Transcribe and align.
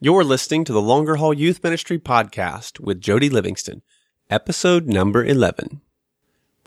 You're 0.00 0.24
listening 0.24 0.64
to 0.64 0.72
the 0.72 0.82
Longer 0.82 1.16
Haul 1.16 1.32
Youth 1.32 1.62
Ministry 1.62 1.98
podcast 1.98 2.80
with 2.80 3.00
Jody 3.00 3.30
Livingston, 3.30 3.82
episode 4.28 4.86
number 4.86 5.24
11. 5.24 5.80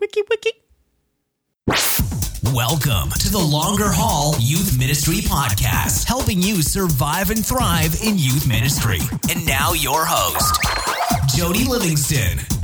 Wiki 0.00 0.22
wiki. 0.30 0.52
Welcome 2.54 3.10
to 3.10 3.30
the 3.30 3.38
Longer 3.38 3.90
Haul 3.92 4.34
Youth 4.40 4.78
Ministry 4.78 5.16
Podcast, 5.16 6.04
helping 6.06 6.40
you 6.40 6.62
survive 6.62 7.30
and 7.30 7.44
thrive 7.44 8.00
in 8.02 8.16
youth 8.16 8.48
ministry. 8.48 9.00
And 9.28 9.44
now, 9.44 9.72
your 9.74 10.06
host, 10.06 11.36
Jody 11.36 11.64
Livingston. 11.64 12.57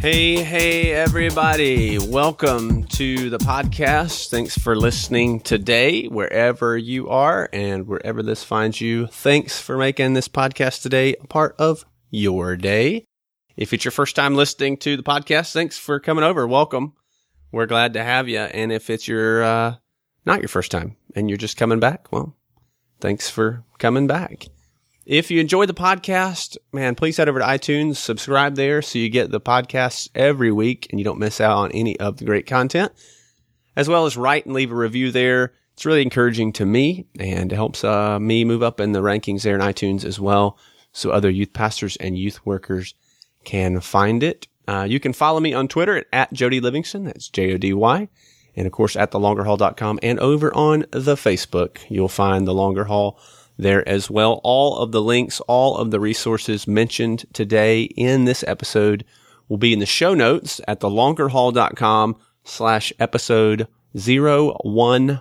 Hey, 0.00 0.42
hey, 0.42 0.94
everybody. 0.94 1.98
Welcome 1.98 2.84
to 2.84 3.28
the 3.28 3.36
podcast. 3.36 4.30
Thanks 4.30 4.56
for 4.56 4.74
listening 4.74 5.40
today, 5.40 6.06
wherever 6.06 6.78
you 6.78 7.10
are 7.10 7.50
and 7.52 7.86
wherever 7.86 8.22
this 8.22 8.42
finds 8.42 8.80
you. 8.80 9.08
Thanks 9.08 9.60
for 9.60 9.76
making 9.76 10.14
this 10.14 10.26
podcast 10.26 10.80
today 10.80 11.16
a 11.20 11.26
part 11.26 11.54
of 11.58 11.84
your 12.08 12.56
day. 12.56 13.04
If 13.58 13.74
it's 13.74 13.84
your 13.84 13.92
first 13.92 14.16
time 14.16 14.36
listening 14.36 14.78
to 14.78 14.96
the 14.96 15.02
podcast, 15.02 15.52
thanks 15.52 15.76
for 15.76 16.00
coming 16.00 16.24
over. 16.24 16.46
Welcome. 16.46 16.94
We're 17.52 17.66
glad 17.66 17.92
to 17.92 18.02
have 18.02 18.26
you. 18.26 18.38
And 18.38 18.72
if 18.72 18.88
it's 18.88 19.06
your, 19.06 19.42
uh, 19.42 19.74
not 20.24 20.40
your 20.40 20.48
first 20.48 20.70
time 20.70 20.96
and 21.14 21.28
you're 21.28 21.36
just 21.36 21.58
coming 21.58 21.78
back, 21.78 22.10
well, 22.10 22.34
thanks 23.00 23.28
for 23.28 23.64
coming 23.78 24.06
back. 24.06 24.46
If 25.10 25.28
you 25.28 25.40
enjoy 25.40 25.66
the 25.66 25.74
podcast, 25.74 26.56
man, 26.72 26.94
please 26.94 27.16
head 27.16 27.28
over 27.28 27.40
to 27.40 27.44
iTunes, 27.44 27.96
subscribe 27.96 28.54
there 28.54 28.80
so 28.80 28.96
you 29.00 29.08
get 29.08 29.32
the 29.32 29.40
podcasts 29.40 30.08
every 30.14 30.52
week 30.52 30.86
and 30.88 31.00
you 31.00 31.04
don't 31.04 31.18
miss 31.18 31.40
out 31.40 31.56
on 31.56 31.72
any 31.72 31.98
of 31.98 32.18
the 32.18 32.24
great 32.24 32.46
content, 32.46 32.92
as 33.74 33.88
well 33.88 34.06
as 34.06 34.16
write 34.16 34.46
and 34.46 34.54
leave 34.54 34.70
a 34.70 34.76
review 34.76 35.10
there. 35.10 35.52
It's 35.72 35.84
really 35.84 36.02
encouraging 36.02 36.52
to 36.52 36.64
me 36.64 37.06
and 37.18 37.50
helps 37.50 37.82
uh, 37.82 38.20
me 38.20 38.44
move 38.44 38.62
up 38.62 38.78
in 38.78 38.92
the 38.92 39.02
rankings 39.02 39.42
there 39.42 39.56
in 39.56 39.60
iTunes 39.60 40.04
as 40.04 40.20
well 40.20 40.56
so 40.92 41.10
other 41.10 41.28
youth 41.28 41.52
pastors 41.52 41.96
and 41.96 42.16
youth 42.16 42.46
workers 42.46 42.94
can 43.42 43.80
find 43.80 44.22
it. 44.22 44.46
Uh, 44.68 44.86
you 44.88 45.00
can 45.00 45.12
follow 45.12 45.40
me 45.40 45.52
on 45.52 45.66
Twitter 45.66 45.96
at, 45.96 46.06
at 46.12 46.32
Jody 46.32 46.60
Livingston. 46.60 47.02
That's 47.02 47.28
J 47.28 47.54
O 47.54 47.58
D 47.58 47.72
Y. 47.72 48.08
And 48.54 48.64
of 48.64 48.72
course 48.72 48.94
at 48.94 49.10
thelongerhaul.com 49.10 49.98
and 50.04 50.20
over 50.20 50.54
on 50.54 50.86
the 50.92 51.16
Facebook, 51.16 51.78
you'll 51.88 52.06
find 52.06 52.46
the 52.46 52.54
longer 52.54 52.84
haul 52.84 53.18
there 53.60 53.86
as 53.88 54.10
well. 54.10 54.40
All 54.42 54.78
of 54.78 54.92
the 54.92 55.02
links, 55.02 55.40
all 55.40 55.76
of 55.76 55.90
the 55.90 56.00
resources 56.00 56.66
mentioned 56.66 57.24
today 57.32 57.82
in 57.82 58.24
this 58.24 58.44
episode 58.46 59.04
will 59.48 59.58
be 59.58 59.72
in 59.72 59.78
the 59.78 59.86
show 59.86 60.14
notes 60.14 60.60
at 60.66 60.80
thelongerhaul.com 60.80 62.16
slash 62.44 62.92
episode 62.98 63.68
011. 63.94 65.20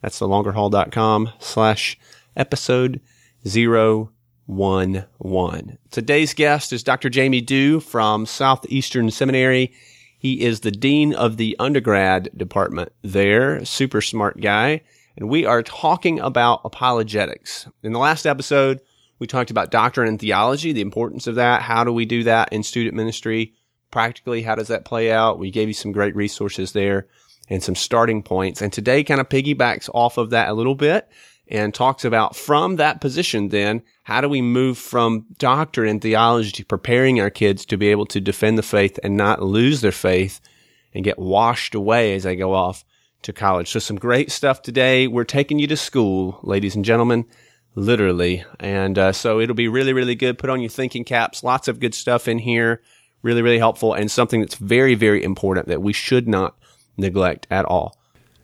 That's 0.00 0.20
thelongerhaul.com 0.20 1.30
slash 1.38 1.98
episode 2.36 3.00
011. 3.44 5.78
Today's 5.90 6.34
guest 6.34 6.72
is 6.72 6.82
Dr. 6.82 7.08
Jamie 7.08 7.40
Dew 7.40 7.80
from 7.80 8.26
Southeastern 8.26 9.10
Seminary. 9.10 9.72
He 10.18 10.40
is 10.40 10.60
the 10.60 10.72
dean 10.72 11.14
of 11.14 11.36
the 11.36 11.56
undergrad 11.58 12.30
department 12.36 12.92
there. 13.02 13.64
Super 13.64 14.00
smart 14.00 14.40
guy 14.40 14.82
and 15.18 15.28
we 15.28 15.44
are 15.44 15.64
talking 15.64 16.20
about 16.20 16.60
apologetics. 16.64 17.66
In 17.82 17.92
the 17.92 17.98
last 17.98 18.24
episode, 18.24 18.80
we 19.18 19.26
talked 19.26 19.50
about 19.50 19.72
doctrine 19.72 20.06
and 20.06 20.20
theology, 20.20 20.72
the 20.72 20.80
importance 20.80 21.26
of 21.26 21.34
that. 21.34 21.60
How 21.62 21.82
do 21.82 21.92
we 21.92 22.04
do 22.04 22.22
that 22.22 22.52
in 22.52 22.62
student 22.62 22.94
ministry? 22.94 23.54
Practically, 23.90 24.42
how 24.42 24.54
does 24.54 24.68
that 24.68 24.84
play 24.84 25.10
out? 25.10 25.40
We 25.40 25.50
gave 25.50 25.66
you 25.66 25.74
some 25.74 25.90
great 25.90 26.14
resources 26.14 26.70
there 26.70 27.08
and 27.50 27.60
some 27.64 27.74
starting 27.74 28.22
points. 28.22 28.62
And 28.62 28.72
today 28.72 29.02
kind 29.02 29.20
of 29.20 29.28
piggybacks 29.28 29.90
off 29.92 30.18
of 30.18 30.30
that 30.30 30.50
a 30.50 30.54
little 30.54 30.76
bit 30.76 31.08
and 31.48 31.74
talks 31.74 32.04
about 32.04 32.36
from 32.36 32.76
that 32.76 33.00
position, 33.00 33.48
then 33.48 33.82
how 34.04 34.20
do 34.20 34.28
we 34.28 34.40
move 34.40 34.78
from 34.78 35.26
doctrine 35.38 35.88
and 35.88 36.00
theology 36.00 36.52
to 36.52 36.64
preparing 36.64 37.20
our 37.20 37.30
kids 37.30 37.66
to 37.66 37.76
be 37.76 37.88
able 37.88 38.06
to 38.06 38.20
defend 38.20 38.56
the 38.56 38.62
faith 38.62 39.00
and 39.02 39.16
not 39.16 39.42
lose 39.42 39.80
their 39.80 39.90
faith 39.90 40.40
and 40.94 41.02
get 41.02 41.18
washed 41.18 41.74
away 41.74 42.14
as 42.14 42.22
they 42.22 42.36
go 42.36 42.54
off 42.54 42.84
to 43.22 43.32
college. 43.32 43.70
So 43.70 43.78
some 43.78 43.96
great 43.96 44.30
stuff 44.30 44.62
today. 44.62 45.06
We're 45.06 45.24
taking 45.24 45.58
you 45.58 45.66
to 45.68 45.76
school, 45.76 46.38
ladies 46.42 46.76
and 46.76 46.84
gentlemen, 46.84 47.24
literally. 47.74 48.44
And 48.60 48.98
uh, 48.98 49.12
so 49.12 49.40
it'll 49.40 49.54
be 49.54 49.68
really, 49.68 49.92
really 49.92 50.14
good. 50.14 50.38
Put 50.38 50.50
on 50.50 50.60
your 50.60 50.70
thinking 50.70 51.04
caps. 51.04 51.42
Lots 51.42 51.68
of 51.68 51.80
good 51.80 51.94
stuff 51.94 52.28
in 52.28 52.38
here. 52.38 52.82
Really, 53.22 53.42
really 53.42 53.58
helpful 53.58 53.94
and 53.94 54.10
something 54.10 54.40
that's 54.40 54.54
very, 54.54 54.94
very 54.94 55.24
important 55.24 55.66
that 55.66 55.82
we 55.82 55.92
should 55.92 56.28
not 56.28 56.56
neglect 56.96 57.46
at 57.50 57.64
all. 57.64 57.98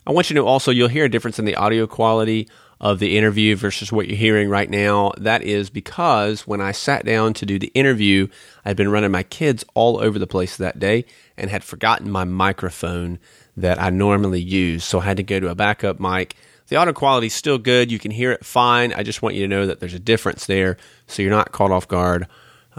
I 0.07 0.13
want 0.13 0.29
you 0.29 0.35
to 0.35 0.41
know 0.41 0.47
also 0.47 0.71
you'll 0.71 0.89
hear 0.89 1.05
a 1.05 1.11
difference 1.11 1.39
in 1.39 1.45
the 1.45 1.55
audio 1.55 1.87
quality 1.87 2.49
of 2.81 2.99
the 2.99 3.17
interview 3.17 3.57
versus 3.57 3.93
what 3.93 4.09
you're 4.09 4.17
hearing 4.17 4.49
right 4.49 4.69
now. 4.69 5.13
That 5.17 5.43
is 5.43 5.71
because 5.71 6.47
when 6.47 6.61
I 6.61 6.73
sat 6.73 7.05
down 7.05 7.33
to 7.35 7.47
do 7.47 7.59
the 7.59 7.69
interview, 7.69 8.29
I'd 8.65 8.77
been 8.77 8.91
running 8.91 9.11
my 9.11 9.23
kids 9.23 9.65
all 9.75 9.99
over 9.99 10.19
the 10.19 10.27
place 10.27 10.57
that 10.57 10.79
day 10.79 11.07
and 11.37 11.51
had 11.51 11.65
forgotten 11.65 12.11
my 12.11 12.25
microphone 12.25 13.19
that 13.57 13.81
I 13.81 13.91
normally 13.91 14.41
use. 14.41 14.85
So 14.85 15.01
I 15.01 15.05
had 15.05 15.17
to 15.19 15.23
go 15.23 15.41
to 15.41 15.49
a 15.49 15.55
backup 15.55 16.01
mic. 16.01 16.37
The 16.69 16.77
audio 16.77 16.93
quality 16.93 17.27
is 17.27 17.35
still 17.35 17.59
good. 17.59 17.93
You 17.93 17.99
can 17.99 18.11
hear 18.11 18.33
it 18.33 18.45
fine. 18.45 18.93
I 18.93 19.03
just 19.03 19.23
want 19.23 19.35
you 19.35 19.43
to 19.43 19.49
know 19.49 19.67
that 19.67 19.81
there's 19.81 19.95
a 19.95 19.99
difference 19.99 20.47
there 20.47 20.77
so 21.07 21.23
you're 21.23 21.31
not 21.31 21.53
caught 21.53 21.71
off 21.71 21.87
guard 21.87 22.27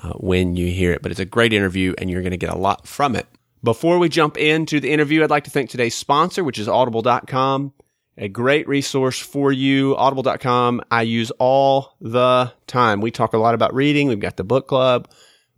uh, 0.02 0.14
when 0.14 0.56
you 0.56 0.72
hear 0.72 0.92
it. 0.92 1.02
But 1.02 1.12
it's 1.12 1.20
a 1.20 1.26
great 1.26 1.54
interview 1.54 1.94
and 1.98 2.10
you're 2.10 2.22
going 2.22 2.32
to 2.32 2.38
get 2.38 2.50
a 2.50 2.58
lot 2.58 2.88
from 2.88 3.16
it. 3.16 3.28
Before 3.64 3.98
we 3.98 4.10
jump 4.10 4.38
into 4.38 4.80
the 4.80 4.92
interview, 4.92 5.24
I'd 5.24 5.30
like 5.30 5.46
to 5.46 5.52
thank 5.52 5.70
today's 5.70 5.96
sponsor, 5.96 6.44
which 6.44 6.60
is 6.60 6.68
audible.com. 6.68 7.74
A 8.18 8.28
great 8.28 8.68
resource 8.68 9.20
for 9.20 9.52
you. 9.52 9.96
Audible.com. 9.98 10.82
I 10.90 11.02
use 11.02 11.32
all 11.32 11.96
the 12.00 12.54
time. 12.66 13.02
We 13.02 13.12
talk 13.12 13.34
a 13.34 13.38
lot 13.38 13.56
about 13.56 13.74
reading. 13.74 14.08
We've 14.08 14.20
got 14.20 14.38
the 14.38 14.44
book 14.44 14.68
club. 14.68 15.10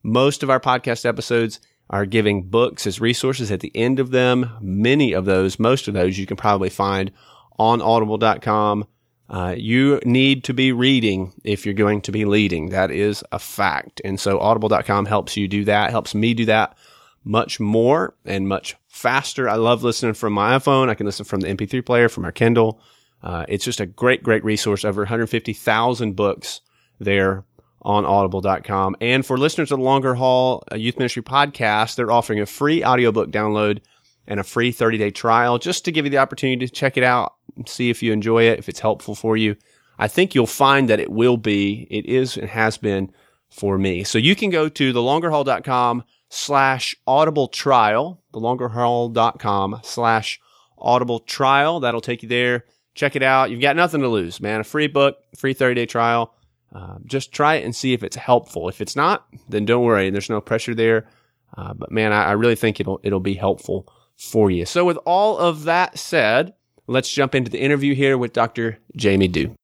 Most 0.04 0.42
of 0.42 0.50
our 0.50 0.60
podcast 0.60 1.06
episodes 1.06 1.60
are 1.90 2.06
giving 2.06 2.44
books 2.44 2.86
as 2.86 3.00
resources 3.00 3.52
at 3.52 3.62
the 3.62 3.72
end 3.76 4.00
of 4.00 4.12
them. 4.12 4.52
Many 4.62 5.14
of 5.14 5.26
those, 5.26 5.60
most 5.60 5.88
of 5.88 5.94
those 5.94 6.18
you 6.18 6.26
can 6.26 6.38
probably 6.38 6.70
find 6.70 7.12
on 7.58 7.82
audible.com. 7.82 8.86
Uh, 9.30 9.56
you 9.58 10.00
need 10.06 10.44
to 10.46 10.54
be 10.54 10.72
reading 10.72 11.34
if 11.44 11.66
you're 11.66 11.74
going 11.74 12.02
to 12.02 12.12
be 12.12 12.26
leading. 12.26 12.70
That 12.70 12.92
is 12.92 13.24
a 13.32 13.40
fact. 13.40 14.02
And 14.06 14.20
so 14.20 14.40
audible.com 14.40 15.06
helps 15.06 15.36
you 15.36 15.48
do 15.48 15.66
that, 15.66 15.92
helps 15.92 16.16
me 16.16 16.34
do 16.34 16.46
that 16.46 16.78
much 17.24 17.60
more 17.60 18.16
and 18.26 18.48
much 18.48 18.76
faster. 18.88 19.50
I 19.50 19.56
love 19.56 19.84
listening 19.84 20.14
from 20.14 20.34
my 20.34 20.58
iPhone. 20.58 20.90
I 20.90 20.96
can 20.96 21.06
listen 21.06 21.26
from 21.26 21.42
the 21.42 21.48
MP3 21.48 21.86
player, 21.86 22.10
from 22.10 22.24
our 22.24 22.32
Kindle. 22.32 22.80
Uh, 23.22 23.46
it's 23.50 23.66
just 23.66 23.82
a 23.82 23.86
great, 23.86 24.24
great 24.24 24.44
resource. 24.46 24.86
Over 24.86 25.02
150,000 25.02 26.16
books 26.16 26.62
there 27.00 27.44
on 27.88 28.06
audible.com. 28.06 28.98
And 29.00 29.26
for 29.26 29.38
listeners 29.38 29.72
of 29.72 29.80
the 29.80 29.84
Longer 29.84 30.14
Haul 30.14 30.64
uh, 30.72 30.76
Youth 30.76 30.98
Ministry 30.98 31.24
podcast, 31.24 31.96
they're 31.96 32.12
offering 32.12 32.42
a 32.42 32.46
free 32.46 32.84
audiobook 32.84 33.32
download 33.32 33.80
and 34.28 34.42
a 34.42 34.44
free 34.44 34.74
30 34.74 34.98
day 34.98 35.10
trial 35.10 35.58
just 35.58 35.86
to 35.86 35.92
give 35.92 36.06
you 36.06 36.12
the 36.12 36.18
opportunity 36.18 36.68
to 36.68 36.72
check 36.72 36.98
it 36.98 37.04
out 37.04 37.34
see 37.66 37.90
if 37.90 38.04
you 38.04 38.12
enjoy 38.14 38.44
it, 38.44 38.60
if 38.60 38.70
it's 38.70 38.80
helpful 38.80 39.16
for 39.16 39.38
you. 39.38 39.56
I 39.98 40.08
think 40.08 40.36
you'll 40.36 40.46
find 40.46 40.90
that 40.90 41.00
it 41.00 41.10
will 41.12 41.38
be, 41.38 41.88
it 41.90 42.06
is 42.06 42.38
and 42.38 42.50
has 42.50 42.78
been 42.78 43.12
for 43.50 43.78
me. 43.78 44.04
So 44.04 44.18
you 44.18 44.36
can 44.36 44.50
go 44.50 44.70
to 44.70 44.94
thelongerhaul.com 44.94 46.04
slash 46.30 46.96
audible 47.08 47.48
trial, 47.48 48.22
thelongerhaul.com 48.34 49.80
slash 49.84 50.40
audible 50.78 51.20
trial. 51.20 51.80
That'll 51.80 52.02
take 52.02 52.22
you 52.22 52.30
there. 52.30 52.66
Check 52.94 53.16
it 53.16 53.24
out. 53.24 53.50
You've 53.50 53.62
got 53.62 53.76
nothing 53.76 54.02
to 54.02 54.08
lose, 54.08 54.40
man. 54.40 54.60
A 54.60 54.64
free 54.64 54.88
book, 54.88 55.18
free 55.36 55.54
30 55.54 55.76
day 55.76 55.86
trial. 55.86 56.34
Uh, 56.74 56.98
just 57.06 57.32
try 57.32 57.56
it 57.56 57.64
and 57.64 57.76
see 57.76 57.94
if 57.94 58.04
it's 58.04 58.16
helpful. 58.16 58.68
If 58.68 58.82
it's 58.82 58.96
not, 58.96 59.28
then 59.48 59.66
don't 59.66 59.84
worry. 59.84 60.10
There's 60.10 60.30
no 60.30 60.42
pressure 60.42 60.76
there. 60.76 61.08
Uh, 61.56 61.74
but 61.74 61.92
man, 61.92 62.12
I, 62.12 62.26
I, 62.26 62.32
really 62.34 62.56
think 62.56 62.80
it'll 62.80 63.00
it'll 63.04 63.22
be 63.22 63.36
helpful 63.36 63.88
for 64.18 64.52
you. 64.52 64.66
So 64.66 64.84
with 64.84 64.98
all 65.06 65.38
of 65.38 65.64
that 65.64 65.98
said, 65.98 66.54
let's 66.88 67.10
jump 67.10 67.34
into 67.34 67.50
the 67.50 67.62
interview 67.62 67.96
here 67.96 68.18
with 68.18 68.34
Dr. 68.34 68.80
Jamie 68.96 69.30
Dew. 69.30 69.56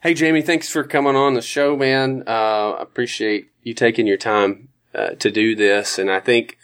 Hey 0.00 0.14
Jamie, 0.14 0.42
thanks 0.42 0.68
for 0.68 0.84
coming 0.84 1.16
on 1.16 1.34
the 1.34 1.42
show, 1.42 1.76
man. 1.76 2.22
Uh, 2.26 2.70
I 2.78 2.82
appreciate 2.82 3.50
you 3.62 3.74
taking 3.74 4.06
your 4.06 4.16
time 4.16 4.68
uh, 4.94 5.10
to 5.10 5.30
do 5.30 5.56
this, 5.56 5.98
and 5.98 6.10
I 6.10 6.20
think 6.20 6.56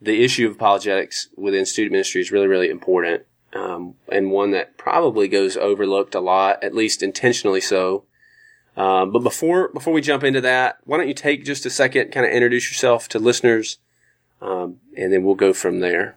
the 0.00 0.22
issue 0.22 0.46
of 0.46 0.56
apologetics 0.56 1.28
within 1.36 1.64
student 1.64 1.92
ministry 1.92 2.20
is 2.20 2.30
really 2.30 2.48
really 2.48 2.68
important, 2.68 3.22
um, 3.54 3.94
and 4.10 4.30
one 4.30 4.50
that 4.50 4.76
probably 4.76 5.28
goes 5.28 5.56
overlooked 5.56 6.14
a 6.14 6.20
lot, 6.20 6.62
at 6.62 6.74
least 6.74 7.02
intentionally 7.02 7.62
so. 7.62 8.04
Um, 8.76 9.12
but 9.12 9.20
before 9.20 9.68
before 9.68 9.92
we 9.92 10.00
jump 10.00 10.24
into 10.24 10.40
that, 10.40 10.78
why 10.84 10.96
don't 10.96 11.08
you 11.08 11.14
take 11.14 11.44
just 11.44 11.66
a 11.66 11.70
second, 11.70 12.10
kind 12.10 12.24
of 12.24 12.32
introduce 12.32 12.70
yourself 12.70 13.08
to 13.08 13.18
listeners, 13.18 13.78
um, 14.40 14.78
and 14.96 15.12
then 15.12 15.22
we'll 15.24 15.34
go 15.34 15.52
from 15.52 15.80
there. 15.80 16.16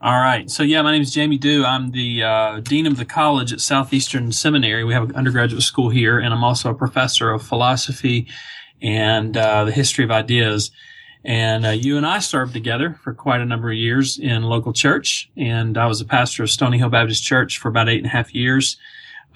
All 0.00 0.18
right. 0.18 0.50
So 0.50 0.62
yeah, 0.62 0.82
my 0.82 0.92
name 0.92 1.02
is 1.02 1.12
Jamie 1.12 1.38
Dew. 1.38 1.64
I'm 1.64 1.90
the 1.90 2.22
uh, 2.22 2.60
dean 2.60 2.86
of 2.86 2.96
the 2.96 3.04
college 3.04 3.52
at 3.52 3.60
Southeastern 3.60 4.30
Seminary. 4.30 4.84
We 4.84 4.92
have 4.92 5.10
an 5.10 5.16
undergraduate 5.16 5.62
school 5.62 5.88
here, 5.88 6.18
and 6.18 6.32
I'm 6.32 6.44
also 6.44 6.70
a 6.70 6.74
professor 6.74 7.30
of 7.30 7.42
philosophy 7.42 8.28
and 8.82 9.36
uh, 9.36 9.64
the 9.64 9.72
history 9.72 10.04
of 10.04 10.10
ideas. 10.10 10.70
And 11.24 11.66
uh, 11.66 11.70
you 11.70 11.96
and 11.96 12.06
I 12.06 12.20
served 12.20 12.52
together 12.52 13.00
for 13.02 13.12
quite 13.12 13.40
a 13.40 13.44
number 13.44 13.70
of 13.70 13.76
years 13.76 14.18
in 14.18 14.42
local 14.44 14.72
church, 14.72 15.30
and 15.36 15.76
I 15.76 15.86
was 15.86 16.00
a 16.00 16.04
pastor 16.04 16.44
of 16.44 16.50
Stony 16.50 16.78
Hill 16.78 16.90
Baptist 16.90 17.24
Church 17.24 17.58
for 17.58 17.68
about 17.68 17.88
eight 17.88 17.98
and 17.98 18.06
a 18.06 18.10
half 18.10 18.34
years. 18.34 18.76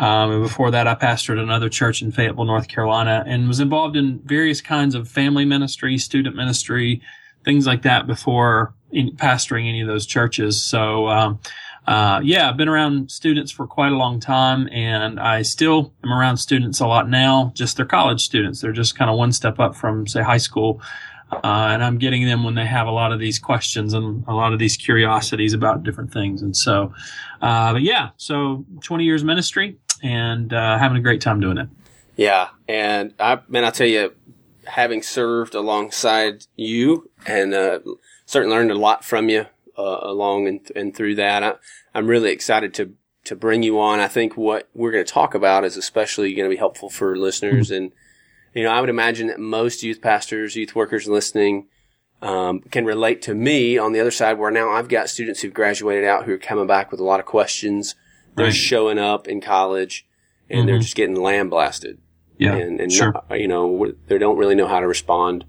Um, 0.00 0.31
and 0.31 0.43
before 0.43 0.70
that, 0.70 0.87
I 0.87 0.94
pastored 0.94 1.38
another 1.38 1.69
church 1.69 2.00
in 2.00 2.11
Fayetteville, 2.11 2.47
North 2.47 2.69
Carolina, 2.69 3.23
and 3.26 3.47
was 3.47 3.61
involved 3.61 3.97
in 3.97 4.19
various 4.25 4.62
kinds 4.62 4.94
of 4.94 5.06
family 5.06 5.44
ministry, 5.44 5.99
student 5.99 6.35
ministry, 6.35 7.02
things 7.44 7.67
like 7.67 7.82
that 7.82 8.06
before 8.06 8.75
pastoring 8.93 9.69
any 9.69 9.82
of 9.82 9.87
those 9.87 10.06
churches. 10.06 10.62
So, 10.62 11.08
um, 11.08 11.38
uh, 11.87 12.20
yeah, 12.25 12.49
I've 12.49 12.56
been 12.56 12.69
around 12.69 13.11
students 13.11 13.52
for 13.52 13.67
quite 13.67 13.93
a 13.93 13.97
long 13.97 14.20
time 14.20 14.69
and 14.73 15.20
I 15.20 15.43
still 15.43 15.93
am 16.03 16.12
around 16.12 16.38
students 16.38 16.81
a 16.81 16.87
lot 16.87 17.08
now, 17.11 17.53
just 17.55 17.76
they're 17.76 17.85
college 17.85 18.23
students. 18.23 18.62
They're 18.62 18.73
just 18.73 18.96
kind 18.96 19.11
of 19.11 19.19
one 19.19 19.32
step 19.32 19.58
up 19.58 19.76
from, 19.76 20.06
say, 20.06 20.23
high 20.23 20.38
school. 20.38 20.81
Uh, 21.31 21.69
and 21.70 21.85
I'm 21.85 21.99
getting 21.99 22.25
them 22.25 22.43
when 22.43 22.55
they 22.55 22.67
have 22.67 22.87
a 22.87 22.91
lot 22.91 23.12
of 23.12 23.20
these 23.20 23.38
questions 23.38 23.93
and 23.93 24.25
a 24.26 24.35
lot 24.35 24.53
of 24.53 24.58
these 24.58 24.76
curiosities 24.76 25.53
about 25.53 25.85
different 25.85 26.12
things. 26.12 26.43
And 26.43 26.56
so, 26.56 26.93
uh, 27.41 27.75
but 27.75 27.82
yeah, 27.82 28.11
so 28.17 28.64
20 28.82 29.05
years 29.05 29.23
ministry 29.23 29.79
and, 30.02 30.52
uh, 30.52 30.79
having 30.79 30.99
a 30.99 31.02
great 31.02 31.20
time 31.20 31.41
doing 31.41 31.58
it. 31.58 31.69
Yeah. 32.17 32.49
And 32.69 33.14
I, 33.19 33.41
man, 33.49 33.64
I 33.64 33.70
tell 33.70 33.87
you, 33.87 34.12
having 34.67 35.02
served 35.02 35.55
alongside 35.55 36.44
you 36.56 37.11
and, 37.26 37.55
uh, 37.55 37.81
certainly 38.26 38.55
learned 38.56 38.70
a 38.70 38.75
lot 38.75 39.05
from 39.05 39.29
you 39.29 39.47
uh, 39.76 39.99
along 40.02 40.47
and, 40.47 40.73
and 40.76 40.94
through 40.94 41.17
that. 41.17 41.43
I, 41.43 41.55
I'm 41.94 42.06
really 42.06 42.31
excited 42.31 42.75
to 42.75 42.94
to 43.25 43.37
bring 43.37 43.62
you 43.62 43.79
on. 43.79 44.00
I 44.00 44.08
think 44.08 44.37
what 44.37 44.69
we're 44.75 44.93
going 44.93 45.05
to 45.05 45.12
talk 45.12 45.35
about 45.35 45.64
is 45.64 45.76
especially 45.76 46.32
going 46.35 46.49
to 46.49 46.55
be 46.55 46.58
helpful 46.58 46.88
for 46.88 47.17
listeners. 47.17 47.69
Mm-hmm. 47.69 47.76
And 47.76 47.93
you 48.55 48.62
know, 48.64 48.70
I 48.70 48.81
would 48.81 48.91
imagine 48.91 49.26
that 49.29 49.38
most 49.38 49.82
youth 49.82 50.00
pastors, 50.00 50.56
youth 50.56 50.75
workers 50.75 51.06
listening 51.06 51.69
um, 52.23 52.61
can 52.61 52.85
relate 52.85 53.23
to 53.23 53.35
me 53.35 53.79
on 53.79 53.93
the 53.93 54.00
other 54.00 54.11
side, 54.11 54.38
where 54.38 54.50
now 54.50 54.70
I've 54.70 54.88
got 54.88 55.08
students 55.08 55.41
who've 55.41 55.55
graduated 55.55 56.05
out 56.05 56.25
who 56.25 56.32
are 56.32 56.38
coming 56.38 56.67
back 56.67 56.91
with 56.91 57.00
a 57.00 57.05
lot 57.05 57.20
of 57.20 57.26
questions. 57.26 57.94
They're 58.37 58.47
right. 58.47 58.55
showing 58.55 58.99
up 58.99 59.29
in 59.29 59.41
college 59.41 60.06
and 60.49 60.61
mm-hmm. 60.61 60.67
they're 60.67 60.79
just 60.79 60.97
getting 60.97 61.21
lamb 61.21 61.50
blasted. 61.50 61.99
Yeah, 62.38 62.55
and, 62.55 62.81
and 62.81 62.91
sure. 62.91 63.12
not, 63.12 63.38
you 63.38 63.49
know 63.49 63.93
they 64.06 64.17
don't 64.17 64.38
really 64.38 64.55
know 64.55 64.67
how 64.67 64.81
to 64.81 64.87
respond 64.87 65.44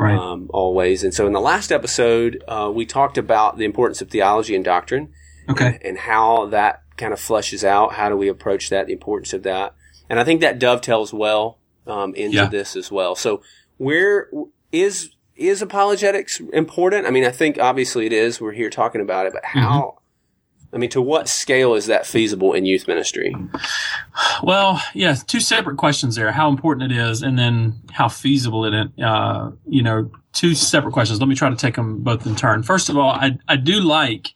right. 0.00 0.16
um, 0.16 0.50
always. 0.52 1.04
And 1.04 1.12
so 1.12 1.26
in 1.26 1.32
the 1.32 1.40
last 1.40 1.70
episode, 1.70 2.42
uh, 2.48 2.70
we 2.74 2.86
talked 2.86 3.18
about 3.18 3.58
the 3.58 3.64
importance 3.64 4.00
of 4.00 4.08
theology 4.10 4.54
and 4.56 4.64
doctrine. 4.64 5.12
Okay. 5.48 5.66
And, 5.66 5.84
and, 5.84 5.98
how 5.98 6.46
that 6.46 6.82
kind 6.96 7.12
of 7.12 7.18
fleshes 7.18 7.64
out. 7.64 7.94
How 7.94 8.08
do 8.08 8.16
we 8.16 8.28
approach 8.28 8.70
that? 8.70 8.86
The 8.86 8.92
importance 8.92 9.32
of 9.32 9.42
that. 9.42 9.74
And 10.08 10.18
I 10.18 10.24
think 10.24 10.40
that 10.40 10.58
dovetails 10.58 11.12
well 11.12 11.58
um, 11.86 12.14
into 12.14 12.36
yeah. 12.36 12.46
this 12.46 12.76
as 12.76 12.90
well. 12.90 13.14
So 13.14 13.42
where 13.78 14.30
is 14.72 15.10
is 15.34 15.62
apologetics 15.62 16.40
important? 16.52 17.06
I 17.06 17.10
mean, 17.10 17.24
I 17.24 17.30
think 17.30 17.58
obviously 17.58 18.06
it 18.06 18.12
is. 18.12 18.40
We're 18.40 18.52
here 18.52 18.70
talking 18.70 19.00
about 19.00 19.26
it, 19.26 19.32
but 19.32 19.44
how? 19.44 19.80
Mm-hmm 19.80 19.96
I 20.72 20.78
mean, 20.78 20.90
to 20.90 21.02
what 21.02 21.28
scale 21.28 21.74
is 21.74 21.86
that 21.86 22.06
feasible 22.06 22.52
in 22.52 22.64
youth 22.64 22.86
ministry? 22.86 23.34
Well, 24.42 24.80
yeah, 24.94 25.14
two 25.14 25.40
separate 25.40 25.76
questions 25.76 26.14
there: 26.16 26.30
how 26.32 26.48
important 26.48 26.92
it 26.92 26.96
is, 26.96 27.22
and 27.22 27.38
then 27.38 27.80
how 27.90 28.08
feasible 28.08 28.64
it 28.64 28.74
is. 28.74 29.04
Uh, 29.04 29.50
you 29.66 29.82
know, 29.82 30.10
two 30.32 30.54
separate 30.54 30.92
questions. 30.92 31.20
Let 31.20 31.28
me 31.28 31.34
try 31.34 31.50
to 31.50 31.56
take 31.56 31.74
them 31.74 32.02
both 32.02 32.26
in 32.26 32.36
turn. 32.36 32.62
First 32.62 32.88
of 32.88 32.96
all, 32.96 33.10
I 33.10 33.38
I 33.48 33.56
do 33.56 33.80
like 33.80 34.34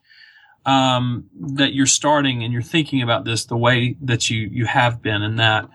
um, 0.67 1.27
that 1.41 1.73
you're 1.73 1.87
starting 1.87 2.43
and 2.43 2.53
you're 2.53 2.63
thinking 2.63 3.03
about 3.03 3.25
this 3.25 3.45
the 3.45 3.57
way 3.57 3.97
that 4.03 4.29
you 4.29 4.49
you 4.51 4.67
have 4.67 5.03
been, 5.03 5.23
and 5.23 5.39
that 5.39 5.69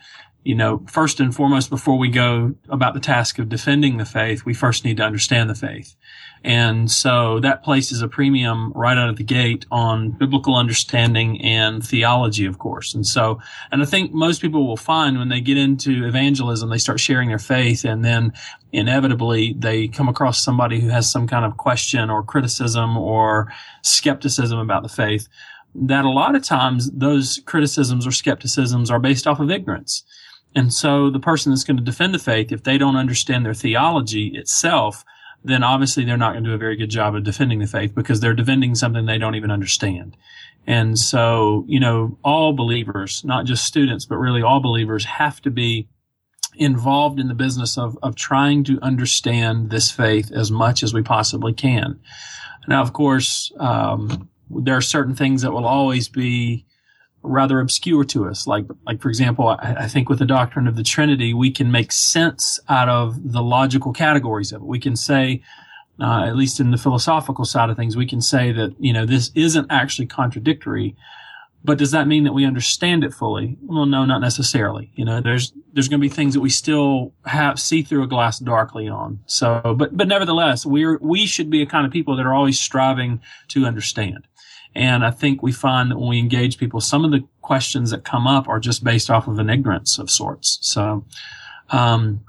you 0.44 0.56
know, 0.56 0.84
first 0.88 1.20
and 1.20 1.36
foremost, 1.36 1.70
before 1.70 1.98
we 1.98 2.10
go 2.10 2.56
about 2.70 2.94
the 2.94 3.00
task 3.00 3.40
of 3.40 3.50
defending 3.50 3.98
the 3.98 4.06
faith, 4.06 4.46
we 4.46 4.54
first 4.54 4.86
need 4.86 4.98
to 4.98 5.04
understand 5.04 5.50
the 5.50 5.56
faith. 5.56 5.96
And 6.44 6.90
so 6.90 7.40
that 7.42 7.64
places 7.64 8.02
a 8.02 8.08
premium 8.08 8.72
right 8.74 8.98
out 8.98 9.10
of 9.10 9.18
the 9.18 9.24
gate 9.24 9.66
on 9.72 10.12
biblical 10.12 10.56
understanding 10.56 11.42
and 11.42 11.86
theology, 11.86 12.46
of 12.46 12.60
course. 12.60 12.94
And 12.94 13.06
so, 13.06 13.40
and 13.72 13.82
I 13.82 13.86
think 13.86 14.14
most 14.14 14.42
people 14.42 14.66
will 14.66 14.78
find 14.78 15.18
when 15.18 15.30
they 15.30 15.42
get 15.42 15.58
into 15.58 16.06
evangelism, 16.06 16.70
they 16.70 16.78
start 16.78 17.00
sharing 17.00 17.30
their 17.30 17.40
faith 17.40 17.84
and 17.84 18.06
then 18.06 18.32
inevitably 18.72 19.54
they 19.58 19.88
come 19.88 20.08
across 20.08 20.42
somebody 20.42 20.80
who 20.80 20.90
has 20.90 21.12
some 21.12 21.28
kind 21.28 21.44
of 21.44 21.58
question 21.58 22.10
or 22.10 22.24
criticism 22.24 22.98
or 22.98 23.52
skepticism 23.82 24.60
about 24.60 24.84
the 24.84 24.90
faith 24.90 25.28
that 25.76 26.06
a 26.06 26.10
lot 26.10 26.36
of 26.36 26.44
times 26.44 26.90
those 26.92 27.42
criticisms 27.46 28.08
or 28.08 28.12
skepticisms 28.12 28.90
are 28.90 29.00
based 29.00 29.28
off 29.28 29.40
of 29.40 29.52
ignorance. 29.52 30.04
And 30.56 30.74
so 30.74 31.10
the 31.10 31.20
person 31.20 31.52
that's 31.52 31.64
going 31.64 31.78
to 31.78 31.84
defend 31.84 32.14
the 32.14 32.20
faith, 32.20 32.52
if 32.52 32.64
they 32.64 32.78
don't 32.78 32.96
understand 32.96 33.46
their 33.46 33.54
theology 33.54 34.36
itself, 34.36 35.06
then 35.44 35.64
obviously 35.64 36.04
they're 36.04 36.18
not 36.18 36.34
going 36.34 36.44
to 36.44 36.50
do 36.50 36.54
a 36.54 36.60
very 36.60 36.76
good 36.76 36.90
job 36.90 37.16
of 37.16 37.24
defending 37.24 37.60
the 37.60 37.68
faith 37.68 37.96
because 37.96 38.20
they're 38.20 38.34
defending 38.34 38.76
something 38.76 39.06
they 39.06 39.18
don't 39.18 39.36
even 39.36 39.52
understand. 39.52 40.18
And 40.68 41.00
so, 41.00 41.66
you 41.68 41.80
know, 41.80 42.18
all 42.24 42.54
believers, 42.54 43.24
not 43.24 43.46
just 43.46 43.66
students, 43.66 44.06
but 44.06 44.18
really 44.18 44.42
all 44.42 44.60
believers 44.60 45.06
have 45.06 45.42
to 45.42 45.50
be 45.50 45.88
involved 46.56 47.20
in 47.20 47.28
the 47.28 47.34
business 47.34 47.78
of, 47.78 47.98
of 48.04 48.16
trying 48.16 48.64
to 48.66 48.80
understand 48.82 49.70
this 49.70 49.90
faith 49.90 50.32
as 50.32 50.52
much 50.52 50.84
as 50.84 50.94
we 50.94 51.02
possibly 51.02 51.54
can. 51.54 52.00
Now, 52.68 52.82
of 52.82 52.94
course, 52.94 53.52
um, 53.60 54.30
there 54.50 54.76
are 54.76 54.82
certain 54.82 55.16
things 55.16 55.42
that 55.42 55.52
will 55.52 55.66
always 55.66 56.10
be 56.10 56.66
rather 57.22 57.60
obscure 57.60 58.04
to 58.06 58.28
us. 58.28 58.48
Like, 58.48 58.66
like 58.86 59.02
for 59.02 59.10
example, 59.10 59.48
I, 59.48 59.76
I, 59.80 59.88
think 59.88 60.10
with 60.10 60.20
the 60.20 60.26
doctrine 60.26 60.68
of 60.68 60.76
the 60.76 60.84
Trinity, 60.84 61.34
we 61.34 61.52
can 61.52 61.72
make 61.72 61.92
sense 61.92 62.60
out 62.70 62.90
of 62.90 63.32
the 63.32 63.42
logical 63.42 63.94
categories 63.94 64.52
of 64.52 64.62
it. 64.62 64.66
We 64.66 64.80
can 64.80 64.96
say, 64.96 65.42
uh, 66.02 66.26
at 66.26 66.36
least 66.36 66.60
in 66.60 66.72
the 66.72 66.78
philosophical 66.78 67.46
side 67.46 67.70
of 67.70 67.76
things, 67.76 67.98
we 67.98 68.06
can 68.06 68.22
say 68.22 68.52
that 68.54 68.74
you 68.80 68.94
know 68.94 69.06
this 69.06 69.32
isn't 69.36 69.68
actually 69.70 70.08
contradictory. 70.08 70.96
But 71.62 71.78
does 71.78 71.92
that 71.92 72.08
mean 72.08 72.24
that 72.24 72.32
we 72.32 72.46
understand 72.46 73.04
it 73.04 73.14
fully? 73.14 73.58
Well, 73.62 73.86
no, 73.86 74.06
not 74.06 74.22
necessarily. 74.22 74.94
You 74.96 75.04
know, 75.04 75.20
there's 75.20 75.52
there's 75.74 75.90
going 75.90 76.00
to 76.00 76.08
be 76.08 76.14
things 76.14 76.34
that 76.34 76.40
we 76.40 76.50
still 76.50 77.14
have 77.26 77.60
see 77.60 77.82
through 77.82 78.04
a 78.04 78.08
glass 78.08 78.40
darkly 78.40 78.88
on. 78.88 79.20
So, 79.26 79.76
but 79.78 79.96
but 79.96 80.08
nevertheless, 80.08 80.66
we're 80.66 80.98
we 81.02 81.26
should 81.26 81.50
be 81.50 81.62
a 81.62 81.66
kind 81.66 81.86
of 81.86 81.92
people 81.92 82.16
that 82.16 82.26
are 82.26 82.34
always 82.34 82.58
striving 82.58 83.20
to 83.50 83.66
understand. 83.66 84.26
And 84.76 85.04
I 85.04 85.12
think 85.12 85.42
we 85.42 85.52
find 85.52 85.92
that 85.92 85.98
when 85.98 86.10
we 86.10 86.20
engage 86.20 86.58
people, 86.58 86.80
some 86.80 87.04
of 87.04 87.12
the 87.12 87.28
questions 87.42 87.92
that 87.92 88.04
come 88.04 88.28
up 88.28 88.48
are 88.48 88.60
just 88.60 88.84
based 88.84 89.10
off 89.10 89.28
of 89.28 89.40
an 89.40 89.50
ignorance 89.50 89.98
of 89.98 90.10
sorts. 90.10 90.60
So, 90.62 91.06
um, 91.70 92.22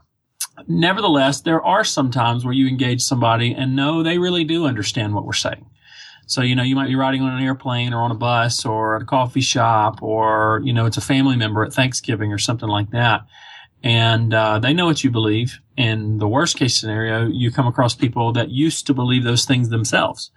nevertheless, 0.66 1.42
there 1.42 1.62
are 1.62 1.84
some 1.84 2.10
times 2.10 2.44
where 2.44 2.54
you 2.54 2.66
engage 2.66 3.02
somebody 3.02 3.52
and 3.52 3.76
know 3.76 4.02
they 4.02 4.18
really 4.18 4.44
do 4.44 4.66
understand 4.66 5.14
what 5.14 5.26
we're 5.26 5.32
saying. 5.32 5.66
So, 6.26 6.42
you 6.42 6.54
know, 6.54 6.62
you 6.62 6.76
might 6.76 6.86
be 6.86 6.94
riding 6.94 7.22
on 7.22 7.36
an 7.36 7.42
airplane 7.42 7.92
or 7.92 8.02
on 8.02 8.12
a 8.12 8.14
bus 8.14 8.64
or 8.64 8.96
at 8.96 9.02
a 9.02 9.04
coffee 9.04 9.40
shop 9.40 10.00
or, 10.02 10.60
you 10.64 10.72
know, 10.72 10.86
it's 10.86 10.96
a 10.96 11.00
family 11.00 11.36
member 11.36 11.64
at 11.64 11.72
Thanksgiving 11.72 12.32
or 12.32 12.38
something 12.38 12.68
like 12.68 12.90
that. 12.90 13.22
And 13.82 14.32
uh, 14.32 14.58
they 14.58 14.72
know 14.72 14.86
what 14.86 15.02
you 15.02 15.10
believe. 15.10 15.58
In 15.76 16.18
the 16.18 16.28
worst 16.28 16.56
case 16.56 16.78
scenario, 16.78 17.26
you 17.26 17.50
come 17.50 17.66
across 17.66 17.94
people 17.94 18.32
that 18.34 18.50
used 18.50 18.86
to 18.86 18.94
believe 18.94 19.24
those 19.24 19.44
things 19.44 19.70
themselves. 19.70 20.30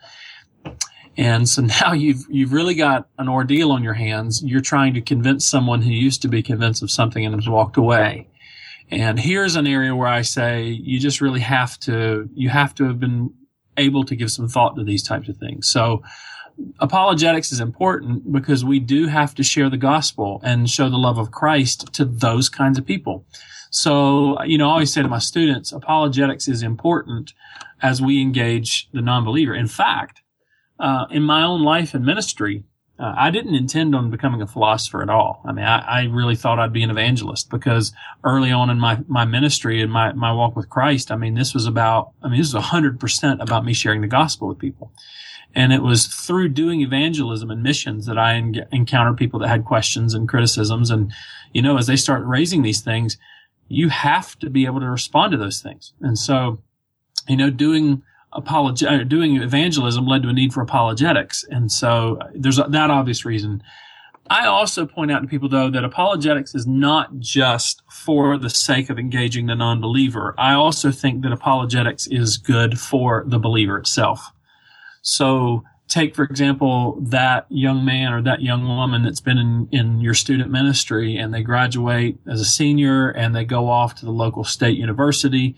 And 1.17 1.47
so 1.47 1.61
now 1.81 1.93
you've, 1.93 2.25
you've 2.29 2.53
really 2.53 2.75
got 2.75 3.07
an 3.17 3.29
ordeal 3.29 3.71
on 3.71 3.83
your 3.83 3.93
hands. 3.93 4.43
You're 4.43 4.61
trying 4.61 4.93
to 4.95 5.01
convince 5.01 5.45
someone 5.45 5.81
who 5.81 5.91
used 5.91 6.21
to 6.23 6.27
be 6.27 6.43
convinced 6.43 6.83
of 6.83 6.91
something 6.91 7.25
and 7.25 7.35
has 7.35 7.47
walked 7.47 7.77
away. 7.77 8.27
And 8.91 9.19
here's 9.19 9.55
an 9.55 9.65
area 9.65 9.95
where 9.95 10.07
I 10.07 10.21
say 10.21 10.67
you 10.67 10.99
just 10.99 11.21
really 11.21 11.39
have 11.39 11.79
to, 11.81 12.29
you 12.33 12.49
have 12.49 12.75
to 12.75 12.85
have 12.85 12.99
been 12.99 13.33
able 13.77 14.03
to 14.03 14.15
give 14.15 14.31
some 14.31 14.47
thought 14.47 14.75
to 14.75 14.83
these 14.83 15.03
types 15.03 15.29
of 15.29 15.37
things. 15.37 15.67
So 15.67 16.03
apologetics 16.79 17.51
is 17.51 17.59
important 17.59 18.31
because 18.31 18.63
we 18.63 18.79
do 18.79 19.07
have 19.07 19.33
to 19.35 19.43
share 19.43 19.69
the 19.69 19.77
gospel 19.77 20.41
and 20.43 20.69
show 20.69 20.89
the 20.89 20.97
love 20.97 21.17
of 21.17 21.31
Christ 21.31 21.91
to 21.93 22.05
those 22.05 22.49
kinds 22.49 22.77
of 22.77 22.85
people. 22.85 23.25
So, 23.71 24.41
you 24.43 24.57
know, 24.57 24.69
I 24.69 24.73
always 24.73 24.93
say 24.93 25.01
to 25.01 25.07
my 25.07 25.19
students, 25.19 25.71
apologetics 25.71 26.47
is 26.47 26.61
important 26.61 27.33
as 27.81 28.01
we 28.01 28.21
engage 28.21 28.87
the 28.93 29.01
non-believer. 29.01 29.55
In 29.55 29.67
fact, 29.67 30.21
uh, 30.79 31.05
in 31.11 31.23
my 31.23 31.43
own 31.43 31.63
life 31.63 31.93
and 31.93 32.05
ministry, 32.05 32.63
uh, 32.99 33.13
I 33.17 33.31
didn't 33.31 33.55
intend 33.55 33.95
on 33.95 34.11
becoming 34.11 34.41
a 34.41 34.47
philosopher 34.47 35.01
at 35.01 35.09
all. 35.09 35.41
I 35.45 35.51
mean, 35.51 35.65
I, 35.65 35.79
I, 35.79 36.03
really 36.03 36.35
thought 36.35 36.59
I'd 36.59 36.73
be 36.73 36.83
an 36.83 36.91
evangelist 36.91 37.49
because 37.49 37.91
early 38.23 38.51
on 38.51 38.69
in 38.69 38.79
my, 38.79 38.99
my 39.07 39.25
ministry 39.25 39.81
and 39.81 39.91
my, 39.91 40.13
my 40.13 40.31
walk 40.31 40.55
with 40.55 40.69
Christ, 40.69 41.11
I 41.11 41.15
mean, 41.15 41.33
this 41.33 41.55
was 41.55 41.65
about, 41.65 42.11
I 42.21 42.29
mean, 42.29 42.39
this 42.39 42.53
was 42.53 42.65
hundred 42.65 42.99
percent 42.99 43.41
about 43.41 43.65
me 43.65 43.73
sharing 43.73 44.01
the 44.01 44.07
gospel 44.07 44.47
with 44.47 44.59
people. 44.59 44.91
And 45.55 45.73
it 45.73 45.81
was 45.81 46.07
through 46.07 46.49
doing 46.49 46.81
evangelism 46.81 47.51
and 47.51 47.61
missions 47.61 48.05
that 48.05 48.17
I 48.17 48.35
en- 48.35 48.65
encountered 48.71 49.17
people 49.17 49.39
that 49.39 49.49
had 49.49 49.65
questions 49.65 50.13
and 50.13 50.29
criticisms. 50.29 50.89
And, 50.89 51.11
you 51.51 51.61
know, 51.61 51.77
as 51.77 51.87
they 51.87 51.95
start 51.95 52.25
raising 52.25 52.61
these 52.61 52.81
things, 52.81 53.17
you 53.67 53.89
have 53.89 54.37
to 54.39 54.49
be 54.49 54.65
able 54.65 54.79
to 54.79 54.89
respond 54.89 55.31
to 55.31 55.37
those 55.37 55.61
things. 55.61 55.93
And 56.01 56.17
so, 56.17 56.59
you 57.27 57.37
know, 57.37 57.49
doing, 57.49 58.03
uh, 58.35 59.03
doing 59.03 59.37
evangelism 59.37 60.05
led 60.05 60.23
to 60.23 60.29
a 60.29 60.33
need 60.33 60.53
for 60.53 60.61
apologetics. 60.61 61.45
And 61.49 61.71
so 61.71 62.19
there's 62.33 62.57
that 62.57 62.89
obvious 62.89 63.25
reason. 63.25 63.63
I 64.29 64.47
also 64.47 64.85
point 64.85 65.11
out 65.11 65.21
to 65.21 65.27
people 65.27 65.49
though 65.49 65.69
that 65.69 65.83
apologetics 65.83 66.55
is 66.55 66.65
not 66.65 67.19
just 67.19 67.83
for 67.89 68.37
the 68.37 68.49
sake 68.49 68.89
of 68.89 68.97
engaging 68.97 69.47
the 69.47 69.55
non-believer. 69.55 70.33
I 70.37 70.53
also 70.53 70.91
think 70.91 71.23
that 71.23 71.31
apologetics 71.31 72.07
is 72.07 72.37
good 72.37 72.79
for 72.79 73.23
the 73.27 73.39
believer 73.39 73.77
itself. 73.77 74.31
So 75.01 75.63
take, 75.89 76.15
for 76.15 76.23
example, 76.23 76.97
that 77.01 77.45
young 77.49 77.83
man 77.83 78.13
or 78.13 78.21
that 78.21 78.41
young 78.41 78.65
woman 78.67 79.03
that's 79.03 79.19
been 79.19 79.37
in, 79.37 79.67
in 79.71 79.99
your 79.99 80.13
student 80.13 80.49
ministry 80.49 81.17
and 81.17 81.33
they 81.33 81.43
graduate 81.43 82.17
as 82.25 82.39
a 82.39 82.45
senior 82.45 83.09
and 83.09 83.35
they 83.35 83.43
go 83.43 83.69
off 83.69 83.95
to 83.95 84.05
the 84.05 84.11
local 84.11 84.43
state 84.43 84.77
university. 84.77 85.55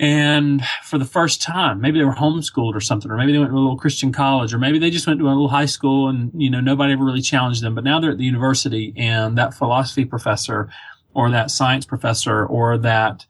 And 0.00 0.64
for 0.82 0.98
the 0.98 1.04
first 1.04 1.40
time, 1.40 1.80
maybe 1.80 1.98
they 1.98 2.04
were 2.04 2.14
homeschooled 2.14 2.74
or 2.74 2.80
something, 2.80 3.10
or 3.10 3.16
maybe 3.16 3.32
they 3.32 3.38
went 3.38 3.52
to 3.52 3.56
a 3.56 3.58
little 3.58 3.76
Christian 3.76 4.12
college, 4.12 4.52
or 4.52 4.58
maybe 4.58 4.78
they 4.78 4.90
just 4.90 5.06
went 5.06 5.20
to 5.20 5.26
a 5.26 5.28
little 5.28 5.48
high 5.48 5.66
school 5.66 6.08
and, 6.08 6.32
you 6.34 6.50
know, 6.50 6.60
nobody 6.60 6.92
ever 6.92 7.04
really 7.04 7.22
challenged 7.22 7.62
them. 7.62 7.74
But 7.74 7.84
now 7.84 8.00
they're 8.00 8.10
at 8.10 8.18
the 8.18 8.24
university 8.24 8.92
and 8.96 9.38
that 9.38 9.54
philosophy 9.54 10.04
professor 10.04 10.68
or 11.14 11.30
that 11.30 11.50
science 11.50 11.86
professor 11.86 12.44
or 12.44 12.76
that 12.78 13.24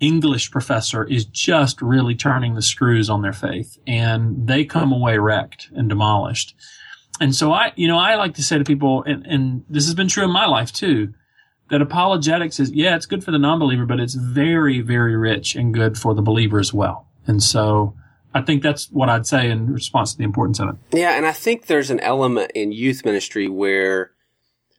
English 0.00 0.50
professor 0.50 1.04
is 1.04 1.24
just 1.24 1.80
really 1.80 2.14
turning 2.14 2.54
the 2.54 2.62
screws 2.62 3.08
on 3.10 3.22
their 3.22 3.32
faith 3.32 3.78
and 3.86 4.46
they 4.46 4.64
come 4.64 4.92
away 4.92 5.18
wrecked 5.18 5.68
and 5.74 5.88
demolished. 5.88 6.54
And 7.20 7.34
so 7.34 7.52
I, 7.52 7.72
you 7.76 7.86
know, 7.86 7.98
I 7.98 8.14
like 8.14 8.34
to 8.34 8.42
say 8.42 8.56
to 8.56 8.64
people, 8.64 9.02
and, 9.04 9.26
and 9.26 9.64
this 9.68 9.84
has 9.84 9.94
been 9.94 10.08
true 10.08 10.24
in 10.24 10.30
my 10.30 10.46
life 10.46 10.72
too, 10.72 11.12
that 11.70 11.80
apologetics 11.80 12.60
is, 12.60 12.72
yeah, 12.72 12.96
it's 12.96 13.06
good 13.06 13.24
for 13.24 13.30
the 13.30 13.38
non-believer, 13.38 13.86
but 13.86 14.00
it's 14.00 14.14
very, 14.14 14.80
very 14.80 15.16
rich 15.16 15.54
and 15.54 15.72
good 15.72 15.96
for 15.96 16.14
the 16.14 16.22
believer 16.22 16.58
as 16.58 16.74
well. 16.74 17.08
And 17.26 17.42
so 17.42 17.94
I 18.34 18.42
think 18.42 18.62
that's 18.62 18.90
what 18.90 19.08
I'd 19.08 19.26
say 19.26 19.50
in 19.50 19.72
response 19.72 20.12
to 20.12 20.18
the 20.18 20.24
importance 20.24 20.60
of 20.60 20.70
it. 20.70 20.76
Yeah. 20.92 21.16
And 21.16 21.26
I 21.26 21.32
think 21.32 21.66
there's 21.66 21.90
an 21.90 22.00
element 22.00 22.52
in 22.54 22.72
youth 22.72 23.04
ministry 23.04 23.48
where 23.48 24.12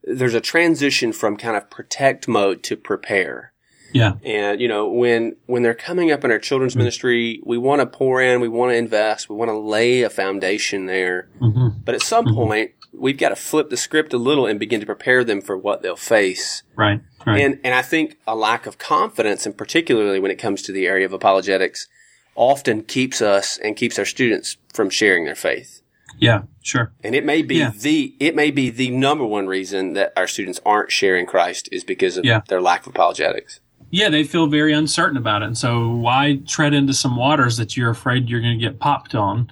there's 0.04 0.34
a 0.34 0.42
transition 0.42 1.14
from 1.14 1.38
kind 1.38 1.56
of 1.56 1.70
protect 1.70 2.28
mode 2.28 2.64
to 2.64 2.76
prepare. 2.76 3.54
Yeah. 3.94 4.14
And, 4.24 4.62
you 4.62 4.68
know, 4.68 4.88
when, 4.88 5.36
when 5.48 5.64
they're 5.64 5.74
coming 5.74 6.12
up 6.12 6.24
in 6.24 6.32
our 6.32 6.40
children's 6.40 6.74
mm-hmm. 6.74 6.80
ministry, 6.80 7.42
we 7.46 7.58
want 7.58 7.82
to 7.82 7.86
pour 7.86 8.22
in, 8.22 8.40
we 8.40 8.48
want 8.48 8.72
to 8.72 8.76
invest, 8.78 9.30
we 9.30 9.36
want 9.36 9.50
to 9.50 9.58
lay 9.58 10.02
a 10.02 10.10
foundation 10.10 10.86
there. 10.86 11.30
Mm-hmm. 11.42 11.80
But 11.84 11.96
at 11.96 12.02
some 12.02 12.26
mm-hmm. 12.26 12.36
point, 12.36 12.72
we've 12.94 13.18
got 13.18 13.30
to 13.30 13.36
flip 13.36 13.70
the 13.70 13.78
script 13.78 14.14
a 14.14 14.18
little 14.18 14.46
and 14.46 14.60
begin 14.60 14.80
to 14.80 14.86
prepare 14.86 15.24
them 15.24 15.42
for 15.42 15.58
what 15.58 15.82
they'll 15.82 15.96
face. 15.96 16.64
Right. 16.76 17.02
right. 17.26 17.42
And, 17.42 17.60
and 17.64 17.74
I 17.74 17.82
think 17.82 18.18
a 18.28 18.36
lack 18.36 18.66
of 18.66 18.78
confidence, 18.78 19.46
and 19.46 19.58
particularly 19.58 20.20
when 20.20 20.32
it 20.32 20.38
comes 20.38 20.62
to 20.64 20.72
the 20.72 20.88
area 20.88 21.06
of 21.06 21.14
apologetics, 21.14 21.88
often 22.36 22.84
keeps 22.84 23.22
us 23.22 23.58
and 23.58 23.76
keeps 23.76 23.98
our 24.00 24.06
students 24.06 24.58
from 24.74 24.90
sharing 24.90 25.26
their 25.26 25.36
faith. 25.36 25.82
Yeah, 26.18 26.44
sure. 26.62 26.92
And 27.04 27.16
it 27.16 27.26
may 27.26 27.42
be 27.42 27.56
yeah. 27.56 27.72
the 27.76 28.16
it 28.20 28.36
may 28.36 28.52
be 28.52 28.70
the 28.70 28.92
number 28.92 29.26
one 29.26 29.48
reason 29.48 29.94
that 29.94 30.14
our 30.16 30.28
students 30.28 30.60
aren't 30.66 30.92
sharing 30.92 31.26
Christ 31.26 31.68
is 31.72 31.84
because 31.84 32.18
of 32.18 32.26
yeah. 32.26 32.42
their 32.48 32.62
lack 32.62 32.82
of 32.82 32.94
apologetics 32.94 33.60
yeah, 33.92 34.10
they 34.10 34.24
feel 34.24 34.48
very 34.48 34.74
uncertain 34.74 35.18
about 35.18 35.44
it. 35.44 35.46
And 35.46 35.58
so 35.58 35.90
why 35.90 36.40
tread 36.48 36.74
into 36.74 36.94
some 36.94 37.18
waters 37.18 37.58
that 37.58 37.76
you're 37.76 37.90
afraid 37.90 38.30
you're 38.30 38.42
going 38.42 38.58
to 38.58 38.66
get 38.66 38.80
popped 38.80 39.14
on? 39.14 39.52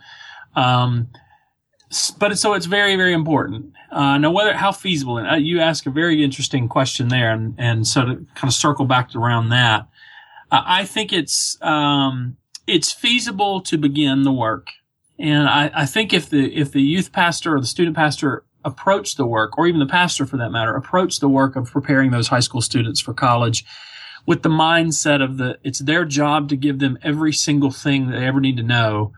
Um, 0.55 1.09
but 2.19 2.37
so 2.37 2.53
it's 2.53 2.67
very, 2.67 2.95
very 2.95 3.13
important. 3.13 3.73
Uh, 3.91 4.17
now, 4.17 4.31
whether 4.31 4.53
how 4.53 4.71
feasible, 4.71 5.17
and 5.17 5.27
uh, 5.27 5.35
you 5.35 5.59
ask 5.59 5.85
a 5.85 5.89
very 5.89 6.23
interesting 6.23 6.67
question 6.67 7.07
there, 7.07 7.31
and 7.31 7.55
and 7.57 7.87
so 7.87 8.05
to 8.05 8.15
kind 8.35 8.43
of 8.43 8.53
circle 8.53 8.85
back 8.85 9.15
around 9.15 9.49
that, 9.49 9.87
uh, 10.51 10.61
I 10.65 10.85
think 10.85 11.11
it's 11.11 11.57
um, 11.61 12.37
it's 12.67 12.91
feasible 12.91 13.61
to 13.61 13.77
begin 13.77 14.23
the 14.23 14.31
work, 14.31 14.67
and 15.17 15.47
I, 15.47 15.71
I 15.73 15.85
think 15.85 16.13
if 16.13 16.29
the 16.29 16.55
if 16.55 16.71
the 16.71 16.81
youth 16.81 17.11
pastor 17.11 17.55
or 17.55 17.59
the 17.59 17.67
student 17.67 17.95
pastor 17.95 18.43
approach 18.63 19.15
the 19.15 19.25
work, 19.25 19.57
or 19.57 19.65
even 19.65 19.79
the 19.79 19.87
pastor 19.87 20.25
for 20.25 20.37
that 20.37 20.51
matter, 20.51 20.75
approach 20.75 21.19
the 21.19 21.29
work 21.29 21.55
of 21.55 21.71
preparing 21.71 22.11
those 22.11 22.27
high 22.27 22.41
school 22.41 22.61
students 22.61 22.99
for 22.99 23.13
college 23.13 23.65
with 24.25 24.43
the 24.43 24.49
mindset 24.49 25.23
of 25.23 25.37
the 25.37 25.57
it's 25.63 25.79
their 25.79 26.05
job 26.05 26.49
to 26.49 26.55
give 26.55 26.77
them 26.77 26.99
every 27.01 27.33
single 27.33 27.71
thing 27.71 28.09
they 28.09 28.27
ever 28.27 28.39
need 28.39 28.57
to 28.57 28.63
know, 28.63 29.11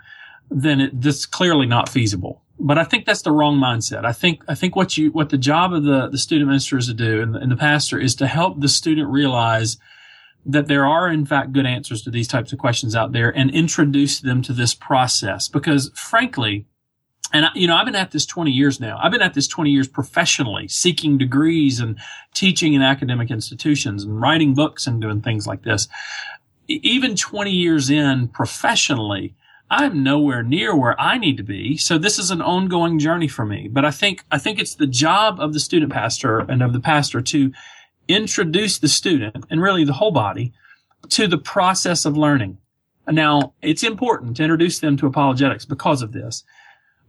then 0.50 0.80
it, 0.80 1.02
this 1.02 1.26
clearly 1.26 1.66
not 1.66 1.90
feasible. 1.90 2.42
But 2.64 2.78
I 2.78 2.84
think 2.84 3.06
that's 3.06 3.24
the 3.24 3.32
wrong 3.32 3.58
mindset. 3.60 4.06
I 4.06 4.14
think 4.14 4.44
I 4.48 4.56
think 4.56 4.76
what 4.76 4.98
you 4.98 5.12
what 5.12 5.30
the 5.30 5.38
job 5.38 5.74
of 5.74 5.84
the 5.84 6.08
the 6.08 6.18
student 6.18 6.48
minister 6.48 6.78
is 6.78 6.88
to 6.88 6.94
do 6.94 7.22
and 7.22 7.34
the, 7.34 7.40
and 7.40 7.52
the 7.52 7.56
pastor 7.56 8.00
is 8.00 8.16
to 8.16 8.28
help 8.28 8.60
the 8.60 8.70
student 8.70 9.10
realize 9.10 9.78
that 10.46 10.68
there 10.68 10.86
are 10.86 11.10
in 11.10 11.26
fact 11.26 11.54
good 11.54 11.66
answers 11.66 12.02
to 12.04 12.12
these 12.12 12.28
types 12.28 12.54
of 12.54 12.60
questions 12.60 12.96
out 12.96 13.12
there 13.12 13.30
and 13.36 13.52
introduce 13.52 14.20
them 14.20 14.42
to 14.42 14.54
this 14.54 14.74
process 14.74 15.48
because 15.48 15.92
frankly 15.94 16.66
and 17.34 17.46
you 17.56 17.68
know, 17.68 17.76
I've 17.76 17.86
been 17.86 17.96
at 17.96 18.12
this 18.12 18.26
20 18.26 18.52
years 18.52 18.80
now. 18.80 19.00
I've 19.02 19.12
been 19.12 19.22
at 19.22 19.34
this 19.34 19.48
20 19.48 19.70
years 19.70 19.88
professionally, 19.88 20.68
seeking 20.68 21.18
degrees 21.18 21.80
and 21.80 21.98
teaching 22.34 22.74
in 22.74 22.82
academic 22.82 23.32
institutions 23.32 24.04
and 24.04 24.20
writing 24.20 24.54
books 24.54 24.86
and 24.86 25.02
doing 25.02 25.22
things 25.22 25.48
like 25.48 25.64
this. 25.64 25.88
Even 26.68 27.16
20 27.16 27.52
years 27.52 27.90
in 27.90 28.28
professionally, 28.28 29.34
I'm 29.72 30.04
nowhere 30.04 30.44
near 30.44 30.76
where 30.76 31.00
I 31.00 31.18
need 31.18 31.38
to 31.38 31.44
be. 31.44 31.78
So 31.78 31.98
this 31.98 32.20
is 32.20 32.30
an 32.30 32.42
ongoing 32.42 33.00
journey 33.00 33.30
for 33.30 33.46
me. 33.46 33.70
But 33.70 33.86
I 33.86 33.92
think, 33.92 34.26
I 34.30 34.38
think 34.38 34.60
it's 34.60 34.76
the 34.76 34.86
job 34.86 35.40
of 35.40 35.54
the 35.54 35.62
student 35.62 35.94
pastor 35.94 36.40
and 36.40 36.62
of 36.62 36.74
the 36.74 36.82
pastor 36.82 37.22
to 37.22 37.54
introduce 38.10 38.80
the 38.80 38.90
student 38.90 39.46
and 39.50 39.62
really 39.62 39.86
the 39.86 39.94
whole 39.94 40.12
body 40.12 40.52
to 41.12 41.26
the 41.26 41.38
process 41.38 42.04
of 42.04 42.18
learning. 42.18 42.58
Now, 43.08 43.54
it's 43.62 43.84
important 43.84 44.38
to 44.38 44.44
introduce 44.44 44.80
them 44.80 44.98
to 44.98 45.08
apologetics 45.08 45.64
because 45.64 46.02
of 46.02 46.12
this. 46.12 46.44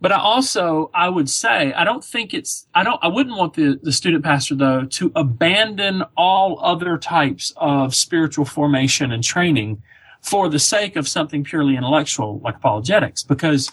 But 0.00 0.12
I 0.12 0.18
also, 0.18 0.88
I 0.94 1.08
would 1.08 1.28
say, 1.28 1.72
I 1.72 1.82
don't 1.82 2.04
think 2.04 2.32
it's, 2.32 2.68
I 2.76 2.84
don't, 2.84 3.02
I 3.02 3.08
wouldn't 3.08 3.36
want 3.36 3.54
the, 3.54 3.78
the 3.82 3.92
student 3.92 4.24
pastor 4.24 4.54
though 4.54 4.84
to 4.84 5.10
abandon 5.16 6.04
all 6.16 6.60
other 6.62 6.96
types 6.96 7.52
of 7.56 7.92
spiritual 7.94 8.44
formation 8.44 9.10
and 9.10 9.22
training 9.24 9.82
for 10.22 10.48
the 10.48 10.58
sake 10.58 10.96
of 10.96 11.08
something 11.08 11.44
purely 11.44 11.76
intellectual 11.76 12.40
like 12.42 12.56
apologetics. 12.56 13.22
Because 13.22 13.70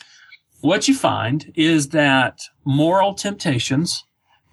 what 0.62 0.88
you 0.88 0.96
find 0.96 1.51
is 1.56 1.89
that 1.89 2.41
moral 2.65 3.13
temptations 3.13 4.03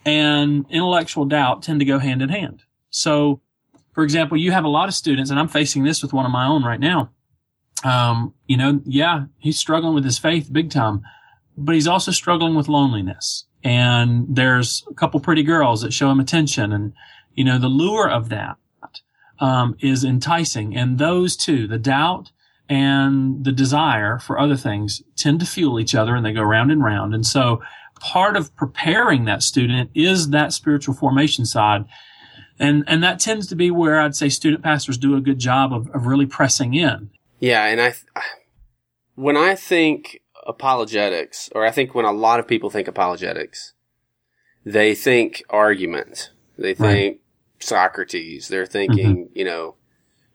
and 0.04 0.64
intellectual 0.70 1.24
doubt 1.24 1.62
tend 1.62 1.80
to 1.80 1.86
go 1.86 1.98
hand 1.98 2.22
in 2.22 2.28
hand. 2.28 2.62
So, 2.90 3.40
for 3.92 4.04
example, 4.04 4.36
you 4.36 4.52
have 4.52 4.64
a 4.64 4.68
lot 4.68 4.88
of 4.88 4.94
students, 4.94 5.30
and 5.30 5.40
I'm 5.40 5.48
facing 5.48 5.84
this 5.84 6.02
with 6.02 6.12
one 6.12 6.26
of 6.26 6.32
my 6.32 6.46
own 6.46 6.62
right 6.62 6.78
now. 6.78 7.10
Um, 7.84 8.34
you 8.46 8.56
know, 8.56 8.80
yeah, 8.84 9.24
he's 9.38 9.58
struggling 9.58 9.94
with 9.94 10.04
his 10.04 10.18
faith 10.18 10.52
big 10.52 10.70
time 10.70 11.02
but 11.56 11.74
he's 11.74 11.86
also 11.86 12.10
struggling 12.10 12.54
with 12.54 12.68
loneliness. 12.68 13.46
And 13.64 14.26
there's 14.28 14.84
a 14.90 14.94
couple 14.94 15.18
pretty 15.20 15.42
girls 15.42 15.82
that 15.82 15.92
show 15.92 16.10
him 16.10 16.20
attention. 16.20 16.72
And, 16.72 16.92
you 17.34 17.44
know, 17.44 17.58
the 17.58 17.68
lure 17.68 18.08
of 18.08 18.28
that 18.28 18.56
um, 19.38 19.76
is 19.80 20.04
enticing. 20.04 20.76
And 20.76 20.98
those 20.98 21.36
two, 21.36 21.66
the 21.66 21.78
doubt 21.78 22.30
and 22.68 23.44
the 23.44 23.52
desire 23.52 24.18
for 24.18 24.38
other 24.38 24.56
things 24.56 25.02
tend 25.16 25.40
to 25.40 25.46
fuel 25.46 25.78
each 25.78 25.94
other 25.94 26.14
and 26.16 26.24
they 26.24 26.32
go 26.32 26.42
round 26.42 26.70
and 26.70 26.82
round. 26.82 27.14
And 27.14 27.26
so 27.26 27.62
part 28.00 28.36
of 28.36 28.54
preparing 28.56 29.24
that 29.24 29.42
student 29.42 29.90
is 29.94 30.30
that 30.30 30.52
spiritual 30.52 30.94
formation 30.94 31.46
side. 31.46 31.84
And, 32.58 32.84
and 32.86 33.02
that 33.02 33.20
tends 33.20 33.46
to 33.48 33.56
be 33.56 33.70
where 33.70 34.00
I'd 34.00 34.16
say 34.16 34.28
student 34.28 34.62
pastors 34.62 34.98
do 34.98 35.16
a 35.16 35.20
good 35.20 35.38
job 35.38 35.72
of, 35.72 35.88
of 35.90 36.06
really 36.06 36.26
pressing 36.26 36.74
in. 36.74 37.10
Yeah. 37.38 37.64
And 37.66 37.80
I, 37.80 37.94
when 39.14 39.36
I 39.36 39.54
think 39.54 40.20
apologetics, 40.46 41.50
or 41.54 41.64
I 41.64 41.70
think 41.70 41.94
when 41.94 42.04
a 42.04 42.12
lot 42.12 42.40
of 42.40 42.48
people 42.48 42.70
think 42.70 42.88
apologetics, 42.88 43.74
they 44.64 44.94
think 44.94 45.42
argument. 45.50 46.30
They 46.58 46.74
think 46.74 46.80
right. 46.80 47.20
Socrates. 47.66 48.48
They're 48.48 48.66
thinking, 48.66 49.26
mm-hmm. 49.26 49.38
you 49.38 49.44
know, 49.44 49.74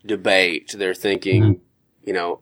debate. 0.05 0.75
They're 0.77 0.93
thinking, 0.93 1.43
mm-hmm. 1.43 2.07
you 2.07 2.13
know, 2.13 2.41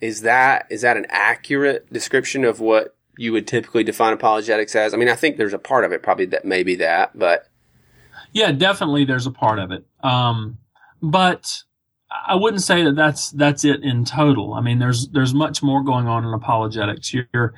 is 0.00 0.22
that, 0.22 0.66
is 0.70 0.82
that 0.82 0.96
an 0.96 1.06
accurate 1.08 1.92
description 1.92 2.44
of 2.44 2.60
what 2.60 2.96
you 3.16 3.32
would 3.32 3.46
typically 3.46 3.84
define 3.84 4.12
apologetics 4.12 4.76
as? 4.76 4.94
I 4.94 4.96
mean, 4.96 5.08
I 5.08 5.16
think 5.16 5.36
there's 5.36 5.52
a 5.52 5.58
part 5.58 5.84
of 5.84 5.92
it 5.92 6.02
probably 6.02 6.26
that 6.26 6.44
maybe 6.44 6.76
that, 6.76 7.18
but. 7.18 7.48
Yeah, 8.32 8.52
definitely 8.52 9.04
there's 9.04 9.26
a 9.26 9.32
part 9.32 9.58
of 9.58 9.72
it. 9.72 9.84
Um, 10.02 10.58
but 11.02 11.62
I 12.26 12.36
wouldn't 12.36 12.62
say 12.62 12.84
that 12.84 12.96
that's 12.96 13.30
that's 13.30 13.64
it 13.64 13.82
in 13.82 14.04
total. 14.04 14.54
I 14.54 14.60
mean, 14.60 14.78
there's 14.78 15.08
there's 15.08 15.34
much 15.34 15.62
more 15.62 15.82
going 15.82 16.06
on 16.06 16.24
in 16.24 16.32
apologetics. 16.32 17.12
You're, 17.12 17.54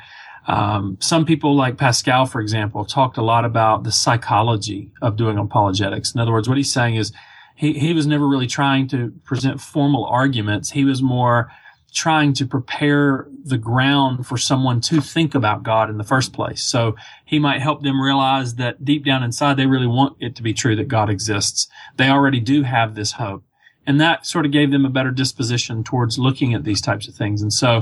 um, 0.47 0.97
some 1.01 1.25
people 1.25 1.55
like 1.55 1.77
Pascal, 1.77 2.27
for 2.27 2.41
example, 2.41 2.85
talked 2.85 3.17
a 3.17 3.23
lot 3.23 3.45
about 3.45 3.85
the 3.85 3.93
psychology 3.93 4.93
of 5.03 5.17
doing 5.17 5.39
apologetics. 5.39 6.15
In 6.15 6.21
other 6.21 6.33
words, 6.33 6.49
what 6.49 6.57
he's 6.57 6.73
saying 6.73 6.97
is 6.97 7.13
he 7.55 7.75
he 7.75 7.93
was 7.93 8.07
never 8.07 8.27
really 8.27 8.47
trying 8.47 8.89
to 8.89 9.13
present 9.25 9.61
formal 9.61 10.07
arguments. 10.07 10.71
He 10.71 10.85
was 10.85 11.03
more 11.03 11.51
trying 11.93 12.33
to 12.33 12.47
prepare 12.47 13.27
the 13.45 13.59
ground 13.59 14.27
for 14.27 14.39
someone 14.39 14.81
to 14.81 15.01
think 15.01 15.35
about 15.35 15.63
God 15.63 15.91
in 15.91 15.99
the 15.99 16.05
first 16.05 16.33
place. 16.33 16.63
So 16.63 16.95
he 17.25 17.39
might 17.39 17.61
help 17.61 17.83
them 17.83 18.01
realize 18.01 18.55
that 18.57 18.85
deep 18.85 19.05
down 19.05 19.23
inside, 19.23 19.57
they 19.57 19.67
really 19.67 19.87
want 19.87 20.17
it 20.21 20.37
to 20.37 20.43
be 20.43 20.55
true 20.55 20.77
that 20.77 20.89
God 20.89 21.11
exists. 21.11 21.69
They 21.97 22.09
already 22.09 22.41
do 22.41 22.63
have 22.63 22.95
this 22.95 23.13
hope. 23.13 23.43
And 23.87 24.01
that 24.01 24.25
sort 24.25 24.47
of 24.47 24.53
gave 24.53 24.71
them 24.71 24.85
a 24.85 24.91
better 24.91 25.11
disposition 25.11 25.83
towards 25.83 26.19
looking 26.19 26.55
at 26.55 26.65
these 26.65 26.81
types 26.81 27.09
of 27.09 27.15
things. 27.15 27.43
And 27.43 27.53
so, 27.53 27.81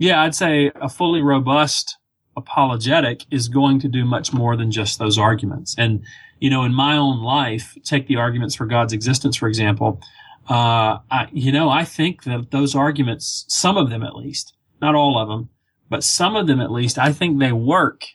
yeah, 0.00 0.22
I'd 0.22 0.34
say 0.34 0.72
a 0.76 0.88
fully 0.88 1.20
robust 1.20 1.98
apologetic 2.34 3.26
is 3.30 3.48
going 3.48 3.78
to 3.80 3.88
do 3.88 4.06
much 4.06 4.32
more 4.32 4.56
than 4.56 4.70
just 4.70 4.98
those 4.98 5.18
arguments. 5.18 5.74
And, 5.76 6.02
you 6.38 6.48
know, 6.48 6.64
in 6.64 6.72
my 6.72 6.96
own 6.96 7.22
life, 7.22 7.76
take 7.84 8.06
the 8.08 8.16
arguments 8.16 8.54
for 8.54 8.64
God's 8.64 8.94
existence, 8.94 9.36
for 9.36 9.46
example. 9.46 10.00
Uh, 10.48 10.98
I, 11.10 11.28
you 11.32 11.52
know, 11.52 11.68
I 11.68 11.84
think 11.84 12.24
that 12.24 12.50
those 12.50 12.74
arguments, 12.74 13.44
some 13.48 13.76
of 13.76 13.90
them 13.90 14.02
at 14.02 14.16
least, 14.16 14.54
not 14.80 14.94
all 14.94 15.18
of 15.18 15.28
them, 15.28 15.50
but 15.90 16.02
some 16.02 16.34
of 16.34 16.46
them 16.46 16.62
at 16.62 16.72
least, 16.72 16.96
I 16.98 17.12
think 17.12 17.38
they 17.38 17.52
work 17.52 18.06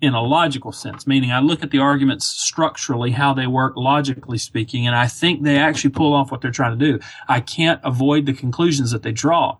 in 0.00 0.14
a 0.14 0.22
logical 0.22 0.70
sense, 0.70 1.04
meaning 1.04 1.32
I 1.32 1.40
look 1.40 1.64
at 1.64 1.72
the 1.72 1.80
arguments 1.80 2.26
structurally, 2.26 3.10
how 3.10 3.34
they 3.34 3.48
work 3.48 3.72
logically 3.76 4.38
speaking, 4.38 4.86
and 4.86 4.94
I 4.94 5.08
think 5.08 5.42
they 5.42 5.58
actually 5.58 5.90
pull 5.90 6.14
off 6.14 6.30
what 6.30 6.42
they're 6.42 6.52
trying 6.52 6.78
to 6.78 6.92
do. 6.92 7.00
I 7.26 7.40
can't 7.40 7.80
avoid 7.82 8.26
the 8.26 8.34
conclusions 8.34 8.92
that 8.92 9.02
they 9.02 9.12
draw. 9.12 9.58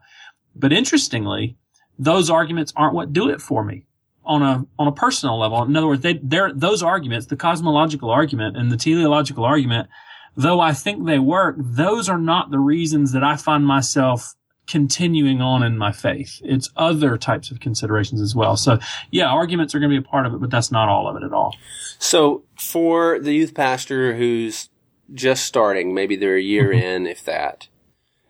But 0.54 0.72
interestingly, 0.72 1.56
those 1.98 2.30
arguments 2.30 2.72
aren't 2.76 2.94
what 2.94 3.12
do 3.12 3.28
it 3.28 3.40
for 3.40 3.64
me 3.64 3.86
on 4.24 4.42
a 4.42 4.66
on 4.78 4.88
a 4.88 4.92
personal 4.92 5.38
level. 5.38 5.62
In 5.62 5.76
other 5.76 5.86
words, 5.86 6.02
they 6.02 6.18
they're 6.22 6.52
those 6.52 6.82
arguments, 6.82 7.26
the 7.26 7.36
cosmological 7.36 8.10
argument 8.10 8.56
and 8.56 8.70
the 8.70 8.76
teleological 8.76 9.44
argument, 9.44 9.88
though 10.36 10.60
I 10.60 10.72
think 10.72 11.06
they 11.06 11.18
work, 11.18 11.56
those 11.58 12.08
are 12.08 12.18
not 12.18 12.50
the 12.50 12.58
reasons 12.58 13.12
that 13.12 13.22
I 13.22 13.36
find 13.36 13.66
myself 13.66 14.34
continuing 14.66 15.42
on 15.42 15.62
in 15.62 15.76
my 15.76 15.92
faith. 15.92 16.40
It's 16.42 16.70
other 16.76 17.18
types 17.18 17.50
of 17.50 17.60
considerations 17.60 18.20
as 18.22 18.34
well. 18.34 18.56
So 18.56 18.78
yeah, 19.10 19.26
arguments 19.26 19.74
are 19.74 19.78
going 19.78 19.90
to 19.90 20.00
be 20.00 20.04
a 20.04 20.10
part 20.10 20.26
of 20.26 20.34
it, 20.34 20.40
but 20.40 20.50
that's 20.50 20.72
not 20.72 20.88
all 20.88 21.06
of 21.06 21.16
it 21.16 21.22
at 21.22 21.32
all. 21.32 21.54
So 21.98 22.44
for 22.58 23.18
the 23.18 23.34
youth 23.34 23.54
pastor 23.54 24.14
who's 24.14 24.70
just 25.12 25.44
starting, 25.44 25.92
maybe 25.92 26.16
they're 26.16 26.36
a 26.36 26.42
year 26.42 26.70
mm-hmm. 26.70 26.82
in, 26.82 27.06
if 27.06 27.24
that, 27.24 27.68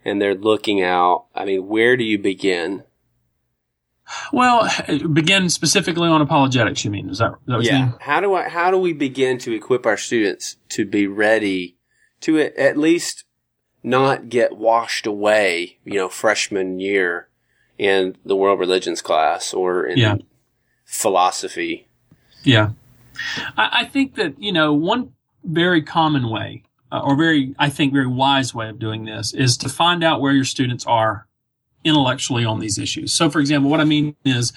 and 0.05 0.21
they're 0.21 0.35
looking 0.35 0.83
out, 0.83 1.27
I 1.35 1.45
mean, 1.45 1.69
where 1.69 1.97
do 1.97 2.05
you 2.05 2.19
begin? 2.19 2.83
Well, 4.33 4.71
begin 5.13 5.49
specifically 5.49 6.09
on 6.09 6.21
apologetics. 6.21 6.85
You 6.85 6.91
mean 6.91 7.09
is 7.09 7.19
that, 7.19 7.33
is 7.33 7.39
that 7.47 7.63
yeah? 7.65 7.93
How 8.01 8.21
do 8.21 8.35
I? 8.35 8.49
How 8.49 8.71
do 8.71 8.79
we 8.79 8.93
begin 8.93 9.39
to 9.39 9.53
equip 9.53 9.87
our 9.87 9.97
students 9.97 10.57
to 10.71 10.85
be 10.85 11.07
ready 11.07 11.77
to 12.21 12.39
at 12.39 12.77
least 12.77 13.25
not 13.83 14.29
get 14.29 14.57
washed 14.57 15.07
away? 15.07 15.79
You 15.85 15.95
know, 15.95 16.09
freshman 16.09 16.81
year 16.81 17.29
in 17.79 18.17
the 18.25 18.37
world 18.37 18.61
religions 18.61 19.01
class 19.01 19.55
or 19.55 19.87
in 19.87 19.99
yeah. 19.99 20.17
philosophy. 20.85 21.89
Yeah, 22.43 22.71
I, 23.57 23.71
I, 23.73 23.85
think 23.87 24.17
that 24.17 24.41
you 24.41 24.53
know 24.53 24.75
one 24.75 25.15
very 25.43 25.81
common 25.81 26.29
way, 26.29 26.65
uh, 26.93 27.01
or 27.01 27.17
very 27.17 27.55
I 27.59 27.71
think 27.71 27.95
very 27.95 28.07
wise 28.07 28.55
way 28.55 28.69
of 28.69 28.79
doing 28.79 29.07
this 29.07 29.33
is 29.33 29.57
to 29.59 29.71
find 29.71 30.05
out 30.05 30.21
where 30.21 30.33
your 30.33 30.45
students 30.45 30.85
are 30.85 31.24
intellectually 31.85 32.45
on 32.45 32.61
these 32.61 32.79
issues. 32.79 33.15
So, 33.15 33.31
for 33.31 33.41
example, 33.41 33.71
what 33.71 33.81
I 33.81 33.85
mean 33.85 34.17
is, 34.25 34.53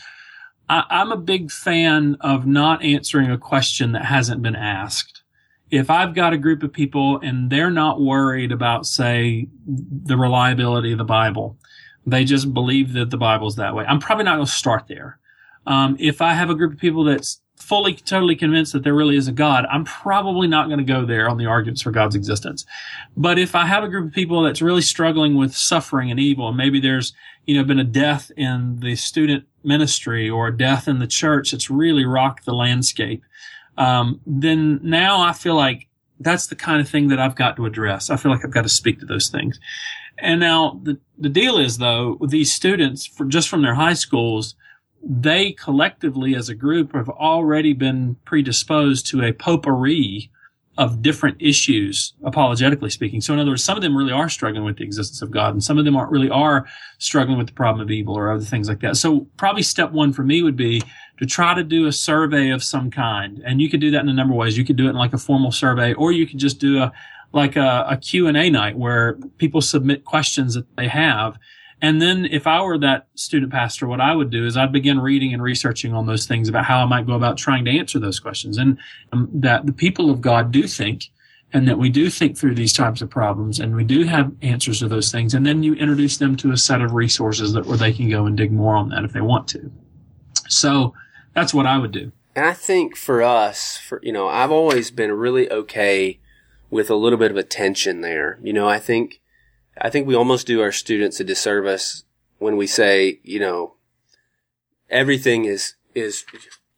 I, 0.69 0.83
I'm 0.89 1.11
a 1.11 1.17
big 1.17 1.51
fan 1.51 2.17
of 2.21 2.45
not 2.45 2.83
answering 2.83 3.29
a 3.29 3.37
question 3.37 3.91
that 3.91 4.05
hasn't 4.05 4.41
been 4.41 4.55
asked. 4.55 5.23
If 5.69 5.89
I've 5.89 6.15
got 6.15 6.33
a 6.33 6.37
group 6.37 6.63
of 6.63 6.71
people 6.71 7.19
and 7.19 7.49
they're 7.49 7.69
not 7.69 7.99
worried 8.01 8.51
about, 8.51 8.85
say, 8.85 9.47
the 9.65 10.17
reliability 10.17 10.93
of 10.93 10.97
the 10.97 11.03
Bible, 11.03 11.57
they 12.05 12.23
just 12.23 12.53
believe 12.53 12.93
that 12.93 13.09
the 13.09 13.17
Bible's 13.17 13.57
that 13.57 13.75
way. 13.75 13.85
I'm 13.85 13.99
probably 13.99 14.23
not 14.23 14.35
going 14.35 14.45
to 14.45 14.51
start 14.51 14.85
there. 14.87 15.19
Um, 15.67 15.97
if 15.99 16.21
I 16.21 16.33
have 16.33 16.49
a 16.49 16.55
group 16.55 16.73
of 16.73 16.79
people 16.79 17.03
that's 17.03 17.41
fully, 17.57 17.93
totally 17.93 18.35
convinced 18.35 18.71
that 18.73 18.83
there 18.83 18.93
really 18.93 19.17
is 19.17 19.27
a 19.27 19.31
God, 19.31 19.65
I'm 19.69 19.83
probably 19.83 20.47
not 20.47 20.67
going 20.67 20.79
to 20.79 20.85
go 20.85 21.05
there 21.05 21.27
on 21.29 21.37
the 21.37 21.45
arguments 21.45 21.81
for 21.81 21.91
God's 21.91 22.15
existence. 22.15 22.65
But 23.17 23.37
if 23.37 23.53
I 23.53 23.65
have 23.65 23.83
a 23.83 23.89
group 23.89 24.07
of 24.07 24.13
people 24.13 24.43
that's 24.43 24.61
really 24.61 24.81
struggling 24.81 25.35
with 25.35 25.53
suffering 25.55 26.09
and 26.09 26.19
evil, 26.19 26.47
and 26.47 26.57
maybe 26.57 26.79
there's, 26.79 27.13
you 27.45 27.57
know, 27.57 27.63
been 27.63 27.79
a 27.79 27.83
death 27.83 28.31
in 28.37 28.79
the 28.79 28.95
student 28.95 29.45
ministry 29.63 30.29
or 30.29 30.47
a 30.47 30.57
death 30.57 30.87
in 30.87 30.99
the 30.99 31.07
church 31.07 31.51
that's 31.51 31.69
really 31.69 32.05
rocked 32.05 32.45
the 32.45 32.53
landscape, 32.53 33.23
um, 33.77 34.21
then 34.25 34.79
now 34.81 35.21
I 35.21 35.33
feel 35.33 35.55
like 35.55 35.87
that's 36.19 36.47
the 36.47 36.55
kind 36.55 36.79
of 36.79 36.89
thing 36.89 37.09
that 37.09 37.19
I've 37.19 37.35
got 37.35 37.57
to 37.57 37.65
address. 37.65 38.09
I 38.09 38.15
feel 38.15 38.31
like 38.31 38.43
I've 38.43 38.51
got 38.51 38.63
to 38.63 38.69
speak 38.69 38.99
to 39.01 39.05
those 39.05 39.29
things. 39.29 39.59
And 40.17 40.39
now 40.39 40.79
the, 40.81 40.97
the 41.17 41.29
deal 41.29 41.57
is 41.57 41.77
though, 41.77 42.17
these 42.27 42.53
students 42.53 43.05
for 43.05 43.25
just 43.25 43.49
from 43.49 43.61
their 43.61 43.75
high 43.75 43.93
schools, 43.93 44.55
they 45.03 45.51
collectively 45.51 46.35
as 46.35 46.49
a 46.49 46.55
group 46.55 46.93
have 46.93 47.09
already 47.09 47.73
been 47.73 48.15
predisposed 48.25 49.07
to 49.07 49.23
a 49.23 49.31
potpourri 49.31 50.29
of 50.77 51.01
different 51.01 51.37
issues, 51.39 52.13
apologetically 52.23 52.91
speaking. 52.91 53.19
So 53.19 53.33
in 53.33 53.39
other 53.39 53.49
words, 53.49 53.63
some 53.63 53.77
of 53.77 53.81
them 53.81 53.97
really 53.97 54.11
are 54.11 54.29
struggling 54.29 54.63
with 54.63 54.77
the 54.77 54.83
existence 54.83 55.21
of 55.23 55.31
God 55.31 55.53
and 55.53 55.63
some 55.63 55.79
of 55.79 55.85
them 55.85 55.95
aren't 55.95 56.11
really 56.11 56.29
are 56.29 56.67
struggling 56.99 57.37
with 57.37 57.47
the 57.47 57.53
problem 57.53 57.81
of 57.81 57.89
evil 57.89 58.15
or 58.15 58.31
other 58.31 58.43
things 58.43 58.69
like 58.69 58.81
that. 58.81 58.95
So 58.95 59.27
probably 59.37 59.63
step 59.63 59.91
one 59.91 60.13
for 60.13 60.23
me 60.23 60.43
would 60.43 60.55
be 60.55 60.83
to 61.17 61.25
try 61.25 61.55
to 61.55 61.63
do 61.63 61.87
a 61.87 61.91
survey 61.91 62.51
of 62.51 62.63
some 62.63 62.91
kind. 62.91 63.41
And 63.43 63.59
you 63.59 63.69
could 63.69 63.81
do 63.81 63.89
that 63.91 64.01
in 64.01 64.09
a 64.09 64.13
number 64.13 64.33
of 64.33 64.37
ways. 64.37 64.55
You 64.55 64.65
could 64.65 64.75
do 64.75 64.85
it 64.85 64.91
in 64.91 64.95
like 64.95 65.13
a 65.13 65.17
formal 65.17 65.51
survey 65.51 65.93
or 65.93 66.11
you 66.11 66.27
could 66.27 66.37
just 66.37 66.59
do 66.59 66.77
a, 66.79 66.93
like 67.33 67.55
a, 67.55 67.87
a 67.89 67.97
Q&A 67.97 68.49
night 68.49 68.77
where 68.77 69.17
people 69.39 69.61
submit 69.61 70.05
questions 70.05 70.53
that 70.53 70.75
they 70.75 70.87
have 70.87 71.39
and 71.81 72.01
then 72.01 72.25
if 72.25 72.47
I 72.47 72.61
were 72.61 72.77
that 72.79 73.07
student 73.15 73.51
pastor, 73.51 73.87
what 73.87 74.01
I 74.01 74.15
would 74.15 74.31
do 74.31 74.45
is 74.45 74.57
I'd 74.57 74.71
begin 74.71 74.99
reading 74.99 75.33
and 75.33 75.43
researching 75.43 75.93
on 75.93 76.07
those 76.07 76.25
things 76.25 76.49
about 76.49 76.65
how 76.65 76.81
I 76.81 76.85
might 76.85 77.05
go 77.05 77.13
about 77.13 77.37
trying 77.37 77.65
to 77.65 77.77
answer 77.77 77.99
those 77.99 78.19
questions 78.19 78.57
and 78.57 78.79
um, 79.11 79.29
that 79.33 79.65
the 79.65 79.73
people 79.73 80.09
of 80.09 80.19
God 80.19 80.51
do 80.51 80.67
think 80.67 81.05
and 81.53 81.67
that 81.67 81.77
we 81.77 81.89
do 81.89 82.09
think 82.09 82.37
through 82.37 82.55
these 82.55 82.73
types 82.73 83.01
of 83.01 83.09
problems 83.09 83.59
and 83.59 83.75
we 83.75 83.83
do 83.83 84.03
have 84.03 84.31
answers 84.41 84.79
to 84.79 84.87
those 84.87 85.11
things. 85.11 85.35
And 85.35 85.45
then 85.45 85.61
you 85.61 85.75
introduce 85.75 86.17
them 86.17 86.35
to 86.37 86.51
a 86.51 86.57
set 86.57 86.81
of 86.81 86.93
resources 86.93 87.53
that 87.53 87.65
where 87.67 87.77
they 87.77 87.93
can 87.93 88.09
go 88.09 88.25
and 88.25 88.35
dig 88.35 88.51
more 88.51 88.75
on 88.75 88.89
that 88.89 89.03
if 89.03 89.13
they 89.13 89.21
want 89.21 89.47
to. 89.49 89.71
So 90.49 90.93
that's 91.35 91.53
what 91.53 91.67
I 91.67 91.77
would 91.77 91.91
do. 91.91 92.11
And 92.35 92.45
I 92.45 92.53
think 92.53 92.95
for 92.95 93.21
us, 93.21 93.77
for, 93.77 93.99
you 94.03 94.11
know, 94.11 94.27
I've 94.27 94.51
always 94.51 94.91
been 94.91 95.11
really 95.11 95.49
okay 95.51 96.19
with 96.69 96.89
a 96.89 96.95
little 96.95 97.19
bit 97.19 97.31
of 97.31 97.37
attention 97.37 98.01
there. 98.01 98.39
You 98.41 98.53
know, 98.53 98.67
I 98.67 98.79
think, 98.79 99.21
I 99.81 99.89
think 99.89 100.07
we 100.07 100.15
almost 100.15 100.47
do 100.47 100.61
our 100.61 100.71
students 100.71 101.19
a 101.19 101.23
disservice 101.23 102.03
when 102.39 102.57
we 102.57 102.67
say, 102.67 103.19
you 103.23 103.39
know, 103.39 103.75
everything 104.89 105.45
is, 105.45 105.75
is, 105.95 106.25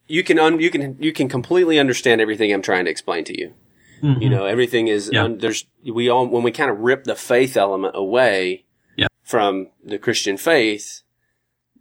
you 0.07 0.23
can, 0.23 0.39
un, 0.39 0.59
you 0.59 0.69
can, 0.69 0.97
you 0.99 1.11
can 1.11 1.29
completely 1.29 1.79
understand 1.79 2.21
everything 2.21 2.53
I'm 2.53 2.61
trying 2.61 2.85
to 2.85 2.91
explain 2.91 3.23
to 3.25 3.39
you. 3.39 3.53
Mm-hmm. 4.01 4.21
You 4.21 4.29
know, 4.29 4.45
everything 4.45 4.87
is, 4.87 5.09
yeah. 5.11 5.25
un, 5.25 5.37
there's, 5.37 5.65
we 5.83 6.09
all, 6.09 6.25
when 6.27 6.43
we 6.43 6.51
kind 6.51 6.71
of 6.71 6.79
rip 6.79 7.03
the 7.03 7.15
faith 7.15 7.57
element 7.57 7.95
away 7.95 8.65
yeah. 8.95 9.07
from 9.23 9.67
the 9.83 9.97
Christian 9.97 10.37
faith, 10.37 11.03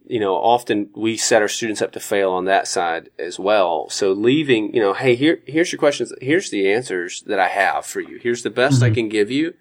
you 0.05 0.19
know, 0.19 0.35
often 0.35 0.89
we 0.95 1.15
set 1.15 1.41
our 1.41 1.47
students 1.47 1.81
up 1.81 1.91
to 1.91 1.99
fail 1.99 2.31
on 2.31 2.45
that 2.45 2.67
side 2.67 3.09
as 3.19 3.39
well. 3.39 3.89
So 3.89 4.11
leaving, 4.11 4.73
you 4.73 4.81
know, 4.81 4.93
hey, 4.93 5.15
here, 5.15 5.39
here's 5.45 5.71
your 5.71 5.79
questions. 5.79 6.11
Here's 6.19 6.49
the 6.49 6.73
answers 6.73 7.21
that 7.27 7.39
I 7.39 7.47
have 7.47 7.85
for 7.85 8.01
you. 8.01 8.19
Here's 8.21 8.43
the 8.43 8.49
best 8.49 8.77
mm-hmm. 8.77 8.91
I 8.91 8.95
can 8.95 9.07
give 9.07 9.29
you 9.29 9.53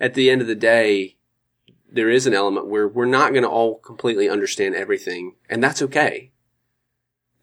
at 0.00 0.14
the 0.14 0.30
end 0.30 0.40
of 0.40 0.46
the 0.46 0.54
day, 0.54 1.16
there 1.90 2.10
is 2.10 2.26
an 2.26 2.34
element 2.34 2.66
where 2.66 2.88
we're 2.88 3.06
not 3.06 3.32
going 3.32 3.42
to 3.42 3.48
all 3.48 3.78
completely 3.78 4.28
understand 4.28 4.74
everything, 4.74 5.34
and 5.48 5.62
that's 5.62 5.82
okay. 5.82 6.32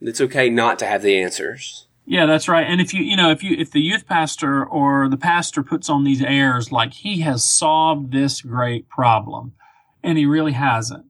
It's 0.02 0.22
okay 0.22 0.50
not 0.50 0.80
to 0.80 0.86
have 0.86 1.02
the 1.02 1.22
answers. 1.22 1.88
Yeah, 2.06 2.26
that's 2.26 2.50
right. 2.50 2.68
And 2.68 2.82
if 2.82 2.94
you, 2.94 3.02
you 3.02 3.16
know, 3.16 3.32
if 3.32 3.44
you, 3.44 3.56
if 3.58 3.72
the 3.72 3.80
youth 3.80 4.06
pastor 4.06 4.66
or 4.66 5.08
the 5.08 5.18
pastor 5.18 5.64
puts 5.64 5.90
on 5.90 6.04
these 6.04 6.22
airs 6.22 6.72
like 6.72 6.94
he 6.94 7.22
has 7.22 7.46
solved 7.46 8.12
this 8.12 8.42
great 8.42 8.90
problem, 8.90 9.54
and 10.04 10.18
he 10.18 10.26
really 10.26 10.52
hasn't, 10.52 11.06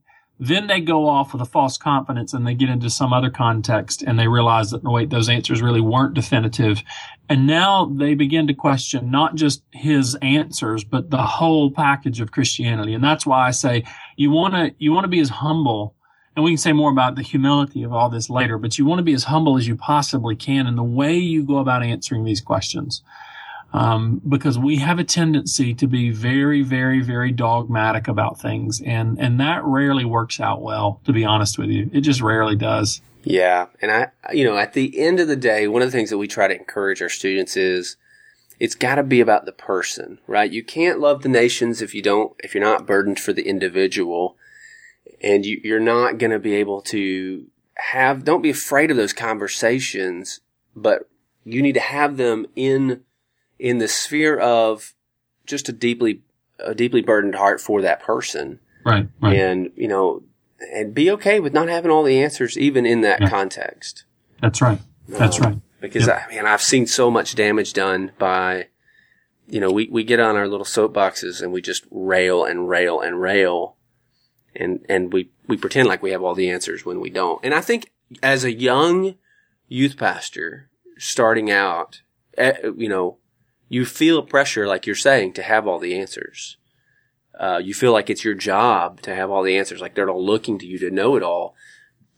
then 0.48 0.68
they 0.68 0.82
go 0.82 1.08
off 1.08 1.32
with 1.32 1.42
a 1.42 1.46
false 1.46 1.78
confidence 1.78 2.34
and 2.34 2.46
they 2.46 2.54
get 2.54 2.70
into 2.70 2.90
some 2.90 3.14
other 3.14 3.30
context 3.30 4.02
and 4.02 4.20
they 4.20 4.28
realize 4.28 4.72
that, 4.72 4.84
wait, 4.84 5.10
those 5.10 5.30
answers 5.30 5.62
really 5.62 5.80
weren't 5.80 6.14
definitive. 6.14 6.84
And 7.30 7.48
now 7.48 7.86
they 7.86 8.14
begin 8.14 8.48
to 8.48 8.54
question 8.54 9.10
not 9.10 9.36
just 9.36 9.64
his 9.72 10.16
answers, 10.16 10.84
but 10.84 11.10
the 11.10 11.24
whole 11.24 11.72
package 11.72 12.20
of 12.20 12.32
Christianity. 12.32 12.94
And 12.94 13.04
that's 13.04 13.26
why 13.26 13.48
I 13.48 13.52
say 13.52 13.86
you 14.18 14.32
want 14.32 14.54
to, 14.54 14.76
you 14.80 14.92
want 14.92 15.06
to 15.06 15.10
be 15.10 15.22
as 15.22 15.30
humble 15.30 15.96
and 16.36 16.44
we 16.44 16.52
can 16.52 16.58
say 16.58 16.74
more 16.74 16.92
about 16.92 17.16
the 17.16 17.22
humility 17.22 17.84
of 17.84 17.94
all 17.94 18.10
this 18.10 18.30
later, 18.30 18.58
but 18.58 18.78
you 18.78 18.86
want 18.86 18.98
to 19.00 19.04
be 19.04 19.14
as 19.14 19.24
humble 19.24 19.56
as 19.56 19.68
you 19.68 19.76
possibly 19.76 20.36
can 20.36 20.66
in 20.66 20.76
the 20.76 20.84
way 20.84 21.16
you 21.16 21.44
go 21.44 21.58
about 21.58 21.84
answering 21.84 22.24
these 22.24 22.42
questions 22.42 23.04
um, 23.74 24.22
because 24.28 24.60
we 24.60 24.78
have 24.78 25.00
a 25.00 25.04
tendency 25.04 25.74
to 25.74 25.88
be 25.88 26.12
very, 26.12 26.62
very, 26.62 27.02
very 27.02 27.32
dogmatic 27.32 28.08
about 28.08 28.40
things, 28.40 28.80
and 28.86 29.20
and 29.20 29.40
that 29.40 29.64
rarely 29.64 30.06
works 30.06 30.40
out 30.40 30.62
well. 30.62 31.02
To 31.06 31.14
be 31.14 31.26
honest 31.26 31.58
with 31.58 31.70
you, 31.70 31.90
it 31.92 32.02
just 32.02 32.22
rarely 32.22 32.56
does. 32.56 33.02
Yeah, 33.24 33.68
and 33.82 33.92
I, 33.92 34.08
you 34.32 34.44
know, 34.44 34.58
at 34.58 34.74
the 34.74 35.00
end 35.00 35.20
of 35.20 35.28
the 35.28 35.36
day, 35.36 35.68
one 35.68 35.82
of 35.82 35.88
the 35.88 35.98
things 35.98 36.12
that 36.12 36.18
we 36.18 36.28
try 36.28 36.48
to 36.48 36.56
encourage 36.56 37.02
our 37.02 37.10
students 37.10 37.58
is 37.58 37.98
it's 38.60 38.76
got 38.76 38.96
to 38.96 39.04
be 39.04 39.22
about 39.22 39.46
the 39.46 39.52
person, 39.52 40.20
right? 40.28 40.52
You 40.52 40.64
can't 40.64 41.00
love 41.00 41.24
the 41.24 41.30
nations 41.30 41.82
if 41.82 41.96
you 41.96 42.02
don't, 42.02 42.34
if 42.44 42.54
you're 42.54 42.64
not 42.64 42.86
burdened 42.86 43.20
for 43.20 43.34
the 43.34 43.48
individual, 43.48 44.38
and 45.22 45.46
you, 45.46 45.60
you're 45.64 45.80
not 45.80 46.20
going 46.20 46.32
to 46.32 46.40
be 46.40 46.54
able 46.54 46.82
to 46.82 47.48
have. 47.76 48.24
Don't 48.24 48.44
be 48.44 48.52
afraid 48.52 48.92
of 48.92 48.98
those 48.98 49.14
conversations, 49.14 50.42
but 50.76 51.10
you 51.44 51.64
need 51.64 51.74
to 51.74 51.80
have 51.80 52.18
them 52.18 52.46
in 52.56 53.02
in 53.64 53.78
the 53.78 53.88
sphere 53.88 54.38
of 54.38 54.94
just 55.46 55.70
a 55.70 55.72
deeply 55.72 56.22
a 56.60 56.76
deeply 56.76 57.02
burdened 57.02 57.36
heart 57.36 57.62
for 57.62 57.82
that 57.82 58.02
person. 58.02 58.60
Right. 58.86 59.08
right. 59.22 59.38
And, 59.38 59.72
you 59.78 59.88
know, 59.88 60.24
and 60.74 60.94
be 60.94 61.10
okay 61.12 61.40
with 61.40 61.54
not 61.54 61.70
having 61.70 61.90
all 61.90 62.04
the 62.04 62.22
answers 62.22 62.58
even 62.58 62.86
in 62.86 63.02
that 63.02 63.22
yeah. 63.22 63.30
context. 63.30 64.04
That's 64.42 64.62
right. 64.62 64.80
That's 65.08 65.40
um, 65.40 65.44
right. 65.46 65.62
Because 65.80 66.08
yep. 66.08 66.26
I 66.28 66.36
mean, 66.36 66.46
I've 66.46 66.62
seen 66.62 66.86
so 66.88 67.10
much 67.10 67.36
damage 67.36 67.72
done 67.72 68.12
by, 68.20 68.68
you 69.48 69.62
know, 69.62 69.72
we, 69.72 69.88
we 69.90 70.04
get 70.04 70.20
on 70.20 70.36
our 70.36 70.48
little 70.48 70.66
soapboxes 70.66 71.42
and 71.42 71.54
we 71.54 71.62
just 71.62 71.86
rail 71.90 72.44
and 72.44 72.68
rail 72.68 73.00
and 73.00 73.22
rail. 73.22 73.78
and 74.56 74.86
and 74.90 75.14
we 75.14 75.30
we 75.48 75.58
pretend 75.58 75.88
like 75.88 76.04
we 76.04 76.12
have 76.12 76.22
all 76.22 76.36
the 76.36 76.50
answers 76.50 76.86
when 76.86 77.00
we 77.00 77.10
don't. 77.10 77.40
And 77.44 77.54
I 77.54 77.62
think 77.62 77.92
as 78.22 78.44
a 78.44 78.54
young 78.54 79.16
youth 79.68 79.98
pastor 79.98 80.70
starting 80.98 81.50
out, 81.50 82.02
eh, 82.38 82.54
you 82.78 82.90
know, 82.90 83.18
you 83.74 83.86
feel 83.86 84.22
pressure, 84.22 84.68
like 84.68 84.86
you're 84.86 84.96
saying, 84.96 85.34
to 85.34 85.42
have 85.42 85.68
all 85.68 85.80
the 85.80 85.98
answers. 85.98 86.58
Uh, 87.40 87.60
you 87.64 87.74
feel 87.74 87.92
like 87.92 88.08
it's 88.08 88.24
your 88.24 88.36
job 88.36 89.02
to 89.02 89.16
have 89.16 89.32
all 89.32 89.42
the 89.42 89.58
answers, 89.58 89.82
like 89.82 89.96
they're 89.96 90.12
all 90.12 90.24
looking 90.24 90.60
to 90.60 90.68
you 90.68 90.78
to 90.78 90.92
know 90.92 91.16
it 91.16 91.24
all. 91.24 91.56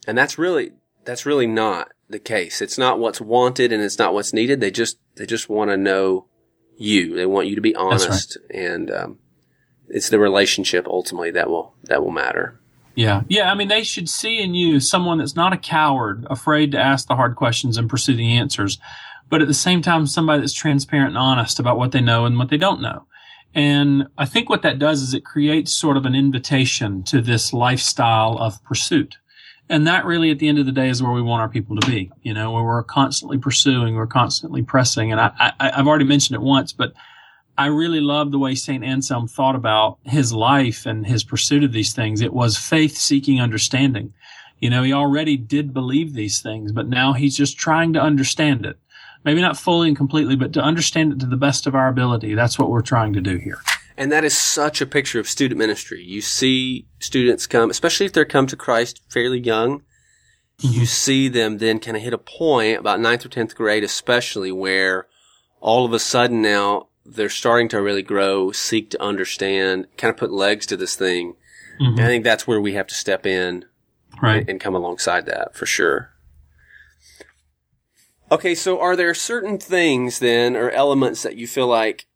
And 0.06 0.18
that's 0.18 0.38
really, 0.38 0.74
that's 1.06 1.26
really 1.26 1.48
not 1.48 1.94
the 2.10 2.20
case. 2.20 2.62
It's 2.62 2.78
not 2.78 3.00
what's 3.00 3.22
wanted 3.22 3.72
and 3.72 3.82
it's 3.82 3.98
not 3.98 4.14
what's 4.14 4.34
needed. 4.34 4.60
They 4.60 4.70
just, 4.70 4.98
they 5.16 5.26
just 5.26 5.48
want 5.48 5.72
to 5.72 5.78
know 5.78 6.28
you. 6.78 7.16
They 7.16 7.26
want 7.26 7.48
you 7.48 7.56
to 7.56 7.62
be 7.62 7.74
honest. 7.74 8.38
Right. 8.50 8.60
And, 8.60 8.92
um, 8.92 9.20
it's 9.88 10.10
the 10.10 10.20
relationship 10.20 10.88
ultimately 10.88 11.32
that 11.32 11.50
will, 11.50 11.74
that 11.84 12.04
will 12.04 12.12
matter. 12.12 12.60
Yeah. 12.96 13.22
Yeah. 13.30 13.50
I 13.50 13.56
mean, 13.56 13.70
they 13.70 13.84
should 13.84 14.10
see 14.10 14.42
in 14.42 14.56
you 14.56 14.82
someone 14.82 15.20
that's 15.20 15.38
not 15.38 15.54
a 15.54 15.58
coward, 15.58 16.28
afraid 16.30 16.74
to 16.74 16.80
ask 16.80 17.08
the 17.08 17.16
hard 17.16 17.38
questions 17.38 17.78
and 17.78 17.90
pursue 17.90 18.16
the 18.18 18.34
answers, 18.38 18.78
but 19.30 19.42
at 19.42 19.48
the 19.48 19.54
same 19.54 19.82
time, 19.82 20.08
somebody 20.08 20.42
that's 20.42 20.54
transparent 20.54 21.10
and 21.10 21.18
honest 21.18 21.60
about 21.60 21.78
what 21.78 21.92
they 21.92 22.02
know 22.02 22.26
and 22.26 22.38
what 22.38 22.50
they 22.50 22.58
don't 22.58 22.82
know. 22.82 23.06
And 23.54 24.08
I 24.18 24.26
think 24.26 24.50
what 24.50 24.64
that 24.64 24.80
does 24.80 25.02
is 25.02 25.14
it 25.14 25.24
creates 25.24 25.74
sort 25.74 25.96
of 25.96 26.06
an 26.06 26.14
invitation 26.14 27.04
to 27.04 27.22
this 27.22 27.54
lifestyle 27.54 28.38
of 28.38 28.62
pursuit. 28.66 29.18
And 29.70 29.88
that 29.88 30.06
really, 30.06 30.30
at 30.30 30.40
the 30.40 30.48
end 30.48 30.60
of 30.60 30.66
the 30.66 30.72
day, 30.72 30.90
is 30.90 31.02
where 31.02 31.14
we 31.14 31.22
want 31.22 31.42
our 31.42 31.50
people 31.50 31.76
to 31.78 31.88
be. 31.90 32.12
You 32.22 32.34
know, 32.34 32.52
where 32.52 32.64
we're 32.64 32.84
constantly 32.84 33.38
pursuing, 33.38 33.96
we're 33.96 34.08
constantly 34.08 34.62
pressing. 34.62 35.12
And 35.12 35.20
I, 35.20 35.32
I, 35.40 35.72
I've 35.72 35.88
already 35.88 36.06
mentioned 36.06 36.36
it 36.36 36.42
once, 36.42 36.72
but 36.72 36.94
I 37.58 37.68
really 37.68 38.02
love 38.02 38.32
the 38.32 38.38
way 38.40 38.54
St. 38.54 38.84
Anselm 38.84 39.28
thought 39.28 39.56
about 39.56 39.98
his 40.04 40.34
life 40.34 40.86
and 40.86 41.08
his 41.08 41.24
pursuit 41.24 41.64
of 41.64 41.72
these 41.72 41.94
things. 41.94 42.22
It 42.22 42.34
was 42.34 42.58
faith 42.58 42.98
seeking 42.98 43.40
understanding. 43.40 44.14
You 44.60 44.70
know, 44.70 44.84
he 44.84 44.94
already 44.94 45.38
did 45.38 45.74
believe 45.74 46.14
these 46.14 46.42
things, 46.42 46.72
but 46.72 46.88
now 46.88 47.14
he's 47.14 47.36
just 47.36 47.58
trying 47.58 47.94
to 47.94 48.02
understand 48.02 48.66
it. 48.66 48.78
Maybe 49.26 49.42
not 49.42 49.58
fully 49.58 49.88
and 49.88 49.98
completely, 49.98 50.36
but 50.36 50.54
to 50.54 50.62
understand 50.62 51.12
it 51.12 51.20
to 51.20 51.26
the 51.26 51.36
best 51.36 51.66
of 51.66 51.76
our 51.76 51.88
ability. 51.88 52.36
That's 52.36 52.60
what 52.60 52.70
we're 52.70 52.82
trying 52.82 53.14
to 53.14 53.22
do 53.22 53.38
here. 53.38 53.60
And 53.98 54.12
that 54.12 54.24
is 54.24 54.38
such 54.38 54.82
a 54.82 54.86
picture 54.86 55.20
of 55.20 55.28
student 55.28 55.58
ministry. 55.58 56.04
You 56.04 56.22
see 56.22 56.86
students 57.00 57.48
come, 57.48 57.70
especially 57.70 58.06
if 58.06 58.14
they're 58.14 58.26
come 58.26 58.46
to 58.48 58.56
Christ 58.56 59.02
fairly 59.10 59.40
young, 59.40 59.80
mm-hmm. 60.60 60.80
you 60.80 60.86
see 60.86 61.28
them 61.28 61.58
then 61.58 61.80
kind 61.80 61.98
of 61.98 62.04
hit 62.04 62.14
a 62.14 62.20
point 62.20 62.80
about 62.80 63.00
ninth 63.00 63.26
or 63.26 63.30
10th 63.30 63.56
grade, 63.56 63.84
especially 63.84 64.52
where 64.52 65.08
all 65.60 65.86
of 65.86 65.94
a 65.94 66.00
sudden 66.00 66.42
now 66.42 66.90
they're 67.06 67.30
starting 67.30 67.70
to 67.70 67.82
really 67.82 68.04
grow, 68.04 68.52
seek 68.52 68.92
to 68.92 69.02
understand, 69.02 69.88
kind 69.98 70.12
of 70.12 70.18
put 70.18 70.32
legs 70.32 70.66
to 70.68 70.78
this 70.78 70.96
thing. 70.96 71.36
Mm-hmm. 71.80 72.00
I 72.00 72.06
think 72.06 72.24
that's 72.24 72.46
where 72.46 72.62
we 72.62 72.74
have 72.74 72.88
to 72.88 72.96
step 72.96 73.26
in 73.26 73.66
right. 74.22 74.42
and, 74.42 74.50
and 74.50 74.62
come 74.62 74.76
alongside 74.76 75.26
that 75.26 75.56
for 75.56 75.66
sure. 75.66 76.12
Okay, 78.32 78.56
so 78.56 78.80
are 78.80 78.96
there 78.96 79.14
certain 79.14 79.58
things 79.58 80.20
then 80.20 80.56
or 80.56 80.72
elements 80.72 81.24
that 81.24 81.36
you 81.36 81.48
feel 81.48 81.68
like, 81.68 82.08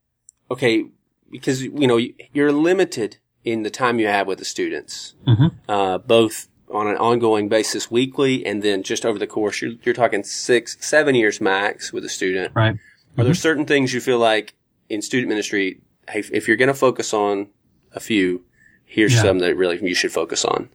okay, 0.49 0.85
because, 1.29 1.63
you 1.63 1.87
know, 1.87 1.99
you're 2.33 2.51
limited 2.51 3.17
in 3.43 3.63
the 3.63 3.69
time 3.69 3.99
you 3.99 4.07
have 4.07 4.27
with 4.27 4.39
the 4.39 4.45
students, 4.45 5.13
mm-hmm. 5.27 5.47
uh, 5.69 5.99
both 5.99 6.47
on 6.71 6.87
an 6.87 6.97
ongoing 6.97 7.49
basis 7.49 7.89
weekly 7.89 8.45
and 8.45 8.61
then 8.63 8.83
just 8.83 9.05
over 9.05 9.19
the 9.19 9.27
course, 9.27 9.61
you're, 9.61 9.73
you're 9.83 9.93
talking 9.93 10.23
six, 10.23 10.77
seven 10.79 11.15
years 11.15 11.39
max 11.39 11.93
with 11.93 12.03
a 12.03 12.09
student. 12.09 12.53
Right. 12.55 12.73
Mm-hmm. 12.73 13.21
Are 13.21 13.23
there 13.23 13.33
mm-hmm. 13.33 13.39
certain 13.39 13.65
things 13.65 13.93
you 13.93 14.01
feel 14.01 14.19
like 14.19 14.55
in 14.89 15.01
student 15.01 15.29
ministry, 15.29 15.81
hey, 16.09 16.23
if 16.31 16.47
you're 16.47 16.57
going 16.57 16.67
to 16.67 16.73
focus 16.73 17.13
on 17.13 17.49
a 17.93 17.99
few, 17.99 18.43
here's 18.85 19.13
yeah. 19.13 19.21
some 19.21 19.39
that 19.39 19.55
really 19.55 19.79
you 19.87 19.95
should 19.95 20.11
focus 20.11 20.43
on. 20.43 20.69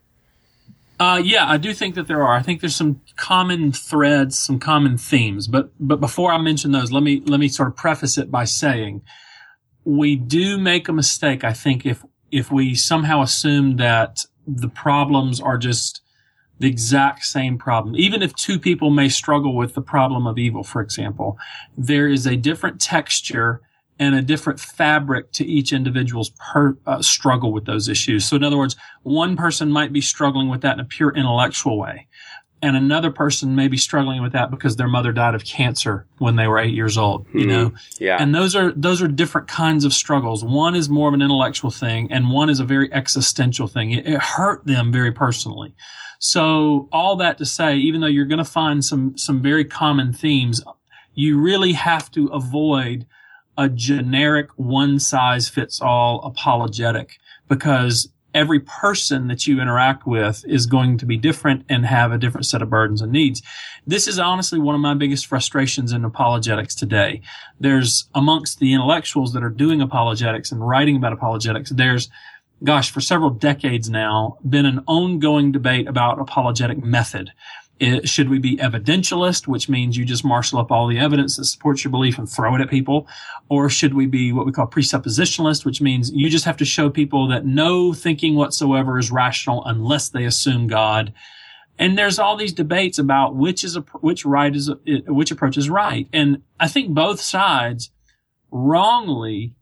Uh, 0.99 1.21
yeah, 1.25 1.49
I 1.49 1.57
do 1.57 1.75
think 1.75 1.97
that 1.97 2.07
there 2.07 2.23
are. 2.23 2.35
I 2.35 2.43
think 2.43 2.61
there's 2.61 2.77
some 2.77 3.01
common 3.17 3.73
threads, 3.73 4.39
some 4.39 4.61
common 4.61 4.97
themes. 4.97 5.49
But 5.49 5.71
but 5.81 6.01
before 6.01 6.33
I 6.33 6.39
mention 6.39 6.73
those, 6.73 6.93
let 6.93 7.03
me 7.03 7.23
let 7.25 7.41
me 7.41 7.49
sort 7.49 7.69
of 7.69 7.77
preface 7.77 8.17
it 8.17 8.31
by 8.31 8.45
saying 8.45 9.03
we 9.85 10.17
do 10.17 10.57
make 10.57 10.89
a 10.89 10.93
mistake. 10.93 11.43
I 11.43 11.53
think 11.53 11.85
if 11.85 12.05
if 12.31 12.51
we 12.51 12.75
somehow 12.75 13.23
assume 13.23 13.77
that 13.77 14.25
the 14.47 14.69
problems 14.69 15.41
are 15.41 15.59
just 15.59 16.01
the 16.61 16.69
exact 16.69 17.25
same 17.25 17.59
problem. 17.59 17.97
Even 17.97 18.23
if 18.23 18.35
two 18.37 18.61
people 18.61 18.91
may 18.91 19.09
struggle 19.09 19.57
with 19.57 19.75
the 19.75 19.83
problem 19.83 20.27
of 20.27 20.39
evil, 20.39 20.63
for 20.63 20.81
example, 20.81 21.37
there 21.77 22.09
is 22.09 22.27
a 22.27 22.37
different 22.37 22.81
texture 22.81 23.61
and 23.99 24.15
a 24.15 24.23
different 24.23 24.59
fabric 24.59 25.31
to 25.33 25.45
each 25.45 25.73
individual's 25.73 26.31
per, 26.31 26.77
uh, 26.87 27.01
struggle 27.01 27.53
with 27.53 27.65
those 27.65 27.89
issues. 27.89 28.25
So 28.25 28.37
in 28.37 28.43
other 28.43 28.59
words, 28.59 28.77
one 29.03 29.37
person 29.37 29.71
might 29.71 29.93
be 29.93 30.01
struggling 30.01 30.49
with 30.49 30.63
that 30.63 30.75
in 30.75 30.81
a 30.81 30.85
pure 30.85 31.13
intellectual 31.15 31.79
way. 31.79 32.09
And 32.61 32.77
another 32.77 33.11
person 33.11 33.55
may 33.55 33.69
be 33.69 33.77
struggling 33.77 34.23
with 34.23 34.33
that 34.33 34.51
because 34.51 34.77
their 34.77 34.89
mother 34.89 35.13
died 35.13 35.35
of 35.35 35.45
cancer 35.45 36.07
when 36.17 36.37
they 36.37 36.49
were 36.49 36.59
eight 36.59 36.73
years 36.73 36.97
old, 36.97 37.27
you 37.35 37.41
mm-hmm. 37.41 37.49
know? 37.49 37.73
Yeah. 38.01 38.17
And 38.19 38.35
those 38.35 38.57
are, 38.57 38.73
those 38.73 39.03
are 39.03 39.09
different 39.09 39.49
kinds 39.49 39.85
of 39.85 39.93
struggles. 39.93 40.43
One 40.43 40.75
is 40.75 40.89
more 40.89 41.09
of 41.09 41.15
an 41.15 41.21
intellectual 41.21 41.71
thing 41.71 42.11
and 42.11 42.31
one 42.31 42.49
is 42.49 42.61
a 42.61 42.65
very 42.65 42.91
existential 42.93 43.69
thing. 43.69 43.91
It, 43.91 44.07
it 44.07 44.19
hurt 44.19 44.65
them 44.65 44.91
very 44.93 45.13
personally. 45.13 45.75
So 46.19 46.89
all 46.91 47.17
that 47.17 47.37
to 47.39 47.45
say, 47.45 47.77
even 47.77 48.01
though 48.01 48.07
you're 48.07 48.25
going 48.25 48.39
to 48.39 48.45
find 48.45 48.83
some, 48.83 49.19
some 49.19 49.43
very 49.43 49.67
common 49.67 50.15
themes, 50.15 50.63
you 51.15 51.39
really 51.39 51.75
have 51.75 52.11
to 52.13 52.29
avoid 52.29 53.07
a 53.57 53.69
generic 53.69 54.49
one 54.57 54.99
size 54.99 55.49
fits 55.49 55.81
all 55.81 56.23
apologetic 56.25 57.19
because 57.49 58.09
every 58.35 58.59
person 58.61 59.29
that 59.29 59.47
you 59.47 59.61
interact 59.61 60.07
with 60.07 60.45
is 60.49 60.67
going 60.67 60.99
to 60.99 61.07
be 61.07 61.17
different 61.17 61.65
and 61.69 61.87
have 61.87 62.11
a 62.11 62.19
different 62.19 62.47
set 62.47 62.63
of 62.63 62.69
burdens 62.69 63.01
and 63.01 63.13
needs. 63.13 63.41
This 63.87 64.09
is 64.09 64.19
honestly 64.19 64.59
one 64.59 64.75
of 64.75 64.81
my 64.81 64.95
biggest 64.95 65.27
frustrations 65.27 65.93
in 65.93 66.05
apologetics 66.05 66.75
today. 66.75 67.23
There's 67.61 68.09
amongst 68.15 68.59
the 68.59 68.73
intellectuals 68.73 69.33
that 69.35 69.45
are 69.45 69.51
doing 69.51 69.81
apologetics 69.81 70.51
and 70.51 70.67
writing 70.67 70.97
about 70.97 71.13
apologetics, 71.13 71.71
there's 71.71 72.11
gosh, 72.63 72.91
for 72.91 73.01
several 73.01 73.31
decades 73.31 73.91
now, 73.91 74.39
been 74.49 74.65
an 74.65 74.83
ongoing 74.87 75.53
debate 75.53 75.87
about 75.87 76.19
apologetic 76.19 76.83
method. 76.83 77.31
It, 77.81 78.09
should 78.09 78.29
we 78.29 78.39
be 78.39 78.57
evidentialist, 78.59 79.49
which 79.49 79.69
means 79.69 79.97
you 79.97 80.05
just 80.05 80.25
marshal 80.25 80.61
up 80.61 80.71
all 80.71 80.87
the 80.87 80.99
evidence 80.99 81.37
that 81.37 81.47
supports 81.47 81.83
your 81.83 81.91
belief 81.91 82.19
and 82.19 82.29
throw 82.29 82.55
it 82.55 82.61
at 82.61 82.71
people? 82.71 83.09
Or 83.49 83.69
should 83.69 83.95
we 83.95 84.07
be 84.07 84.33
what 84.33 84.47
we 84.47 84.53
call 84.53 84.69
presuppositionalist, 84.69 85.65
which 85.65 85.81
means 85.81 86.13
you 86.13 86.31
just 86.31 86.45
have 86.45 86.57
to 86.59 86.65
show 86.65 86.89
people 86.89 87.27
that 87.29 87.45
no 87.45 87.93
thinking 87.93 88.37
whatsoever 88.37 88.99
is 88.99 89.11
rational 89.11 89.65
unless 89.65 90.09
they 90.09 90.25
assume 90.25 90.69
God? 90.69 91.13
And 91.79 91.99
there's 91.99 92.21
all 92.21 92.37
these 92.37 92.53
debates 92.53 92.99
about 92.99 93.35
which 93.35 93.65
is 93.65 93.77
a, 93.77 93.81
which 94.01 94.25
right 94.25 94.55
is, 94.55 94.71
which 95.09 95.33
approach 95.33 95.57
is 95.57 95.69
right. 95.69 96.09
And 96.13 96.43
I 96.61 96.69
think 96.69 96.91
both 96.91 97.21
sides 97.21 97.91
wrongly 98.53 99.55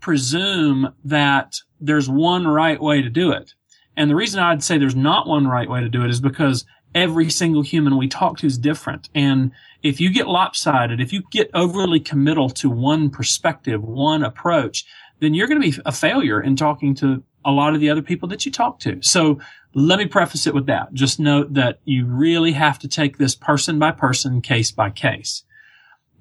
presume 0.00 0.92
that 1.04 1.54
there's 1.80 2.08
one 2.08 2.46
right 2.46 2.80
way 2.80 3.00
to 3.00 3.08
do 3.08 3.30
it. 3.30 3.54
And 3.96 4.10
the 4.10 4.16
reason 4.16 4.40
I'd 4.40 4.64
say 4.64 4.76
there's 4.76 4.96
not 4.96 5.28
one 5.28 5.46
right 5.46 5.70
way 5.70 5.80
to 5.80 5.88
do 5.88 6.02
it 6.02 6.10
is 6.10 6.20
because 6.20 6.64
every 6.94 7.30
single 7.30 7.62
human 7.62 7.96
we 7.96 8.08
talk 8.08 8.38
to 8.38 8.46
is 8.46 8.58
different. 8.58 9.08
And 9.14 9.52
if 9.82 10.00
you 10.00 10.10
get 10.10 10.28
lopsided, 10.28 11.00
if 11.00 11.12
you 11.12 11.22
get 11.30 11.50
overly 11.52 12.00
committal 12.00 12.48
to 12.50 12.70
one 12.70 13.10
perspective, 13.10 13.82
one 13.82 14.22
approach, 14.22 14.84
then 15.20 15.34
you're 15.34 15.48
going 15.48 15.60
to 15.60 15.70
be 15.70 15.82
a 15.84 15.92
failure 15.92 16.40
in 16.40 16.56
talking 16.56 16.94
to 16.96 17.22
a 17.44 17.50
lot 17.50 17.74
of 17.74 17.80
the 17.80 17.90
other 17.90 18.02
people 18.02 18.28
that 18.28 18.46
you 18.46 18.52
talk 18.52 18.78
to. 18.80 19.00
So 19.02 19.38
let 19.74 19.98
me 19.98 20.06
preface 20.06 20.46
it 20.46 20.54
with 20.54 20.66
that. 20.66 20.94
Just 20.94 21.20
note 21.20 21.54
that 21.54 21.80
you 21.84 22.06
really 22.06 22.52
have 22.52 22.78
to 22.80 22.88
take 22.88 23.18
this 23.18 23.34
person 23.34 23.78
by 23.78 23.90
person, 23.90 24.40
case 24.40 24.70
by 24.70 24.90
case. 24.90 25.44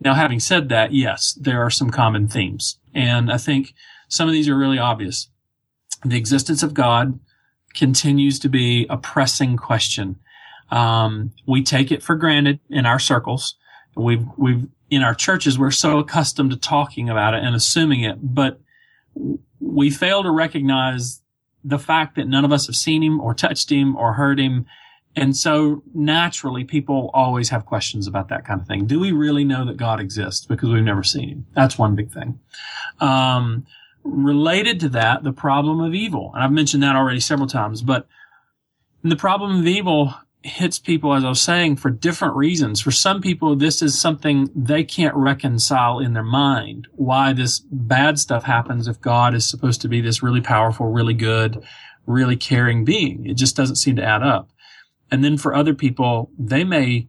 Now, 0.01 0.15
having 0.15 0.39
said 0.39 0.69
that, 0.69 0.93
yes, 0.93 1.33
there 1.39 1.61
are 1.61 1.69
some 1.69 1.89
common 1.89 2.27
themes. 2.27 2.79
And 2.93 3.31
I 3.31 3.37
think 3.37 3.73
some 4.09 4.27
of 4.27 4.33
these 4.33 4.49
are 4.49 4.57
really 4.57 4.79
obvious. 4.79 5.29
The 6.03 6.17
existence 6.17 6.61
of 6.61 6.73
God 6.73 7.19
continues 7.73 8.37
to 8.39 8.49
be 8.49 8.85
a 8.89 8.97
pressing 8.97 9.55
question. 9.55 10.19
Um, 10.73 11.31
we 11.45 11.63
take 11.63 11.91
it 11.91 12.01
for 12.01 12.15
granted 12.15 12.59
in 12.67 12.87
our 12.87 12.97
circles. 12.97 13.55
We've, 13.95 14.25
we've, 14.37 14.67
in 14.89 15.03
our 15.03 15.13
churches, 15.13 15.59
we're 15.59 15.69
so 15.69 15.99
accustomed 15.99 16.49
to 16.49 16.57
talking 16.57 17.09
about 17.09 17.35
it 17.35 17.43
and 17.43 17.55
assuming 17.55 18.01
it, 18.01 18.17
but 18.21 18.59
we 19.59 19.91
fail 19.91 20.23
to 20.23 20.31
recognize 20.31 21.21
the 21.63 21.77
fact 21.77 22.15
that 22.15 22.27
none 22.27 22.43
of 22.43 22.51
us 22.51 22.65
have 22.65 22.75
seen 22.75 23.03
him 23.03 23.21
or 23.21 23.35
touched 23.35 23.71
him 23.71 23.95
or 23.95 24.13
heard 24.13 24.39
him. 24.39 24.65
And 25.15 25.37
so 25.37 25.83
naturally 25.93 26.63
people 26.63 27.11
always 27.13 27.49
have 27.49 27.67
questions 27.67 28.07
about 28.07 28.29
that 28.29 28.43
kind 28.43 28.59
of 28.59 28.65
thing. 28.65 28.87
Do 28.87 28.99
we 28.99 29.11
really 29.11 29.43
know 29.43 29.63
that 29.65 29.77
God 29.77 29.99
exists 29.99 30.47
because 30.47 30.69
we've 30.69 30.83
never 30.83 31.03
seen 31.03 31.29
him? 31.29 31.45
That's 31.53 31.77
one 31.77 31.93
big 31.93 32.11
thing. 32.11 32.39
Um, 32.99 33.67
related 34.03 34.79
to 34.79 34.89
that, 34.89 35.23
the 35.23 35.33
problem 35.33 35.81
of 35.81 35.93
evil. 35.93 36.31
And 36.33 36.43
I've 36.43 36.51
mentioned 36.51 36.81
that 36.81 36.95
already 36.95 37.19
several 37.19 37.47
times, 37.47 37.83
but 37.83 38.07
the 39.03 39.15
problem 39.15 39.59
of 39.59 39.67
evil 39.67 40.15
hits 40.43 40.77
people, 40.77 41.13
as 41.13 41.23
I 41.23 41.29
was 41.29 41.41
saying, 41.41 41.77
for 41.77 41.89
different 41.89 42.35
reasons. 42.35 42.81
For 42.81 42.91
some 42.91 43.21
people, 43.21 43.55
this 43.55 43.81
is 43.81 43.99
something 43.99 44.49
they 44.55 44.83
can't 44.83 45.15
reconcile 45.15 45.99
in 45.99 46.13
their 46.13 46.23
mind. 46.23 46.87
Why 46.91 47.33
this 47.33 47.59
bad 47.71 48.19
stuff 48.19 48.43
happens 48.43 48.87
if 48.87 48.99
God 49.01 49.33
is 49.33 49.49
supposed 49.49 49.81
to 49.81 49.87
be 49.87 50.01
this 50.01 50.21
really 50.21 50.41
powerful, 50.41 50.87
really 50.87 51.13
good, 51.13 51.63
really 52.05 52.35
caring 52.35 52.83
being. 52.83 53.25
It 53.25 53.35
just 53.35 53.55
doesn't 53.55 53.77
seem 53.77 53.95
to 53.95 54.03
add 54.03 54.21
up. 54.21 54.49
And 55.09 55.23
then 55.23 55.37
for 55.37 55.55
other 55.55 55.73
people, 55.73 56.29
they 56.37 56.63
may, 56.63 57.07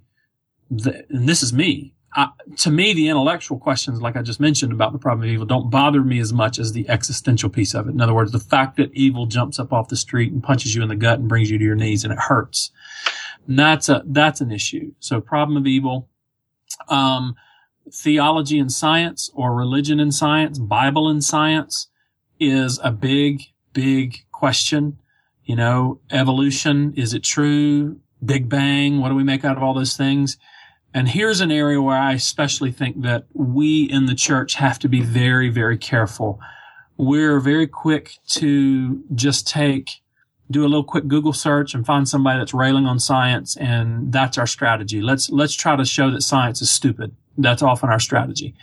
and 0.70 1.29
this 1.29 1.42
is 1.42 1.53
me, 1.53 1.94
I, 2.16 2.29
to 2.59 2.70
me, 2.70 2.92
the 2.92 3.09
intellectual 3.09 3.59
questions, 3.59 4.01
like 4.01 4.16
I 4.16 4.23
just 4.23 4.38
mentioned 4.38 4.73
about 4.73 4.92
the 4.92 4.99
problem 4.99 5.27
of 5.27 5.33
evil, 5.33 5.47
don't 5.47 5.70
bother 5.70 6.01
me 6.01 6.20
as 6.20 6.33
much 6.33 6.59
as 6.61 6.73
the 6.73 6.88
existential 6.88 7.51
piece 7.51 7.75
of 7.75 7.88
it. 7.88 7.90
In 7.90 8.01
other 8.01 8.14
words, 8.14 8.31
the 8.31 8.38
fact 8.38 8.77
that 8.77 8.92
evil 8.92 9.27
jumps 9.27 9.59
up 9.59 9.73
off 9.73 9.88
the 9.88 9.97
street 9.97 10.33
and 10.33 10.42
punches 10.42 10.75
you 10.75 10.83
in 10.83 10.88
the 10.88 10.97
gut 10.97 11.18
and 11.18 11.29
brings 11.29 11.51
you 11.51 11.59
to 11.59 11.64
your 11.64 11.75
knees 11.75 12.05
and 12.05 12.12
it 12.12 12.18
hurts. 12.20 12.70
That's 13.46 13.88
a, 13.88 14.02
that's 14.07 14.40
an 14.40 14.50
issue. 14.50 14.92
So 15.00 15.20
problem 15.20 15.57
of 15.57 15.66
evil, 15.66 16.09
um, 16.88 17.35
theology 17.92 18.59
and 18.59 18.72
science 18.72 19.30
or 19.35 19.54
religion 19.54 20.00
and 20.00 20.14
science, 20.14 20.59
Bible 20.59 21.09
and 21.09 21.22
science 21.22 21.88
is 22.40 22.80
a 22.83 22.90
big, 22.90 23.42
big 23.72 24.24
question. 24.33 24.98
You 25.44 25.57
know, 25.57 26.00
evolution, 26.11 26.94
is 26.96 27.12
it 27.12 27.22
true? 27.22 28.00
Big 28.24 28.48
Bang, 28.48 29.00
what 29.00 29.11
do 29.11 29.14
we 29.14 29.24
make 29.24 29.44
out 29.44 29.59
of 29.59 29.62
all 29.62 29.74
those 29.74 29.96
things? 29.96 30.38
And 30.94 31.09
here's 31.09 31.40
an 31.40 31.50
area 31.50 31.83
where 31.83 31.98
I 31.98 32.12
especially 32.12 32.70
think 32.70 33.02
that 33.02 33.26
we 33.35 33.83
in 33.83 34.07
the 34.07 34.14
church 34.14 34.54
have 34.54 34.78
to 34.78 34.88
be 34.88 35.00
very, 35.00 35.50
very 35.50 35.76
careful. 35.76 36.40
We're 36.96 37.40
very 37.40 37.66
quick 37.66 38.12
to 38.28 39.02
just 39.14 39.48
take, 39.48 39.90
do 40.50 40.62
a 40.62 40.68
little 40.68 40.85
quick 40.85 41.09
Google 41.09 41.33
search 41.33 41.74
and 41.74 41.87
find 41.87 42.09
somebody 42.09 42.38
that's 42.38 42.54
railing 42.54 42.87
on 42.87 42.98
science. 42.98 43.57
And 43.57 44.12
that's 44.12 44.38
our 44.38 44.46
strategy. 44.46 45.00
Let's, 45.00 45.30
let's 45.30 45.54
try 45.54 45.76
to 45.76 45.85
show 45.85 46.11
that 46.11 46.22
science 46.22 46.61
is 46.61 46.70
stupid. 46.70 47.14
That's 47.38 47.62
often 47.62 47.90
our 47.90 48.00
strategy. 48.00 48.54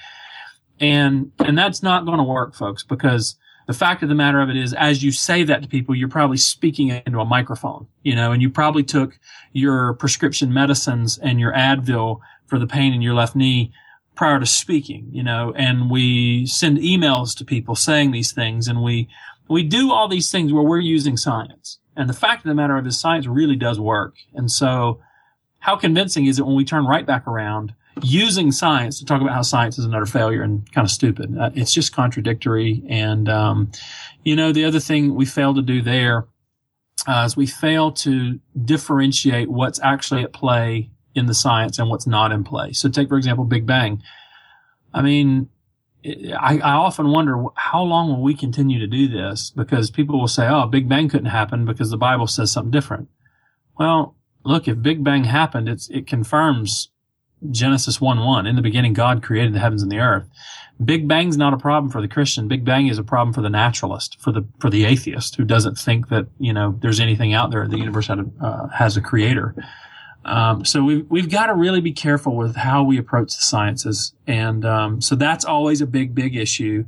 And, 0.80 1.32
and 1.40 1.58
that's 1.58 1.84
not 1.84 2.06
going 2.06 2.18
to 2.18 2.24
work, 2.24 2.56
folks, 2.56 2.84
because 2.84 3.36
the 3.68 3.74
fact 3.74 4.04
of 4.04 4.10
the 4.10 4.16
matter 4.16 4.42
of 4.42 4.50
it 4.50 4.58
is, 4.58 4.74
as 4.74 5.04
you 5.04 5.12
say 5.12 5.44
that 5.44 5.62
to 5.62 5.68
people, 5.68 5.96
you're 5.96 6.10
probably 6.10 6.38
speaking 6.38 6.90
into 6.90 7.20
a 7.20 7.26
microphone, 7.26 7.88
you 8.04 8.16
know, 8.16 8.32
and 8.32 8.42
you 8.42 8.50
probably 8.50 8.84
took 8.84 9.20
your 9.54 9.94
prescription 9.94 10.54
medicines 10.54 11.18
and 11.18 11.40
your 11.40 11.54
Advil 11.54 12.20
for 12.48 12.60
the 12.60 12.68
pain 12.68 12.94
in 12.94 13.02
your 13.02 13.14
left 13.14 13.36
knee 13.36 13.72
prior 14.16 14.40
to 14.40 14.46
speaking, 14.46 15.08
you 15.12 15.24
know, 15.24 15.54
and 15.56 15.90
we 15.90 16.46
send 16.46 16.78
emails 16.80 17.36
to 17.38 17.46
people 17.46 17.76
saying 17.76 18.12
these 18.12 18.32
things 18.34 18.68
and 18.68 18.84
we, 18.84 19.08
we 19.50 19.64
do 19.64 19.92
all 19.92 20.08
these 20.08 20.32
things 20.32 20.54
where 20.54 20.64
we're 20.64 20.80
using 20.80 21.18
science. 21.18 21.80
And 21.96 22.10
the 22.10 22.14
fact 22.14 22.46
of 22.46 22.50
the 22.50 22.56
matter 22.56 22.78
is 22.86 23.00
science 23.00 23.28
really 23.28 23.56
does 23.56 23.80
work. 23.80 24.16
And 24.34 24.50
so 24.50 25.02
how 25.60 25.76
convincing 25.76 26.26
is 26.26 26.40
it 26.40 26.46
when 26.46 26.56
we 26.56 26.66
turn 26.66 26.86
right 26.86 27.06
back 27.06 27.28
around 27.28 27.74
using 28.02 28.52
science 28.52 29.00
to 29.00 29.06
talk 29.06 29.22
about 29.22 29.34
how 29.34 29.42
science 29.42 29.78
is 29.78 29.86
another 29.86 30.06
failure 30.06 30.42
and 30.42 30.72
kind 30.72 30.86
of 30.86 30.92
stupid. 30.92 31.38
Uh, 31.38 31.52
it's 31.54 31.74
just 31.74 31.94
contradictory. 31.94 32.84
And, 32.88 33.28
um, 33.30 33.72
you 34.24 34.36
know, 34.36 34.52
the 34.52 34.66
other 34.66 34.80
thing 34.80 35.14
we 35.16 35.26
fail 35.26 35.54
to 35.54 35.62
do 35.62 35.82
there 35.82 36.26
uh, 37.08 37.24
is 37.26 37.36
we 37.36 37.48
fail 37.48 37.92
to 37.92 38.40
differentiate 38.64 39.50
what's 39.50 39.80
actually 39.82 40.24
at 40.24 40.34
play 40.34 40.90
in 41.14 41.26
the 41.26 41.34
science 41.34 41.78
and 41.78 41.90
what's 41.90 42.08
not 42.08 42.32
in 42.32 42.44
play. 42.44 42.72
So 42.72 42.90
take, 42.90 43.10
for 43.10 43.18
example, 43.18 43.44
Big 43.44 43.66
Bang. 43.66 44.02
I 44.94 45.02
mean, 45.02 45.50
I, 46.04 46.60
I, 46.60 46.72
often 46.74 47.12
wonder 47.12 47.46
how 47.56 47.84
long 47.84 48.10
will 48.10 48.24
we 48.24 48.34
continue 48.34 48.80
to 48.80 48.88
do 48.88 49.08
this 49.08 49.52
because 49.52 49.92
people 49.92 50.20
will 50.20 50.28
say, 50.28 50.48
oh, 50.48 50.66
Big 50.66 50.90
Bang 50.90 51.10
couldn't 51.10 51.28
happen 51.28 51.66
because 51.66 51.92
the 51.92 51.98
Bible 51.98 52.28
says 52.28 52.52
something 52.52 52.72
different. 52.72 53.08
Well, 53.78 54.16
look, 54.44 54.68
if 54.68 54.82
Big 54.82 55.04
Bang 55.04 55.26
happened, 55.26 55.70
it 55.70 56.08
confirms 56.08 56.90
Genesis 57.50 58.00
1 58.00 58.20
1. 58.20 58.48
In 58.48 58.56
the 58.56 58.62
beginning, 58.62 58.94
God 58.94 59.24
created 59.24 59.54
the 59.54 59.60
heavens 59.60 59.82
and 59.82 59.92
the 59.92 60.00
earth. 60.00 60.28
Big 60.84 61.08
Bang's 61.08 61.38
not 61.38 61.54
a 61.54 61.58
problem 61.58 61.92
for 61.92 62.02
the 62.02 62.08
Christian. 62.08 62.48
Big 62.48 62.66
Bang 62.66 62.88
is 62.88 62.98
a 62.98 63.04
problem 63.04 63.34
for 63.34 63.42
the 63.42 63.50
naturalist, 63.50 64.20
for 64.20 64.32
the, 64.32 64.48
for 64.60 64.70
the 64.70 64.86
atheist 64.86 65.36
who 65.36 65.44
doesn't 65.44 65.78
think 65.78 66.10
that, 66.10 66.28
you 66.40 66.54
know, 66.54 66.78
there's 66.82 67.00
anything 67.00 67.34
out 67.34 67.52
there. 67.52 67.68
The 67.68 67.78
universe 67.78 68.10
a, 68.10 68.26
uh, 68.42 68.68
has 68.70 68.98
a 68.98 69.02
creator. 69.02 69.56
Um, 70.24 70.66
so 70.66 70.84
we've, 70.84 71.10
we've 71.10 71.30
got 71.30 71.48
to 71.48 71.56
really 71.56 71.82
be 71.82 71.94
careful 71.94 72.36
with 72.36 72.56
how 72.56 72.84
we 72.84 72.98
approach 72.98 73.36
the 73.36 73.44
sciences. 73.44 74.14
And, 74.28 74.66
um, 74.66 75.02
so 75.02 75.16
that's 75.16 75.46
always 75.46 75.82
a 75.82 75.88
big, 75.88 76.14
big 76.14 76.36
issue. 76.36 76.86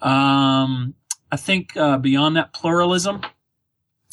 Um, 0.00 0.94
I 1.32 1.36
think, 1.36 1.76
uh, 1.76 1.98
beyond 1.98 2.36
that 2.36 2.52
pluralism, 2.52 3.22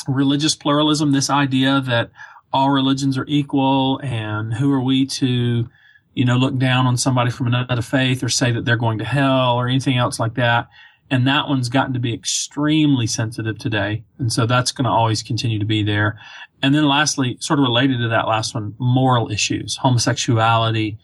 religious 0.08 0.56
pluralism, 0.56 1.12
this 1.12 1.30
idea 1.30 1.82
that 1.82 2.12
all 2.54 2.70
religions 2.70 3.18
are 3.18 3.26
equal 3.28 4.00
and 4.04 4.54
who 4.54 4.72
are 4.72 4.82
we 4.82 5.06
to, 5.06 5.70
you 6.14 6.26
know, 6.26 6.36
look 6.36 6.58
down 6.58 6.88
on 6.88 6.98
somebody 6.98 7.32
from 7.32 7.48
another 7.48 7.82
faith 7.82 8.24
or 8.24 8.30
say 8.30 8.52
that 8.52 8.66
they're 8.66 8.76
going 8.76 8.98
to 8.98 9.06
hell 9.06 9.56
or 9.56 9.68
anything 9.68 9.98
else 9.98 10.20
like 10.20 10.34
that. 10.36 10.68
And 11.10 11.28
that 11.28 11.48
one's 11.50 11.70
gotten 11.70 11.94
to 11.94 12.00
be 12.00 12.14
extremely 12.14 13.06
sensitive 13.06 13.58
today. 13.58 14.04
And 14.18 14.32
so 14.32 14.46
that's 14.46 14.72
going 14.72 14.86
to 14.86 14.92
always 14.92 15.22
continue 15.22 15.60
to 15.60 15.66
be 15.66 15.84
there. 15.84 16.20
And 16.62 16.76
then 16.76 16.88
lastly, 16.88 17.38
sort 17.40 17.60
of 17.60 17.64
related 17.64 18.00
to 18.00 18.10
that 18.10 18.28
last 18.28 18.54
one, 18.54 18.76
moral 18.78 19.32
issues, 19.32 19.78
homosexuality, 19.78 20.98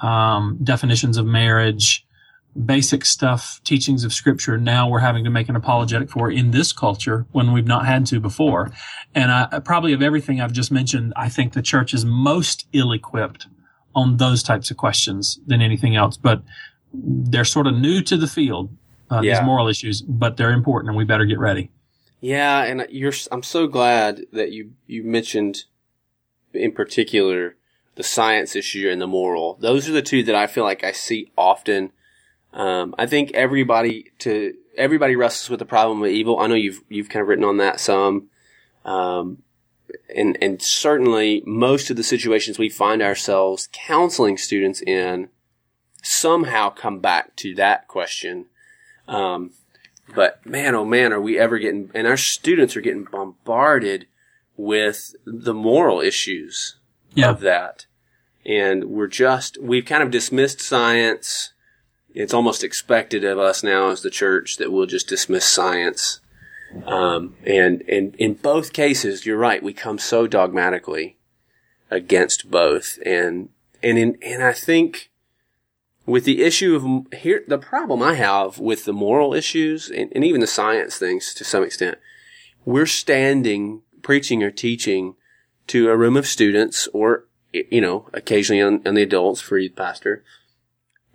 um, 0.00 0.58
definitions 0.62 1.16
of 1.16 1.26
marriage, 1.26 2.06
basic 2.66 3.04
stuff, 3.04 3.60
teachings 3.64 4.04
of 4.04 4.12
scripture, 4.12 4.58
now 4.58 4.88
we're 4.88 4.98
having 4.98 5.24
to 5.24 5.30
make 5.30 5.48
an 5.48 5.56
apologetic 5.56 6.10
for 6.10 6.30
in 6.30 6.50
this 6.50 6.72
culture 6.72 7.26
when 7.32 7.52
we've 7.52 7.66
not 7.66 7.86
had 7.86 8.04
to 8.06 8.20
before. 8.20 8.70
And 9.14 9.30
I, 9.30 9.60
probably 9.60 9.92
of 9.92 10.02
everything 10.02 10.40
I've 10.40 10.52
just 10.52 10.70
mentioned, 10.70 11.12
I 11.16 11.28
think 11.28 11.52
the 11.52 11.62
church 11.62 11.94
is 11.94 12.04
most 12.04 12.66
ill 12.72 12.92
equipped 12.92 13.46
on 13.94 14.16
those 14.16 14.42
types 14.42 14.70
of 14.70 14.76
questions 14.76 15.38
than 15.46 15.60
anything 15.60 15.96
else. 15.96 16.16
But 16.16 16.42
they're 16.92 17.44
sort 17.44 17.66
of 17.66 17.74
new 17.74 18.02
to 18.02 18.16
the 18.16 18.26
field, 18.26 18.74
uh, 19.10 19.20
yeah. 19.22 19.38
these 19.38 19.46
moral 19.46 19.68
issues, 19.68 20.02
but 20.02 20.36
they're 20.36 20.52
important 20.52 20.90
and 20.90 20.96
we 20.96 21.04
better 21.04 21.24
get 21.24 21.38
ready. 21.38 21.70
Yeah. 22.22 22.62
And 22.62 22.86
you're, 22.88 23.12
I'm 23.30 23.42
so 23.42 23.66
glad 23.66 24.22
that 24.32 24.52
you, 24.52 24.72
you 24.86 25.04
mentioned 25.04 25.64
in 26.54 26.72
particular 26.72 27.56
the 27.96 28.02
science 28.02 28.56
issue 28.56 28.88
and 28.88 29.02
the 29.02 29.06
moral. 29.06 29.58
Those 29.60 29.90
are 29.90 29.92
the 29.92 30.00
two 30.00 30.22
that 30.22 30.34
I 30.34 30.46
feel 30.46 30.64
like 30.64 30.82
I 30.82 30.92
see 30.92 31.30
often 31.36 31.92
um, 32.52 32.94
I 32.98 33.06
think 33.06 33.32
everybody 33.32 34.12
to 34.20 34.54
everybody 34.76 35.16
wrestles 35.16 35.50
with 35.50 35.58
the 35.58 35.64
problem 35.64 36.02
of 36.02 36.08
evil. 36.08 36.38
I 36.38 36.46
know 36.46 36.54
you've 36.54 36.82
you've 36.88 37.08
kind 37.08 37.22
of 37.22 37.28
written 37.28 37.44
on 37.44 37.56
that 37.58 37.80
some, 37.80 38.28
um, 38.84 39.42
and 40.14 40.36
and 40.40 40.60
certainly 40.60 41.42
most 41.46 41.90
of 41.90 41.96
the 41.96 42.02
situations 42.02 42.58
we 42.58 42.68
find 42.68 43.02
ourselves 43.02 43.68
counseling 43.72 44.36
students 44.36 44.82
in 44.82 45.28
somehow 46.02 46.68
come 46.68 47.00
back 47.00 47.36
to 47.36 47.54
that 47.54 47.88
question. 47.88 48.46
Um, 49.08 49.52
but 50.14 50.44
man, 50.46 50.74
oh 50.74 50.84
man, 50.84 51.12
are 51.12 51.20
we 51.20 51.38
ever 51.38 51.58
getting? 51.58 51.90
And 51.94 52.06
our 52.06 52.16
students 52.16 52.76
are 52.76 52.80
getting 52.80 53.04
bombarded 53.04 54.06
with 54.56 55.14
the 55.24 55.54
moral 55.54 56.00
issues 56.00 56.76
yeah. 57.14 57.30
of 57.30 57.40
that, 57.40 57.86
and 58.44 58.84
we're 58.84 59.06
just 59.06 59.60
we've 59.60 59.84
kind 59.84 60.02
of 60.02 60.10
dismissed 60.10 60.60
science 60.60 61.52
it's 62.14 62.34
almost 62.34 62.62
expected 62.62 63.24
of 63.24 63.38
us 63.38 63.62
now 63.62 63.88
as 63.88 64.02
the 64.02 64.10
church 64.10 64.56
that 64.58 64.70
we'll 64.70 64.86
just 64.86 65.08
dismiss 65.08 65.46
science. 65.46 66.20
Um, 66.86 67.36
and, 67.44 67.82
and 67.88 68.14
in 68.16 68.34
both 68.34 68.72
cases, 68.72 69.24
you're 69.24 69.38
right. 69.38 69.62
We 69.62 69.72
come 69.72 69.98
so 69.98 70.26
dogmatically 70.26 71.18
against 71.90 72.50
both. 72.50 72.98
And, 73.04 73.50
and 73.82 73.98
in, 73.98 74.18
and 74.22 74.42
I 74.42 74.52
think 74.52 75.10
with 76.06 76.24
the 76.24 76.42
issue 76.42 76.74
of 76.74 77.20
here, 77.20 77.44
the 77.46 77.58
problem 77.58 78.02
I 78.02 78.14
have 78.14 78.58
with 78.58 78.84
the 78.84 78.92
moral 78.92 79.34
issues 79.34 79.88
and, 79.88 80.12
and 80.14 80.24
even 80.24 80.40
the 80.40 80.46
science 80.46 80.98
things 80.98 81.32
to 81.34 81.44
some 81.44 81.62
extent, 81.62 81.98
we're 82.64 82.86
standing, 82.86 83.82
preaching 84.02 84.42
or 84.42 84.50
teaching 84.50 85.14
to 85.68 85.90
a 85.90 85.96
room 85.96 86.16
of 86.16 86.26
students 86.26 86.88
or, 86.92 87.26
you 87.52 87.80
know, 87.80 88.08
occasionally 88.12 88.60
on, 88.60 88.82
on 88.86 88.94
the 88.94 89.02
adults 89.02 89.40
for 89.40 89.58
youth 89.58 89.76
pastor. 89.76 90.24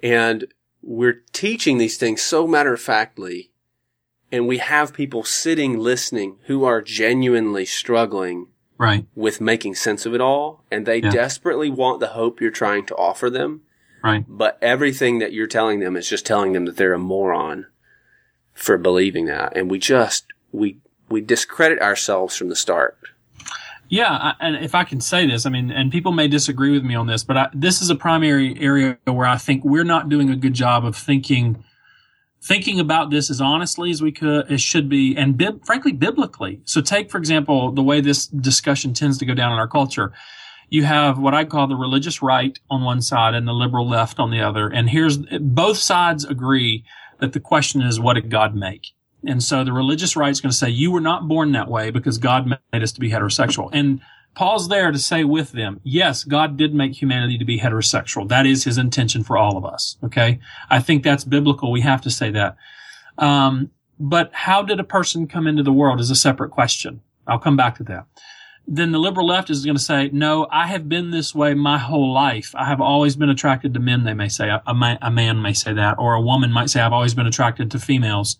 And 0.02 0.46
we're 0.82 1.24
teaching 1.34 1.78
these 1.78 1.98
things 1.98 2.22
so 2.22 2.48
matter 2.48 2.74
of 2.74 2.82
factly, 2.82 3.52
and 4.32 4.48
we 4.48 4.60
have 4.60 4.94
people 4.94 5.24
sitting 5.24 5.78
listening 5.78 6.38
who 6.46 6.64
are 6.64 6.82
genuinely 6.82 7.66
struggling 7.66 8.48
right. 8.78 9.06
with 9.16 9.42
making 9.42 9.76
sense 9.76 10.06
of 10.06 10.14
it 10.14 10.22
all, 10.22 10.64
and 10.72 10.86
they 10.86 11.02
yeah. 11.02 11.10
desperately 11.10 11.70
want 11.70 12.00
the 12.00 12.08
hope 12.08 12.40
you're 12.40 12.52
trying 12.52 12.86
to 12.86 12.96
offer 12.96 13.30
them. 13.30 13.62
Right. 14.04 14.26
But 14.28 14.58
everything 14.62 15.20
that 15.20 15.34
you're 15.34 15.48
telling 15.48 15.80
them 15.80 15.96
is 15.96 16.08
just 16.08 16.26
telling 16.26 16.54
them 16.54 16.66
that 16.66 16.78
they're 16.78 16.94
a 16.94 17.00
moron 17.00 17.66
for 18.54 18.78
believing 18.78 19.26
that, 19.26 19.56
and 19.56 19.70
we 19.70 19.80
just 19.80 20.26
we 20.52 20.80
we 21.10 21.22
discredit 21.22 21.82
ourselves 21.82 22.36
from 22.36 22.50
the 22.50 22.56
start. 22.56 22.98
Yeah, 23.90 24.34
and 24.42 24.58
if 24.58 24.76
I 24.76 24.84
can 24.84 25.00
say 25.00 25.26
this, 25.26 25.46
I 25.46 25.50
mean, 25.50 25.72
and 25.72 25.92
people 25.92 26.12
may 26.12 26.28
disagree 26.28 26.72
with 26.72 26.84
me 26.84 26.94
on 26.96 27.08
this, 27.08 27.24
but 27.24 27.38
I, 27.38 27.50
this 27.54 27.82
is 27.82 27.90
a 27.90 27.96
primary 27.96 28.60
area 28.60 28.98
where 29.06 29.26
I 29.26 29.38
think 29.38 29.64
we're 29.64 29.86
not 29.86 30.10
doing 30.10 30.30
a 30.30 30.36
good 30.36 30.54
job 30.54 30.84
of 30.84 30.96
thinking, 30.96 31.64
thinking 32.42 32.82
about 32.82 33.12
this 33.12 33.30
as 33.30 33.40
honestly 33.40 33.90
as 33.90 34.02
we 34.02 34.12
could, 34.12 34.52
as 34.52 34.62
should 34.62 34.90
be, 34.90 35.16
and 35.16 35.38
bib, 35.38 35.66
frankly, 35.66 35.94
biblically. 35.94 36.60
So 36.66 36.82
take, 36.82 37.10
for 37.10 37.18
example, 37.18 37.72
the 37.72 37.84
way 37.84 38.02
this 38.02 38.28
discussion 38.28 38.94
tends 38.94 39.18
to 39.20 39.26
go 39.26 39.34
down 39.34 39.54
in 39.54 39.58
our 39.60 39.70
culture. 39.70 40.12
You 40.70 40.84
have 40.84 41.18
what 41.18 41.34
I 41.34 41.46
call 41.46 41.68
the 41.68 41.76
religious 41.76 42.22
right 42.22 42.58
on 42.70 42.84
one 42.84 43.02
side 43.02 43.34
and 43.34 43.48
the 43.48 43.54
liberal 43.54 43.88
left 43.88 44.20
on 44.20 44.32
the 44.32 44.42
other. 44.42 44.68
And 44.68 44.90
here's, 44.90 45.18
both 45.18 45.78
sides 45.78 46.26
agree 46.26 46.84
that 47.20 47.34
the 47.34 47.40
question 47.40 47.82
is, 47.82 48.00
what 48.00 48.16
did 48.16 48.30
God 48.30 48.56
make? 48.56 48.88
And 49.26 49.42
so 49.42 49.64
the 49.64 49.74
religious 49.74 50.16
right 50.16 50.30
is 50.30 50.42
going 50.42 50.52
to 50.52 50.58
say, 50.58 50.70
you 50.70 50.92
were 50.92 51.02
not 51.02 51.28
born 51.28 51.52
that 51.54 51.70
way 51.70 51.90
because 51.90 52.18
God 52.18 52.48
made 52.48 52.84
us 52.84 52.92
to 52.92 53.00
be 53.00 53.10
heterosexual. 53.10 53.70
And 53.74 54.02
Paul's 54.36 54.68
there 54.68 54.92
to 54.92 55.00
say 55.00 55.24
with 55.24 55.54
them, 55.54 55.82
yes, 55.84 56.24
God 56.24 56.58
did 56.58 56.76
make 56.76 56.94
humanity 56.94 57.38
to 57.40 57.46
be 57.46 57.60
heterosexual. 57.60 58.28
That 58.28 58.46
is 58.46 58.66
his 58.66 58.78
intention 58.78 59.24
for 59.24 59.38
all 59.38 59.58
of 59.58 59.66
us. 59.66 59.98
Okay. 60.04 60.40
I 60.70 60.80
think 60.80 61.04
that's 61.04 61.24
biblical. 61.24 61.72
We 61.72 61.82
have 61.82 62.02
to 62.02 62.12
say 62.12 62.30
that. 62.32 62.56
Um, 63.18 63.72
but 64.00 64.30
how 64.34 64.62
did 64.62 64.80
a 64.80 64.84
person 64.84 65.28
come 65.28 65.48
into 65.48 65.64
the 65.64 65.74
world 65.74 66.00
is 66.00 66.12
a 66.12 66.16
separate 66.16 66.52
question. 66.52 67.02
I'll 67.26 67.40
come 67.40 67.58
back 67.58 67.78
to 67.78 67.84
that. 67.86 68.06
Then 68.70 68.92
the 68.92 69.00
liberal 69.00 69.28
left 69.28 69.50
is 69.50 69.64
going 69.64 69.78
to 69.78 69.82
say, 69.82 70.10
no, 70.12 70.46
I 70.52 70.68
have 70.68 70.90
been 70.90 71.12
this 71.12 71.34
way 71.34 71.54
my 71.54 71.78
whole 71.78 72.12
life. 72.12 72.54
I 72.54 72.66
have 72.66 72.82
always 72.82 73.16
been 73.16 73.30
attracted 73.30 73.74
to 73.74 73.80
men, 73.80 74.04
they 74.04 74.14
may 74.14 74.28
say. 74.28 74.50
A, 74.50 74.62
a, 74.68 74.76
man, 74.76 74.98
a 75.02 75.10
man 75.10 75.42
may 75.42 75.54
say 75.54 75.72
that. 75.74 75.98
Or 75.98 76.14
a 76.16 76.22
woman 76.22 76.52
might 76.52 76.70
say, 76.70 76.82
I've 76.82 76.92
always 76.92 77.14
been 77.14 77.28
attracted 77.28 77.72
to 77.72 77.80
females. 77.80 78.38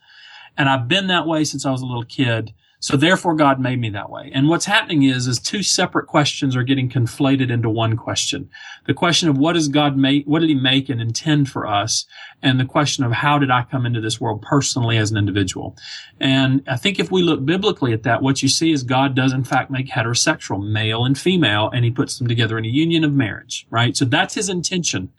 And 0.58 0.68
I've 0.68 0.90
been 0.90 1.08
that 1.08 1.26
way 1.26 1.46
since 1.46 1.66
I 1.66 1.72
was 1.72 1.82
a 1.82 1.86
little 1.86 2.04
kid. 2.04 2.54
So 2.80 2.96
therefore 2.96 3.34
God 3.34 3.60
made 3.60 3.80
me 3.80 3.90
that 3.90 4.12
way. 4.12 4.32
And 4.34 4.50
what's 4.50 4.66
happening 4.66 5.04
is, 5.04 5.26
is 5.26 5.40
two 5.40 5.64
separate 5.64 6.06
questions 6.06 6.56
are 6.56 6.64
getting 6.64 6.90
conflated 6.90 7.50
into 7.50 7.70
one 7.70 7.98
question. 7.98 8.50
The 8.86 8.94
question 8.94 9.30
of 9.30 9.38
what 9.38 9.54
does 9.54 9.68
God 9.68 9.98
make, 9.98 10.26
what 10.26 10.40
did 10.40 10.50
he 10.50 10.56
make 10.56 10.88
and 10.88 11.02
intend 11.02 11.50
for 11.50 11.66
us? 11.66 12.06
And 12.44 12.60
the 12.60 12.66
question 12.66 13.04
of 13.04 13.12
how 13.12 13.40
did 13.40 13.50
I 13.50 13.64
come 13.64 13.88
into 13.88 14.00
this 14.00 14.22
world 14.22 14.44
personally 14.44 14.98
as 14.98 15.10
an 15.10 15.18
individual? 15.18 15.76
And 16.20 16.64
I 16.68 16.78
think 16.78 17.00
if 17.00 17.12
we 17.12 17.24
look 17.24 17.44
biblically 17.44 17.94
at 17.94 18.04
that, 18.04 18.22
what 18.22 18.44
you 18.44 18.50
see 18.50 18.72
is 18.72 18.84
God 18.84 19.16
does 19.16 19.34
in 19.34 19.44
fact 19.44 19.72
make 19.72 19.88
heterosexual, 19.88 20.64
male 20.64 21.04
and 21.04 21.18
female, 21.18 21.72
and 21.74 21.84
he 21.84 21.90
puts 21.90 22.20
them 22.20 22.28
together 22.28 22.60
in 22.60 22.66
a 22.66 22.70
union 22.70 23.04
of 23.04 23.14
marriage, 23.14 23.66
right? 23.72 23.98
So 23.98 24.06
that's 24.06 24.36
his 24.36 24.50
intention. 24.50 25.12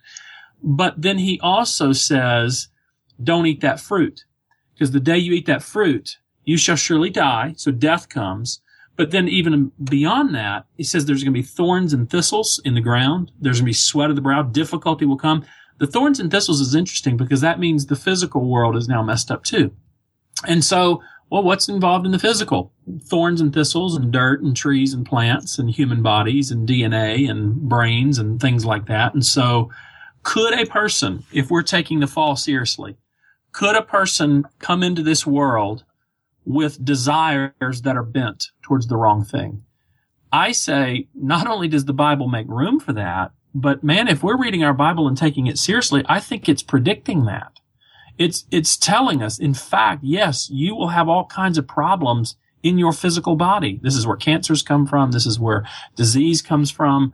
But 0.63 1.01
then 1.01 1.17
he 1.17 1.39
also 1.41 1.91
says, 1.91 2.69
don't 3.21 3.45
eat 3.47 3.61
that 3.61 3.81
fruit. 3.81 4.23
Because 4.73 4.91
the 4.91 5.01
day 5.01 5.17
you 5.17 5.33
eat 5.33 5.45
that 5.47 5.61
fruit, 5.61 6.19
you 6.49 6.57
shall 6.57 6.75
surely 6.75 7.11
die. 7.11 7.53
So 7.57 7.71
death 7.71 8.09
comes. 8.09 8.59
But 8.95 9.11
then 9.11 9.29
even 9.29 9.71
beyond 9.83 10.33
that, 10.33 10.65
he 10.77 10.83
says 10.83 11.05
there's 11.05 11.23
going 11.23 11.31
to 11.31 11.39
be 11.39 11.45
thorns 11.45 11.93
and 11.93 12.09
thistles 12.09 12.59
in 12.65 12.73
the 12.73 12.81
ground. 12.81 13.31
There's 13.39 13.57
going 13.57 13.65
to 13.65 13.69
be 13.69 13.73
sweat 13.73 14.09
of 14.09 14.15
the 14.15 14.23
brow. 14.23 14.41
Difficulty 14.41 15.05
will 15.05 15.15
come. 15.15 15.45
The 15.77 15.85
thorns 15.85 16.19
and 16.19 16.31
thistles 16.31 16.59
is 16.59 16.73
interesting 16.73 17.17
because 17.17 17.41
that 17.41 17.59
means 17.59 17.85
the 17.85 17.95
physical 17.95 18.49
world 18.49 18.75
is 18.75 18.87
now 18.87 19.03
messed 19.03 19.29
up 19.29 19.43
too. 19.43 19.71
And 20.47 20.65
so, 20.65 21.03
well, 21.29 21.43
what's 21.43 21.69
involved 21.69 22.07
in 22.07 22.11
the 22.11 22.17
physical? 22.17 22.73
Thorns 23.03 23.41
and 23.41 23.53
thistles 23.53 23.95
and 23.95 24.11
dirt 24.11 24.41
and 24.41 24.57
trees 24.57 24.95
and 24.95 25.05
plants 25.05 25.59
and 25.59 25.69
human 25.69 26.01
bodies 26.01 26.49
and 26.49 26.67
DNA 26.67 27.29
and 27.29 27.53
brains 27.69 28.17
and 28.17 28.41
things 28.41 28.65
like 28.65 28.87
that. 28.87 29.13
And 29.13 29.23
so 29.23 29.69
could 30.23 30.59
a 30.59 30.65
person, 30.65 31.23
if 31.31 31.51
we're 31.51 31.61
taking 31.61 31.99
the 31.99 32.07
fall 32.07 32.35
seriously, 32.35 32.97
could 33.51 33.75
a 33.75 33.83
person 33.83 34.45
come 34.57 34.81
into 34.81 35.03
this 35.03 35.27
world 35.27 35.83
with 36.49 36.83
desires 36.83 37.83
that 37.83 37.95
are 37.95 38.03
bent 38.03 38.47
towards 38.63 38.87
the 38.87 38.97
wrong 38.97 39.23
thing. 39.23 39.63
I 40.31 40.51
say 40.51 41.07
not 41.13 41.45
only 41.45 41.67
does 41.67 41.85
the 41.85 41.93
Bible 41.93 42.27
make 42.27 42.47
room 42.47 42.79
for 42.79 42.91
that, 42.93 43.33
but 43.53 43.83
man, 43.83 44.07
if 44.07 44.23
we're 44.23 44.35
reading 44.35 44.63
our 44.63 44.73
Bible 44.73 45.07
and 45.07 45.15
taking 45.15 45.45
it 45.45 45.59
seriously, 45.59 46.03
I 46.09 46.19
think 46.19 46.49
it's 46.49 46.63
predicting 46.63 47.25
that. 47.25 47.59
It's, 48.17 48.45
it's 48.49 48.77
telling 48.77 49.21
us, 49.21 49.37
in 49.37 49.53
fact, 49.53 50.03
yes, 50.03 50.49
you 50.49 50.75
will 50.75 50.87
have 50.87 51.07
all 51.07 51.25
kinds 51.25 51.59
of 51.59 51.67
problems 51.67 52.35
in 52.63 52.79
your 52.79 52.93
physical 52.93 53.35
body. 53.35 53.79
This 53.83 53.95
is 53.95 54.07
where 54.07 54.17
cancers 54.17 54.63
come 54.63 54.87
from. 54.87 55.11
This 55.11 55.27
is 55.27 55.39
where 55.39 55.67
disease 55.95 56.41
comes 56.41 56.71
from. 56.71 57.13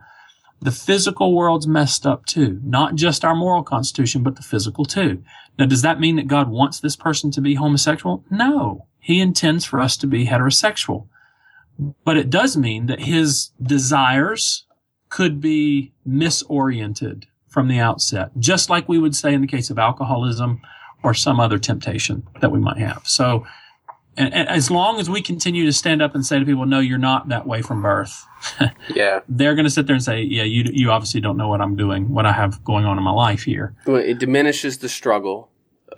The 0.62 0.72
physical 0.72 1.34
world's 1.34 1.66
messed 1.66 2.06
up 2.06 2.24
too. 2.24 2.58
Not 2.64 2.94
just 2.94 3.22
our 3.22 3.36
moral 3.36 3.62
constitution, 3.62 4.22
but 4.22 4.36
the 4.36 4.42
physical 4.42 4.86
too. 4.86 5.22
Now, 5.58 5.66
does 5.66 5.82
that 5.82 6.00
mean 6.00 6.16
that 6.16 6.26
God 6.26 6.48
wants 6.48 6.80
this 6.80 6.96
person 6.96 7.30
to 7.32 7.42
be 7.42 7.54
homosexual? 7.54 8.24
No. 8.30 8.86
He 9.06 9.20
intends 9.20 9.64
for 9.64 9.78
us 9.78 9.96
to 9.98 10.06
be 10.08 10.26
heterosexual. 10.26 11.06
But 12.04 12.16
it 12.16 12.28
does 12.28 12.56
mean 12.56 12.86
that 12.86 13.02
his 13.02 13.52
desires 13.62 14.64
could 15.10 15.40
be 15.40 15.92
misoriented 16.04 17.26
from 17.46 17.68
the 17.68 17.78
outset, 17.78 18.32
just 18.40 18.68
like 18.68 18.88
we 18.88 18.98
would 18.98 19.14
say 19.14 19.32
in 19.32 19.42
the 19.42 19.46
case 19.46 19.70
of 19.70 19.78
alcoholism 19.78 20.60
or 21.04 21.14
some 21.14 21.38
other 21.38 21.56
temptation 21.56 22.26
that 22.40 22.50
we 22.50 22.58
might 22.58 22.78
have. 22.78 23.02
So, 23.04 23.46
and, 24.16 24.34
and 24.34 24.48
as 24.48 24.72
long 24.72 24.98
as 24.98 25.08
we 25.08 25.22
continue 25.22 25.64
to 25.66 25.72
stand 25.72 26.02
up 26.02 26.16
and 26.16 26.26
say 26.26 26.40
to 26.40 26.44
people, 26.44 26.66
no, 26.66 26.80
you're 26.80 26.98
not 26.98 27.28
that 27.28 27.46
way 27.46 27.62
from 27.62 27.82
birth. 27.82 28.26
yeah. 28.92 29.20
They're 29.28 29.54
going 29.54 29.66
to 29.66 29.70
sit 29.70 29.86
there 29.86 29.94
and 29.94 30.02
say, 30.02 30.22
yeah, 30.22 30.42
you, 30.42 30.64
you 30.72 30.90
obviously 30.90 31.20
don't 31.20 31.36
know 31.36 31.46
what 31.46 31.60
I'm 31.60 31.76
doing, 31.76 32.08
what 32.12 32.26
I 32.26 32.32
have 32.32 32.64
going 32.64 32.84
on 32.86 32.98
in 32.98 33.04
my 33.04 33.12
life 33.12 33.44
here. 33.44 33.76
Well, 33.86 33.98
it 33.98 34.18
diminishes 34.18 34.78
the 34.78 34.88
struggle, 34.88 35.48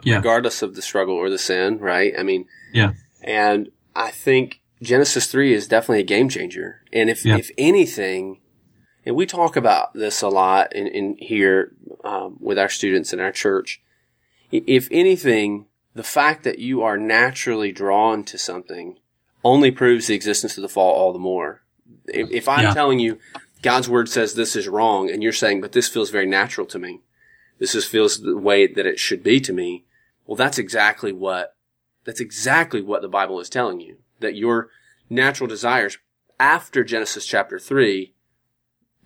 yeah. 0.03 0.17
regardless 0.17 0.63
of 0.63 0.75
the 0.75 0.83
struggle 0.83 1.15
or 1.15 1.31
the 1.31 1.39
sin, 1.39 1.79
right? 1.79 2.13
I 2.19 2.23
mean, 2.23 2.47
yeah. 2.73 2.93
And 3.23 3.71
I 3.95 4.11
think 4.11 4.61
Genesis 4.83 5.27
3 5.31 5.53
is 5.53 5.69
definitely 5.69 6.01
a 6.01 6.07
game 6.07 6.29
changer. 6.29 6.83
And 6.93 7.11
if, 7.11 7.25
yeah. 7.25 7.37
if 7.37 7.51
anything, 7.59 8.41
and 9.05 9.17
we 9.17 9.27
talk 9.27 9.57
about 9.57 9.95
this 9.95 10.23
a 10.23 10.29
lot 10.29 10.73
in, 10.75 10.87
in 10.87 11.17
here 11.19 11.73
um, 12.05 12.37
with 12.41 12.59
our 12.59 12.69
students 12.69 13.13
in 13.13 13.21
our 13.21 13.33
church, 13.33 13.83
if 14.51 14.89
anything, 14.91 15.67
the 15.95 16.03
fact 16.03 16.45
that 16.45 16.59
you 16.59 16.83
are 16.83 16.97
naturally 16.97 17.73
drawn 17.73 18.25
to 18.25 18.39
something 18.39 18.99
only 19.45 19.71
proves 19.71 20.07
the 20.07 20.15
existence 20.15 20.57
of 20.57 20.63
the 20.63 20.69
fall 20.69 20.95
all 20.95 21.13
the 21.13 21.19
more. 21.19 21.63
If, 22.07 22.31
if 22.31 22.49
I'm 22.49 22.65
yeah. 22.65 22.75
telling 22.75 22.99
you 22.99 23.19
God's 23.63 23.89
word 23.89 24.09
says 24.09 24.35
this 24.35 24.57
is 24.57 24.69
wrong 24.69 25.11
and 25.11 25.23
you're 25.23 25.33
saying, 25.33 25.61
but 25.61 25.73
this 25.73 25.89
feels 25.89 26.11
very 26.11 26.27
natural 26.27 26.67
to 26.69 26.79
me. 26.79 27.01
This 27.59 27.73
just 27.73 27.89
feels 27.89 28.21
the 28.21 28.37
way 28.37 28.67
that 28.67 28.87
it 28.87 28.99
should 28.99 29.23
be 29.23 29.41
to 29.41 29.53
me. 29.53 29.85
Well, 30.29 30.37
that's 30.37 30.59
exactly 30.59 31.11
what 31.11 31.57
that's 32.05 32.21
exactly 32.21 32.83
what 32.83 33.01
the 33.01 33.09
Bible 33.09 33.41
is 33.41 33.49
telling 33.49 33.81
you. 33.81 33.97
That 34.21 34.37
your 34.37 34.69
natural 35.09 35.49
desires 35.49 35.97
after 36.39 36.85
Genesis 36.85 37.25
chapter 37.25 37.59
3, 37.59 38.13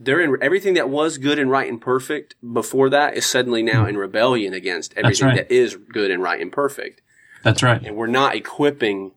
they're 0.00 0.20
in 0.20 0.36
everything 0.42 0.74
that 0.74 0.90
was 0.90 1.18
good 1.18 1.38
and 1.38 1.48
right 1.48 1.68
and 1.68 1.80
perfect 1.80 2.34
before 2.52 2.90
that 2.90 3.16
is 3.16 3.24
suddenly 3.24 3.62
now 3.62 3.86
in 3.86 3.96
rebellion 3.96 4.52
against 4.52 4.94
everything 4.96 5.28
right. 5.28 5.36
that 5.36 5.54
is 5.54 5.76
good 5.76 6.10
and 6.10 6.22
right 6.22 6.40
and 6.40 6.50
perfect. 6.50 7.02
That's 7.44 7.62
right. 7.62 7.80
And 7.84 7.96
we're 7.96 8.08
not 8.08 8.34
equipping 8.34 9.12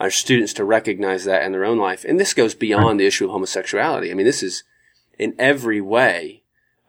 our 0.00 0.10
students 0.10 0.54
to 0.54 0.64
recognize 0.64 1.24
that 1.24 1.44
in 1.44 1.52
their 1.52 1.66
own 1.66 1.78
life. 1.78 2.02
And 2.08 2.18
this 2.18 2.32
goes 2.32 2.54
beyond 2.54 2.84
right. 2.84 2.98
the 2.98 3.06
issue 3.06 3.26
of 3.26 3.30
homosexuality. 3.30 4.10
I 4.10 4.14
mean, 4.14 4.26
this 4.26 4.42
is 4.42 4.64
in 5.18 5.34
every 5.38 5.82
way 5.82 6.41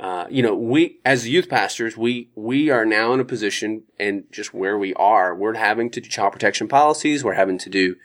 uh, 0.03 0.27
you 0.29 0.43
know, 0.43 0.53
we, 0.53 0.99
as 1.05 1.29
youth 1.29 1.47
pastors, 1.47 1.95
we, 1.95 2.29
we 2.35 2.69
are 2.69 2.85
now 2.85 3.13
in 3.13 3.21
a 3.21 3.25
position 3.25 3.83
and 3.97 4.25
just 4.33 4.53
where 4.53 4.77
we 4.77 4.93
are, 4.95 5.33
we're 5.33 5.53
having 5.53 5.89
to 5.89 6.01
do 6.01 6.09
child 6.09 6.33
protection 6.33 6.67
policies. 6.67 7.23
We're 7.23 7.35
having 7.35 7.57
to 7.59 7.69
do, 7.69 7.95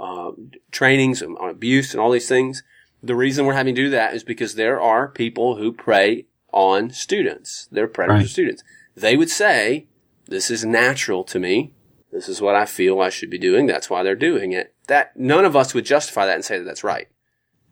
uh, 0.00 0.30
trainings 0.70 1.22
on 1.22 1.50
abuse 1.50 1.92
and 1.92 2.00
all 2.00 2.10
these 2.10 2.26
things. 2.26 2.62
The 3.02 3.14
reason 3.14 3.44
we're 3.44 3.52
having 3.52 3.74
to 3.74 3.82
do 3.82 3.90
that 3.90 4.14
is 4.14 4.24
because 4.24 4.54
there 4.54 4.80
are 4.80 5.08
people 5.08 5.56
who 5.56 5.72
prey 5.72 6.24
on 6.52 6.88
students. 6.88 7.68
They're 7.70 7.86
predators 7.86 8.22
right. 8.22 8.30
students. 8.30 8.64
They 8.96 9.18
would 9.18 9.30
say, 9.30 9.88
this 10.28 10.50
is 10.50 10.64
natural 10.64 11.22
to 11.24 11.38
me. 11.38 11.74
This 12.12 12.30
is 12.30 12.40
what 12.40 12.54
I 12.54 12.64
feel 12.64 12.98
I 13.00 13.10
should 13.10 13.28
be 13.28 13.36
doing. 13.36 13.66
That's 13.66 13.90
why 13.90 14.02
they're 14.02 14.14
doing 14.14 14.52
it. 14.52 14.74
That 14.86 15.14
none 15.18 15.44
of 15.44 15.54
us 15.54 15.74
would 15.74 15.84
justify 15.84 16.24
that 16.24 16.36
and 16.36 16.44
say 16.44 16.56
that 16.56 16.64
that's 16.64 16.82
right. 16.82 17.08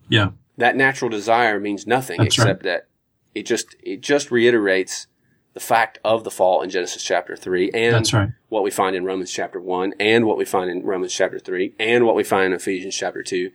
Yeah. 0.07 0.31
That 0.57 0.75
natural 0.75 1.09
desire 1.09 1.59
means 1.59 1.87
nothing 1.87 2.19
that's 2.19 2.37
except 2.37 2.63
right. 2.63 2.73
that 2.73 2.87
it 3.33 3.45
just 3.45 3.75
it 3.81 4.01
just 4.01 4.31
reiterates 4.31 5.07
the 5.53 5.59
fact 5.59 5.99
of 6.03 6.23
the 6.23 6.31
fall 6.31 6.61
in 6.61 6.69
Genesis 6.69 7.03
chapter 7.03 7.35
3 7.35 7.71
and 7.73 8.13
right. 8.13 8.29
what 8.47 8.63
we 8.63 8.71
find 8.71 8.95
in 8.95 9.03
Romans 9.03 9.31
chapter 9.31 9.59
1 9.59 9.95
and 9.99 10.25
what 10.25 10.37
we 10.37 10.45
find 10.45 10.69
in 10.69 10.83
Romans 10.83 11.13
chapter 11.13 11.39
3 11.39 11.73
and 11.77 12.05
what 12.05 12.15
we 12.15 12.23
find 12.23 12.47
in 12.47 12.53
Ephesians 12.53 12.95
chapter 12.95 13.21
2. 13.21 13.51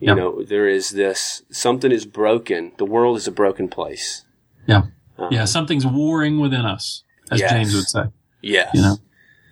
You 0.00 0.14
know, 0.14 0.42
there 0.42 0.68
is 0.68 0.90
this 0.90 1.44
something 1.50 1.90
is 1.90 2.04
broken. 2.04 2.72
The 2.76 2.84
world 2.84 3.16
is 3.16 3.26
a 3.26 3.32
broken 3.32 3.68
place. 3.68 4.24
Yeah. 4.66 4.82
Um, 5.16 5.28
yeah, 5.30 5.46
something's 5.46 5.86
warring 5.86 6.40
within 6.40 6.66
us, 6.66 7.04
as 7.30 7.40
yes. 7.40 7.50
James 7.50 7.74
would 7.74 7.84
say. 7.84 8.04
Yes. 8.42 8.70
You 8.74 8.82
know? 8.82 8.96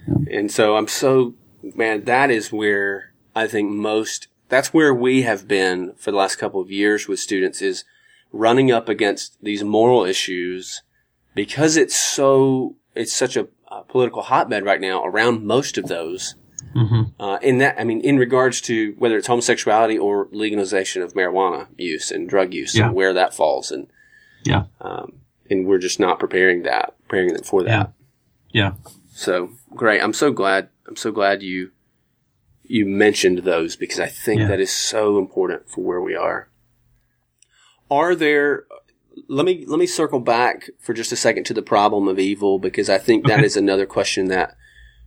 Yeah. 0.07 0.38
And 0.38 0.53
so 0.53 0.77
I'm 0.77 0.88
so 0.88 1.35
man, 1.75 2.05
that 2.05 2.31
is 2.31 2.53
where 2.53 3.12
I 3.35 3.46
think 3.46 3.70
most 3.70 4.29
that's 4.48 4.75
where 4.75 4.92
we 4.92 5.22
have 5.22 5.48
been 5.48 5.94
for 5.96 6.11
the 6.11 6.18
last 6.18 6.37
couple 6.37 6.61
of 6.61 6.70
years 6.70 7.09
with 7.09 7.18
students 7.18 7.62
is 7.62 7.84
running 8.33 8.72
up 8.72 8.89
against 8.89 9.37
these 9.43 9.62
moral 9.62 10.05
issues 10.05 10.83
because 11.35 11.76
it's 11.76 11.97
so 11.97 12.76
it's 12.95 13.12
such 13.12 13.37
a, 13.37 13.49
a 13.68 13.85
political 13.85 14.22
hotbed 14.22 14.64
right 14.64 14.80
now 14.80 15.05
around 15.05 15.45
most 15.47 15.78
of 15.78 15.87
those. 15.87 16.35
Mm-hmm. 16.74 17.22
Uh, 17.22 17.39
in 17.43 17.59
that, 17.59 17.78
I 17.78 17.85
mean, 17.85 18.01
in 18.01 18.16
regards 18.16 18.61
to 18.62 18.95
whether 18.97 19.16
it's 19.16 19.26
homosexuality 19.26 19.99
or 19.99 20.28
legalization 20.33 21.03
of 21.03 21.12
marijuana 21.12 21.66
use 21.76 22.11
and 22.11 22.28
drug 22.28 22.55
use 22.55 22.74
yeah. 22.74 22.87
and 22.87 22.95
where 22.95 23.12
that 23.12 23.35
falls, 23.35 23.70
and 23.70 23.89
yeah, 24.45 24.64
um, 24.80 25.20
and 25.51 25.66
we're 25.66 25.78
just 25.78 26.01
not 26.01 26.18
preparing 26.18 26.62
that, 26.62 26.95
preparing 27.03 27.35
them 27.35 27.43
for 27.43 27.62
that. 27.64 27.93
Yeah. 28.53 28.72
yeah. 28.85 28.93
So 29.11 29.51
great. 29.74 30.03
I'm 30.03 30.14
so 30.14 30.33
glad. 30.33 30.70
I'm 30.87 30.97
so 30.97 31.12
glad 31.12 31.43
you 31.43 31.72
you 32.62 32.87
mentioned 32.87 33.39
those 33.39 33.76
because 33.76 34.01
I 34.01 34.07
think 34.07 34.41
yeah. 34.41 34.49
that 34.49 34.61
is 34.61 34.74
so 34.74 35.18
important 35.18 35.68
for 35.68 35.83
where 35.83 36.01
we 36.01 36.16
are 36.16 36.49
are 37.93 38.14
there 38.14 38.64
let 39.28 39.45
me 39.45 39.64
let 39.66 39.78
me 39.78 39.86
circle 39.86 40.20
back 40.20 40.70
for 40.78 40.95
just 40.95 41.12
a 41.12 41.16
second 41.16 41.45
to 41.45 41.55
the 41.55 41.62
problem 41.62 42.09
of 42.09 42.18
evil 42.18 42.59
because 42.59 42.88
I 42.88 42.99
think 42.99 43.26
that 43.26 43.38
okay. 43.38 43.47
is 43.47 43.57
another 43.57 43.86
question 43.86 44.28
that 44.28 44.57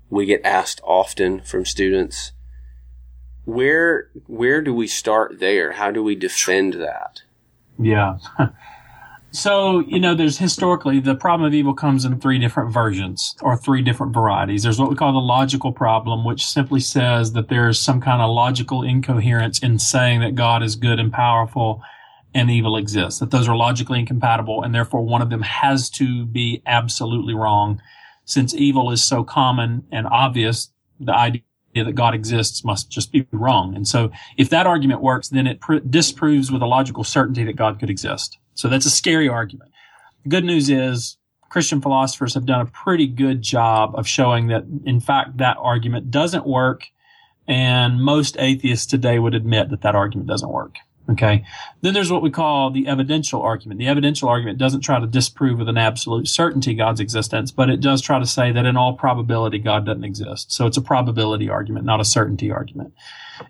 we 0.09 0.25
get 0.25 0.41
asked 0.43 0.81
often 0.83 1.41
from 1.41 1.65
students. 1.65 2.31
Where 3.45 4.09
where 4.27 4.61
do 4.61 4.73
we 4.73 4.87
start 4.87 5.39
there? 5.39 5.73
How 5.73 5.91
do 5.91 6.03
we 6.03 6.15
defend 6.15 6.73
that? 6.73 7.21
Yeah. 7.79 8.17
so, 9.31 9.79
you 9.81 9.99
know, 9.99 10.15
there's 10.15 10.37
historically 10.37 10.99
the 10.99 11.15
problem 11.15 11.47
of 11.47 11.53
evil 11.53 11.73
comes 11.73 12.05
in 12.05 12.19
three 12.19 12.39
different 12.39 12.71
versions 12.71 13.35
or 13.41 13.57
three 13.57 13.81
different 13.81 14.13
varieties. 14.13 14.63
There's 14.63 14.79
what 14.79 14.89
we 14.89 14.95
call 14.95 15.13
the 15.13 15.19
logical 15.19 15.71
problem, 15.71 16.25
which 16.25 16.45
simply 16.45 16.79
says 16.79 17.33
that 17.33 17.49
there's 17.49 17.79
some 17.79 18.01
kind 18.01 18.21
of 18.21 18.29
logical 18.29 18.83
incoherence 18.83 19.59
in 19.59 19.79
saying 19.79 20.21
that 20.21 20.35
God 20.35 20.63
is 20.63 20.75
good 20.75 20.99
and 20.99 21.11
powerful 21.11 21.81
and 22.35 22.51
evil 22.51 22.75
exists, 22.75 23.21
that 23.21 23.31
those 23.31 23.47
are 23.47 23.55
logically 23.55 23.97
incompatible, 23.97 24.61
and 24.61 24.75
therefore 24.75 25.01
one 25.01 25.21
of 25.21 25.29
them 25.29 25.41
has 25.41 25.89
to 25.89 26.25
be 26.25 26.61
absolutely 26.67 27.33
wrong. 27.33 27.81
Since 28.25 28.53
evil 28.53 28.91
is 28.91 29.01
so 29.01 29.23
common 29.23 29.85
and 29.89 30.05
obvious, 30.07 30.69
the 30.99 31.13
idea 31.13 31.41
that 31.75 31.95
God 31.95 32.13
exists 32.13 32.65
must 32.65 32.91
just 32.91 33.13
be 33.13 33.25
wrong. 33.31 33.73
And 33.73 33.87
so 33.87 34.11
if 34.37 34.49
that 34.49 34.67
argument 34.67 35.01
works, 35.01 35.29
then 35.29 35.47
it 35.47 35.61
pr- 35.61 35.77
disproves 35.89 36.51
with 36.51 36.61
a 36.61 36.65
logical 36.65 37.05
certainty 37.05 37.45
that 37.45 37.55
God 37.55 37.79
could 37.79 37.89
exist. 37.89 38.37
So 38.53 38.67
that's 38.67 38.85
a 38.85 38.91
scary 38.91 39.29
argument. 39.29 39.71
The 40.23 40.29
good 40.29 40.43
news 40.43 40.69
is 40.69 41.17
Christian 41.49 41.81
philosophers 41.81 42.33
have 42.33 42.45
done 42.45 42.59
a 42.59 42.65
pretty 42.65 43.07
good 43.07 43.41
job 43.41 43.95
of 43.95 44.07
showing 44.07 44.47
that, 44.47 44.65
in 44.85 44.99
fact, 44.99 45.37
that 45.37 45.55
argument 45.57 46.11
doesn't 46.11 46.45
work. 46.45 46.83
And 47.47 48.01
most 48.01 48.35
atheists 48.39 48.87
today 48.87 49.19
would 49.19 49.35
admit 49.35 49.69
that 49.69 49.81
that 49.83 49.95
argument 49.95 50.27
doesn't 50.27 50.51
work. 50.51 50.75
Okay. 51.09 51.45
Then 51.81 51.93
there's 51.93 52.11
what 52.11 52.23
we 52.23 52.31
call 52.31 52.71
the 52.71 52.87
evidential 52.87 53.41
argument. 53.41 53.79
The 53.79 53.87
evidential 53.87 54.27
argument 54.27 54.57
doesn't 54.57 54.81
try 54.81 54.99
to 54.99 55.05
disprove 55.05 55.59
with 55.59 55.69
an 55.69 55.77
absolute 55.77 56.27
certainty 56.27 56.73
God's 56.73 56.99
existence, 56.99 57.51
but 57.51 57.69
it 57.69 57.79
does 57.79 58.01
try 58.01 58.17
to 58.17 58.25
say 58.25 58.51
that 58.51 58.65
in 58.65 58.75
all 58.75 58.93
probability 58.93 59.59
God 59.59 59.85
doesn't 59.85 60.03
exist. 60.03 60.51
So 60.51 60.65
it's 60.65 60.77
a 60.77 60.81
probability 60.81 61.47
argument, 61.47 61.85
not 61.85 61.99
a 61.99 62.05
certainty 62.05 62.51
argument. 62.51 62.93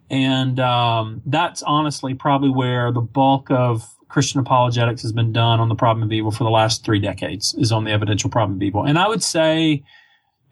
And 0.10 0.60
um, 0.60 1.22
that's 1.26 1.64
honestly 1.64 2.14
probably 2.14 2.50
where 2.50 2.92
the 2.92 3.02
bulk 3.02 3.50
of 3.50 3.90
Christian 4.10 4.40
apologetics 4.40 5.02
has 5.02 5.12
been 5.12 5.32
done 5.32 5.60
on 5.60 5.70
the 5.70 5.76
problem 5.76 6.04
of 6.04 6.12
evil 6.12 6.32
for 6.32 6.44
the 6.44 6.50
last 6.50 6.84
three 6.84 7.00
decades 7.00 7.54
is 7.58 7.72
on 7.72 7.86
the 7.86 7.92
evidential 7.92 8.30
problem 8.30 8.58
of 8.58 8.64
evil. 8.64 8.84
And 8.84 9.00
I 9.00 9.08
would 9.08 9.24
say, 9.24 9.84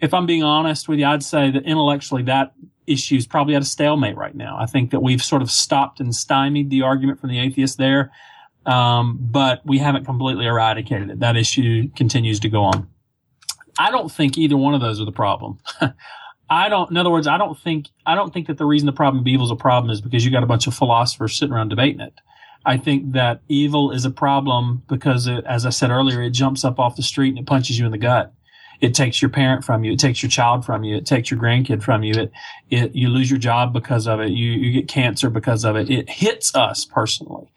if 0.03 0.13
I'm 0.13 0.25
being 0.25 0.43
honest 0.43 0.89
with 0.89 0.99
you, 0.99 1.05
I'd 1.05 1.23
say 1.23 1.49
that 1.49 1.63
intellectually 1.63 2.23
that 2.23 2.53
issue 2.85 3.15
is 3.15 3.25
probably 3.25 3.55
at 3.55 3.61
a 3.61 3.65
stalemate 3.65 4.17
right 4.17 4.35
now. 4.35 4.57
I 4.59 4.65
think 4.65 4.91
that 4.91 4.99
we've 4.99 5.23
sort 5.23 5.41
of 5.41 5.49
stopped 5.49 6.01
and 6.01 6.13
stymied 6.13 6.69
the 6.69 6.81
argument 6.81 7.21
from 7.21 7.29
the 7.29 7.39
atheist 7.39 7.77
there, 7.77 8.11
um, 8.65 9.17
but 9.21 9.65
we 9.65 9.77
haven't 9.77 10.03
completely 10.03 10.45
eradicated 10.45 11.09
it. 11.09 11.19
That 11.21 11.37
issue 11.37 11.89
continues 11.95 12.41
to 12.41 12.49
go 12.49 12.63
on. 12.63 12.89
I 13.79 13.91
don't 13.91 14.11
think 14.11 14.37
either 14.37 14.57
one 14.57 14.73
of 14.73 14.81
those 14.81 14.99
are 14.99 15.05
the 15.05 15.13
problem. 15.13 15.59
I 16.49 16.67
don't. 16.67 16.91
In 16.91 16.97
other 16.97 17.09
words, 17.09 17.25
I 17.25 17.37
don't 17.37 17.57
think 17.57 17.87
I 18.05 18.13
don't 18.13 18.33
think 18.33 18.47
that 18.47 18.57
the 18.57 18.65
reason 18.65 18.85
the 18.85 18.91
problem 18.91 19.21
of 19.21 19.27
evil 19.27 19.45
is 19.45 19.51
a 19.51 19.55
problem 19.55 19.89
is 19.89 20.01
because 20.01 20.25
you 20.25 20.31
got 20.31 20.43
a 20.43 20.47
bunch 20.47 20.67
of 20.67 20.75
philosophers 20.75 21.39
sitting 21.39 21.53
around 21.53 21.69
debating 21.69 22.01
it. 22.01 22.13
I 22.65 22.75
think 22.75 23.13
that 23.13 23.39
evil 23.47 23.91
is 23.91 24.03
a 24.03 24.11
problem 24.11 24.83
because, 24.89 25.27
it, 25.27 25.45
as 25.45 25.65
I 25.65 25.69
said 25.69 25.91
earlier, 25.91 26.21
it 26.21 26.31
jumps 26.31 26.65
up 26.65 26.77
off 26.77 26.97
the 26.97 27.03
street 27.03 27.29
and 27.29 27.39
it 27.39 27.45
punches 27.45 27.79
you 27.79 27.85
in 27.85 27.91
the 27.93 27.97
gut 27.97 28.33
it 28.83 28.93
takes 28.93 29.21
your 29.21 29.29
parent 29.29 29.63
from 29.63 29.85
you. 29.85 29.93
It 29.93 29.99
takes 29.99 30.21
your 30.21 30.29
child 30.29 30.65
from 30.65 30.83
you. 30.83 30.97
It 30.97 31.05
takes 31.05 31.31
your 31.31 31.39
grandkid 31.39 31.81
from 31.81 32.03
you. 32.03 32.13
It, 32.15 32.31
it, 32.69 32.93
you 32.93 33.07
lose 33.07 33.29
your 33.29 33.39
job 33.39 33.71
because 33.71 34.07
of 34.07 34.19
it. 34.19 34.31
You, 34.31 34.51
you 34.51 34.73
get 34.73 34.89
cancer 34.89 35.29
because 35.29 35.63
of 35.63 35.77
it. 35.77 35.89
It 35.89 36.09
hits 36.09 36.53
us 36.53 36.83
personally. 36.83 37.49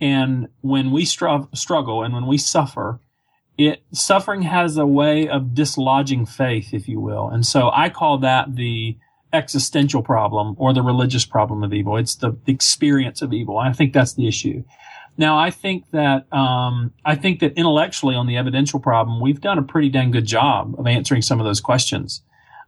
And 0.00 0.48
when 0.60 0.90
we 0.90 1.04
str- 1.04 1.46
struggle 1.54 2.02
and 2.02 2.12
when 2.12 2.26
we 2.26 2.36
suffer, 2.36 2.98
it, 3.56 3.84
suffering 3.92 4.42
has 4.42 4.76
a 4.76 4.84
way 4.84 5.28
of 5.28 5.54
dislodging 5.54 6.26
faith, 6.26 6.74
if 6.74 6.88
you 6.88 6.98
will. 6.98 7.28
And 7.28 7.46
so 7.46 7.70
I 7.72 7.88
call 7.88 8.18
that 8.18 8.56
the 8.56 8.98
existential 9.32 10.02
problem 10.02 10.56
or 10.58 10.74
the 10.74 10.82
religious 10.82 11.24
problem 11.24 11.62
of 11.62 11.72
evil. 11.72 11.96
It's 11.96 12.16
the 12.16 12.36
experience 12.48 13.22
of 13.22 13.32
evil. 13.32 13.56
I 13.56 13.72
think 13.72 13.92
that's 13.92 14.14
the 14.14 14.26
issue. 14.26 14.64
Now, 15.18 15.38
I 15.38 15.50
think 15.50 15.90
that 15.90 16.32
um, 16.32 16.92
I 17.04 17.14
think 17.14 17.40
that 17.40 17.52
intellectually 17.54 18.14
on 18.14 18.26
the 18.26 18.36
evidential 18.36 18.80
problem, 18.80 19.20
we've 19.20 19.40
done 19.40 19.58
a 19.58 19.62
pretty 19.62 19.88
dang 19.88 20.10
good 20.10 20.26
job 20.26 20.74
of 20.78 20.86
answering 20.86 21.22
some 21.22 21.38
of 21.38 21.44
those 21.44 21.60
questions. 21.60 22.22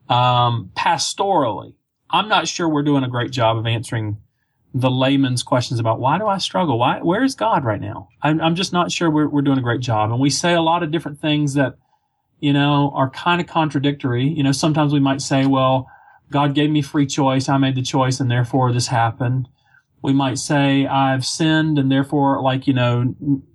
Um, 0.09 0.71
pastorally, 0.77 1.75
I'm 2.11 2.29
not 2.29 2.47
sure 2.47 2.69
we're 2.69 2.83
doing 2.83 3.03
a 3.03 3.09
great 3.09 3.31
job 3.31 3.57
of 3.57 3.67
answering 3.67 4.19
the 4.75 4.91
layman's 4.91 5.43
questions 5.43 5.79
about 5.79 6.01
why 6.01 6.19
do 6.19 6.27
I 6.27 6.39
struggle? 6.39 6.79
Why, 6.79 6.99
where 7.01 7.23
is 7.23 7.35
God 7.35 7.65
right 7.65 7.81
now? 7.81 8.09
I'm, 8.23 8.41
I'm 8.41 8.57
just 8.57 8.73
not 8.73 8.91
sure 8.91 9.09
we're, 9.09 9.29
we're 9.29 9.43
doing 9.43 9.59
a 9.59 9.63
great 9.63 9.81
job. 9.81 10.11
And 10.11 10.21
we 10.21 10.31
say 10.31 10.53
a 10.53 10.61
lot 10.61 10.83
of 10.83 10.91
different 10.91 11.21
things 11.21 11.55
that, 11.55 11.77
you 12.41 12.53
know, 12.53 12.93
are 12.95 13.09
kind 13.09 13.41
of 13.41 13.47
contradictory. 13.47 14.27
You 14.27 14.43
know, 14.43 14.53
sometimes 14.53 14.93
we 14.93 14.99
might 14.99 15.23
say, 15.23 15.47
well, 15.47 15.89
God 16.31 16.55
gave 16.55 16.71
me 16.71 16.83
free 16.83 17.07
choice. 17.07 17.49
I 17.49 17.57
made 17.57 17.77
the 17.77 17.83
choice 17.83 18.19
and 18.19 18.29
therefore 18.29 18.73
this 18.73 18.89
happened 18.89 19.49
we 20.05 20.13
might 20.13 20.39
say, 20.39 20.87
I've 20.87 21.25
sinned 21.25 21.79
and 21.79 21.91
therefore, 21.91 22.43
like, 22.43 22.67
you 22.67 22.75
know, 22.75 23.15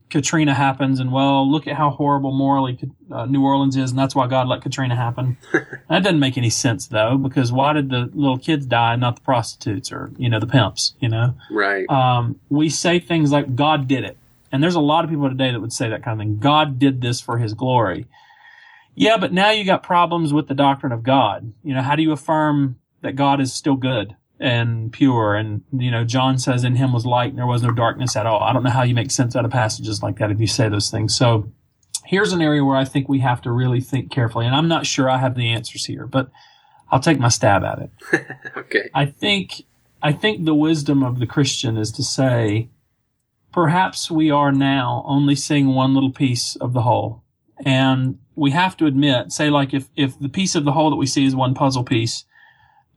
Katrina 0.09 0.55
happens 0.55 0.99
and 0.99 1.11
well, 1.11 1.49
look 1.49 1.67
at 1.67 1.75
how 1.75 1.91
horrible 1.91 2.31
morally 2.31 2.79
uh, 3.11 3.27
New 3.27 3.43
Orleans 3.43 3.77
is 3.77 3.91
and 3.91 3.99
that's 3.99 4.15
why 4.15 4.25
God 4.25 4.47
let 4.47 4.63
Katrina 4.63 4.95
happen. 4.95 5.37
that 5.53 6.01
doesn't 6.01 6.19
make 6.19 6.39
any 6.39 6.49
sense 6.49 6.87
though, 6.87 7.19
because 7.19 7.51
why 7.51 7.73
did 7.73 7.91
the 7.91 8.09
little 8.15 8.39
kids 8.39 8.65
die 8.65 8.93
and 8.93 9.01
not 9.01 9.17
the 9.17 9.21
prostitutes 9.21 9.91
or, 9.91 10.09
you 10.17 10.27
know, 10.27 10.39
the 10.39 10.47
pimps, 10.47 10.95
you 10.99 11.07
know? 11.07 11.35
Right. 11.51 11.87
Um, 11.87 12.39
we 12.49 12.69
say 12.69 12.99
things 12.99 13.31
like 13.31 13.55
God 13.55 13.87
did 13.87 14.03
it. 14.03 14.17
And 14.51 14.63
there's 14.63 14.73
a 14.73 14.79
lot 14.79 15.03
of 15.03 15.11
people 15.11 15.29
today 15.29 15.51
that 15.51 15.59
would 15.61 15.71
say 15.71 15.87
that 15.89 16.03
kind 16.03 16.19
of 16.19 16.25
thing. 16.25 16.39
God 16.39 16.79
did 16.79 16.99
this 17.01 17.21
for 17.21 17.37
his 17.37 17.53
glory. 17.53 18.07
Yeah, 18.95 19.17
but 19.17 19.31
now 19.31 19.51
you 19.51 19.65
got 19.65 19.83
problems 19.83 20.33
with 20.33 20.47
the 20.47 20.55
doctrine 20.55 20.91
of 20.91 21.03
God. 21.03 21.53
You 21.63 21.75
know, 21.75 21.83
how 21.83 21.95
do 21.95 22.01
you 22.01 22.11
affirm 22.11 22.79
that 23.01 23.15
God 23.15 23.39
is 23.39 23.53
still 23.53 23.75
good? 23.75 24.15
And 24.39 24.91
pure. 24.91 25.35
And, 25.35 25.63
you 25.71 25.91
know, 25.91 26.03
John 26.03 26.39
says 26.39 26.63
in 26.63 26.75
him 26.75 26.93
was 26.93 27.05
light 27.05 27.29
and 27.29 27.37
there 27.37 27.47
was 27.47 27.61
no 27.61 27.71
darkness 27.71 28.15
at 28.15 28.25
all. 28.25 28.41
I 28.41 28.53
don't 28.53 28.63
know 28.63 28.69
how 28.69 28.83
you 28.83 28.95
make 28.95 29.11
sense 29.11 29.35
out 29.35 29.45
of 29.45 29.51
passages 29.51 30.01
like 30.01 30.17
that 30.17 30.31
if 30.31 30.39
you 30.39 30.47
say 30.47 30.69
those 30.69 30.89
things. 30.89 31.15
So 31.15 31.51
here's 32.05 32.31
an 32.31 32.41
area 32.41 32.63
where 32.63 32.77
I 32.77 32.85
think 32.85 33.09
we 33.09 33.19
have 33.19 33.41
to 33.41 33.51
really 33.51 33.81
think 33.81 34.11
carefully. 34.11 34.45
And 34.45 34.55
I'm 34.55 34.67
not 34.67 34.85
sure 34.85 35.09
I 35.09 35.17
have 35.17 35.35
the 35.35 35.49
answers 35.49 35.85
here, 35.85 36.07
but 36.07 36.31
I'll 36.89 36.99
take 36.99 37.19
my 37.19 37.29
stab 37.29 37.63
at 37.63 37.79
it. 37.79 37.91
okay. 38.57 38.89
I 38.93 39.05
think, 39.05 39.63
I 40.01 40.13
think 40.13 40.45
the 40.45 40.55
wisdom 40.55 41.03
of 41.03 41.19
the 41.19 41.27
Christian 41.27 41.77
is 41.77 41.91
to 41.93 42.03
say, 42.03 42.69
perhaps 43.51 44.09
we 44.09 44.31
are 44.31 44.51
now 44.51 45.03
only 45.05 45.35
seeing 45.35 45.67
one 45.67 45.93
little 45.93 46.11
piece 46.11 46.55
of 46.55 46.73
the 46.73 46.81
whole. 46.81 47.23
And 47.65 48.19
we 48.35 48.51
have 48.51 48.77
to 48.77 48.85
admit, 48.85 49.33
say 49.33 49.49
like 49.49 49.73
if, 49.73 49.89
if 49.97 50.17
the 50.17 50.29
piece 50.29 50.55
of 50.55 50.63
the 50.63 50.71
whole 50.71 50.89
that 50.89 50.95
we 50.95 51.05
see 51.05 51.25
is 51.25 51.35
one 51.35 51.53
puzzle 51.53 51.83
piece, 51.83 52.23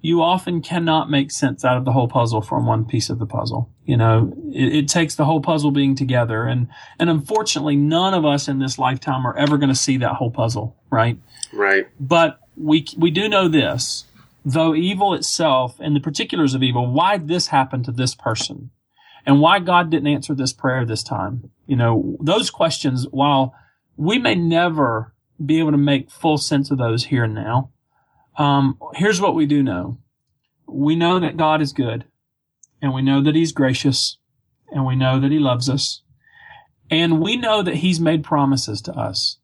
you 0.03 0.21
often 0.21 0.61
cannot 0.61 1.09
make 1.09 1.31
sense 1.31 1.65
out 1.65 1.77
of 1.77 1.85
the 1.85 1.93
whole 1.93 2.09
puzzle 2.09 2.43
from 2.43 2.67
one 2.67 2.85
piece 2.85 3.09
of 3.09 3.21
the 3.21 3.27
puzzle. 3.27 3.71
You 3.85 3.97
know, 3.97 4.35
it, 4.53 4.75
it, 4.75 4.89
takes 4.89 5.15
the 5.15 5.25
whole 5.25 5.41
puzzle 5.41 5.71
being 5.71 5.95
together. 5.95 6.43
And, 6.43 6.67
and 6.99 7.09
unfortunately, 7.09 7.77
none 7.77 8.13
of 8.13 8.25
us 8.25 8.49
in 8.49 8.59
this 8.59 8.79
lifetime 8.79 9.25
are 9.25 9.37
ever 9.37 9.57
going 9.59 9.69
to 9.69 9.77
see 9.77 9.97
that 9.99 10.15
whole 10.15 10.33
puzzle, 10.33 10.77
right? 10.91 11.19
Right. 11.53 11.87
But 12.01 12.41
we, 12.57 12.85
we 12.99 13.13
do 13.13 13.29
know 13.29 13.47
this, 13.47 14.07
though 14.45 14.75
evil 14.75 15.15
itself 15.15 15.77
and 15.79 15.95
the 15.95 16.01
particulars 16.01 16.55
of 16.55 16.65
evil, 16.65 16.93
why 16.93 17.17
this 17.17 17.47
happened 17.47 17.85
to 17.85 17.93
this 17.93 18.17
person 18.17 18.71
and 19.25 19.41
why 19.41 19.61
God 19.61 19.89
didn't 19.89 20.09
answer 20.09 20.35
this 20.35 20.53
prayer 20.53 20.85
this 20.85 21.05
time. 21.05 21.49
You 21.67 21.77
know, 21.77 22.17
those 22.21 22.51
questions, 22.51 23.07
while 23.13 23.55
we 23.97 24.19
may 24.19 24.35
never 24.35 25.15
be 25.45 25.61
able 25.61 25.71
to 25.71 25.79
make 25.79 26.11
full 26.11 26.39
sense 26.39 26.73
of 26.73 26.79
those 26.79 27.05
here 27.05 27.23
and 27.23 27.35
now, 27.35 27.71
um, 28.37 28.79
here's 28.95 29.21
what 29.21 29.35
we 29.35 29.47
do 29.47 29.63
know. 29.63 29.99
We 30.67 30.97
know 30.97 31.19
that 31.21 31.37
God 31.37 31.61
is 31.61 31.73
good 31.73 32.05
and 32.81 32.95
we 32.95 33.03
know 33.03 33.21
that 33.23 33.35
he's 33.35 33.53
gracious 33.53 34.17
and 34.71 34.87
we 34.87 34.97
know 34.97 35.21
that 35.21 35.31
he 35.31 35.39
loves 35.39 35.69
us 35.69 36.03
and 36.91 37.21
we 37.21 37.37
know 37.37 37.63
that 37.63 37.77
he's 37.77 38.01
made 38.01 38.25
promises 38.25 38.81
to 38.83 38.93
us. 38.93 39.39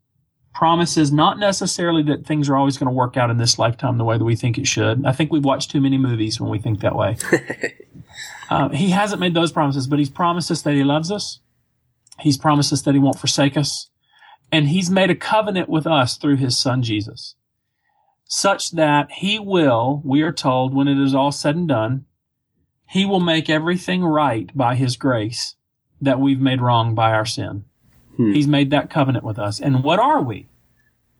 Promises 0.54 1.12
not 1.12 1.38
necessarily 1.38 2.02
that 2.04 2.26
things 2.26 2.48
are 2.48 2.56
always 2.56 2.78
going 2.78 2.88
to 2.88 2.94
work 2.94 3.16
out 3.16 3.30
in 3.30 3.36
this 3.36 3.58
lifetime 3.58 3.98
the 3.98 4.04
way 4.04 4.18
that 4.18 4.24
we 4.24 4.36
think 4.36 4.58
it 4.58 4.66
should. 4.66 5.04
I 5.06 5.12
think 5.12 5.30
we've 5.30 5.44
watched 5.44 5.70
too 5.70 5.80
many 5.80 5.98
movies 5.98 6.40
when 6.40 6.50
we 6.50 6.58
think 6.58 6.80
that 6.80 6.96
way. 6.96 7.16
uh, 8.50 8.70
he 8.70 8.90
hasn't 8.90 9.20
made 9.20 9.34
those 9.34 9.52
promises, 9.52 9.86
but 9.86 9.98
he's 9.98 10.10
promised 10.10 10.50
us 10.50 10.62
that 10.62 10.74
he 10.74 10.82
loves 10.82 11.12
us. 11.12 11.40
He's 12.20 12.36
promised 12.36 12.72
us 12.72 12.82
that 12.82 12.94
he 12.94 13.00
won't 13.00 13.20
forsake 13.20 13.56
us. 13.56 13.88
And 14.50 14.68
he's 14.68 14.90
made 14.90 15.10
a 15.10 15.14
covenant 15.14 15.68
with 15.68 15.86
us 15.86 16.16
through 16.16 16.36
his 16.36 16.58
son 16.58 16.82
Jesus 16.82 17.34
such 18.28 18.72
that 18.72 19.10
he 19.10 19.38
will, 19.38 20.02
we 20.04 20.22
are 20.22 20.32
told, 20.32 20.74
when 20.74 20.86
it 20.86 21.02
is 21.02 21.14
all 21.14 21.32
said 21.32 21.56
and 21.56 21.66
done, 21.66 22.04
he 22.86 23.04
will 23.04 23.20
make 23.20 23.50
everything 23.50 24.04
right 24.04 24.54
by 24.56 24.74
his 24.74 24.96
grace 24.96 25.56
that 26.00 26.20
we've 26.20 26.40
made 26.40 26.60
wrong 26.60 26.94
by 26.94 27.12
our 27.12 27.24
sin. 27.24 27.64
Hmm. 28.16 28.32
He's 28.32 28.46
made 28.46 28.70
that 28.70 28.90
covenant 28.90 29.24
with 29.24 29.38
us. 29.38 29.60
And 29.60 29.82
what 29.82 29.98
are 29.98 30.22
we? 30.22 30.46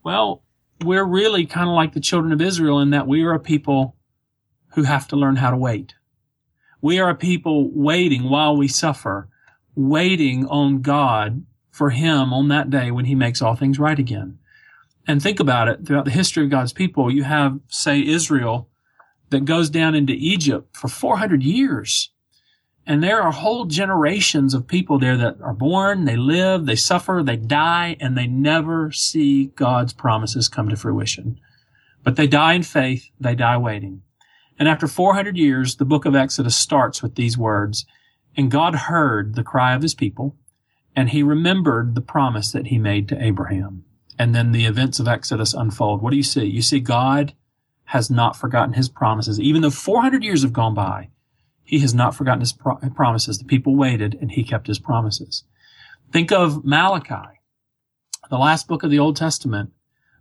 Well, 0.05 0.43
we're 0.85 1.05
really 1.05 1.47
kind 1.47 1.69
of 1.69 1.75
like 1.75 1.95
the 1.95 2.01
children 2.01 2.33
of 2.33 2.43
Israel 2.43 2.79
in 2.79 2.91
that 2.91 3.09
we 3.09 3.23
are 3.25 3.35
a 3.35 3.41
people 3.41 3.97
who 4.75 4.83
have 4.83 5.09
to 5.09 5.17
learn 5.17 5.37
how 5.37 5.51
to 5.51 5.57
wait. 5.57 5.95
We 6.81 7.01
are 7.01 7.11
a 7.11 7.15
people 7.15 7.71
waiting 7.73 8.29
while 8.29 8.57
we 8.57 8.69
suffer, 8.69 9.29
waiting 9.75 10.47
on 10.47 10.83
God 10.83 11.45
for 11.71 11.91
him 11.91 12.33
on 12.33 12.49
that 12.49 12.71
day 12.71 12.91
when 12.91 13.07
he 13.07 13.15
makes 13.15 13.41
all 13.41 13.57
things 13.57 13.79
right 13.79 13.99
again. 13.99 14.39
And 15.09 15.23
think 15.23 15.41
about 15.41 15.69
it 15.69 15.87
throughout 15.87 16.05
the 16.05 16.11
history 16.11 16.45
of 16.45 16.51
God's 16.51 16.75
people, 16.75 17.11
you 17.11 17.25
have, 17.25 17.59
say, 17.69 18.07
Israel 18.07 18.69
that 19.31 19.47
goes 19.47 19.71
down 19.71 19.95
into 19.95 20.13
Egypt 20.13 20.77
for 20.77 20.89
400 20.89 21.43
years. 21.43 22.11
And 22.87 23.03
there 23.03 23.23
are 23.23 23.33
whole 23.33 23.65
generations 23.65 24.53
of 24.53 24.67
people 24.67 24.99
there 24.99 25.17
that 25.17 25.41
are 25.43 25.55
born, 25.55 26.05
they 26.05 26.17
live, 26.17 26.67
they 26.67 26.77
suffer, 26.77 27.23
they 27.25 27.37
die, 27.37 27.97
and 28.01 28.17
they 28.17 28.27
never 28.27 28.93
see 28.93 29.47
God's 29.47 29.95
promises 29.95 30.49
come 30.49 30.69
to 30.69 30.77
fruition. 30.77 31.41
But 32.03 32.17
they 32.17 32.27
die 32.27 32.53
in 32.55 32.63
faith, 32.63 33.11
they 33.19 33.35
die 33.35 33.57
waiting. 33.57 34.03
And 34.59 34.69
after 34.69 34.87
400 34.87 35.39
years, 35.39 35.77
the 35.77 35.85
book 35.87 36.05
of 36.05 36.15
Exodus 36.15 36.57
starts 36.57 37.03
with 37.03 37.15
these 37.15 37.39
words, 37.39 37.87
and 38.37 38.51
God 38.51 38.75
heard 38.75 39.37
the 39.37 39.43
cry 39.43 39.75
of 39.75 39.83
his 39.83 39.95
people, 39.95 40.37
and 40.95 41.11
he 41.11 41.23
remembered 41.23 41.95
the 41.95 42.03
promise 42.03 42.53
that 42.53 42.67
he 42.67 42.79
made 42.79 43.09
to 43.09 43.23
Abraham. 43.23 43.85
And 44.19 44.35
then 44.35 44.53
the 44.53 44.67
events 44.67 44.99
of 44.99 45.09
Exodus 45.09 45.55
unfold. 45.55 46.03
What 46.03 46.11
do 46.11 46.17
you 46.17 46.23
see? 46.23 46.45
You 46.45 46.63
see 46.63 46.81
God 46.81 47.35
has 47.85 48.11
not 48.11 48.37
forgotten 48.37 48.75
his 48.75 48.89
promises. 48.89 49.41
Even 49.41 49.63
though 49.63 49.71
400 49.71 50.23
years 50.23 50.43
have 50.43 50.53
gone 50.53 50.75
by, 50.75 51.09
he 51.65 51.79
has 51.81 51.95
not 51.95 52.15
forgotten 52.15 52.41
his 52.41 52.53
pro- 52.53 52.77
promises. 52.95 53.39
The 53.39 53.45
people 53.45 53.77
waited 53.77 54.19
and 54.21 54.31
he 54.31 54.43
kept 54.43 54.67
his 54.67 54.79
promises. 54.79 55.45
Think 56.13 56.33
of 56.33 56.65
Malachi, 56.65 57.41
the 58.31 58.39
last 58.39 58.67
book 58.67 58.83
of 58.83 58.91
the 58.91 58.99
Old 58.99 59.17
Testament. 59.17 59.71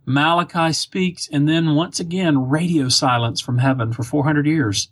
Malachi 0.06 0.72
speaks 0.72 1.28
and 1.30 1.48
then 1.48 1.74
once 1.74 2.00
again 2.00 2.48
radio 2.48 2.88
silence 2.88 3.40
from 3.40 3.58
heaven 3.58 3.92
for 3.92 4.02
400 4.02 4.46
years. 4.46 4.88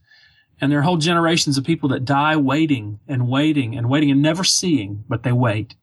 And 0.61 0.73
there 0.73 0.79
are 0.79 0.83
whole 0.83 0.97
generations 0.97 1.59
of 1.59 1.65
people 1.65 1.89
that 1.91 2.05
die 2.05 2.37
waiting 2.37 3.01
and 3.07 3.29
waiting 3.29 3.77
and 3.77 3.89
waiting 3.89 4.11
and 4.11 4.23
never 4.23 4.45
seeing, 4.45 5.05
but 5.09 5.23
they 5.23 5.33
wait. 5.33 5.75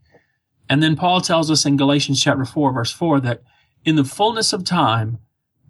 And 0.74 0.82
then 0.82 0.96
Paul 0.96 1.22
tells 1.22 1.52
us 1.52 1.68
in 1.68 1.78
Galatians 1.78 2.20
chapter 2.20 2.46
4 2.46 2.74
verse 2.74 2.92
4 2.92 3.20
that 3.20 3.44
in 3.86 3.96
the 3.96 4.04
fullness 4.04 4.54
of 4.54 4.64
time, 4.64 5.20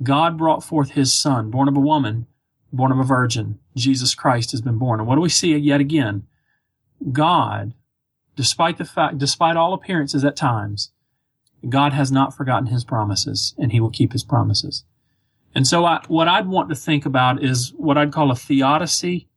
God 0.01 0.37
brought 0.37 0.63
forth 0.63 0.91
his 0.91 1.11
son, 1.11 1.51
born 1.51 1.67
of 1.67 1.75
a 1.75 1.81
woman, 1.81 2.25
born 2.71 2.89
of 2.89 2.97
a 2.97 3.03
virgin. 3.03 3.59
Jesus 3.75 4.15
Christ 4.15 4.51
has 4.51 4.61
been 4.61 4.77
born. 4.77 5.01
And 5.01 5.07
what 5.09 5.15
do 5.15 5.21
we 5.21 5.27
see 5.27 5.57
yet 5.57 5.81
again? 5.81 6.25
God, 7.11 7.73
despite 8.37 8.77
the 8.77 8.85
fact, 8.85 9.17
despite 9.17 9.57
all 9.57 9.73
appearances 9.73 10.23
at 10.23 10.37
times, 10.37 10.93
God 11.67 11.91
has 11.91 12.09
not 12.09 12.33
forgotten 12.33 12.67
his 12.67 12.85
promises 12.85 13.53
and 13.57 13.73
he 13.73 13.81
will 13.81 13.89
keep 13.89 14.13
his 14.13 14.23
promises. 14.23 14.85
And 15.53 15.67
so 15.67 15.83
I, 15.83 15.99
what 16.07 16.29
I'd 16.29 16.47
want 16.47 16.69
to 16.69 16.75
think 16.75 17.05
about 17.05 17.43
is 17.43 17.73
what 17.75 17.97
I'd 17.97 18.13
call 18.13 18.31
a 18.31 18.37
theodicy 18.37 19.27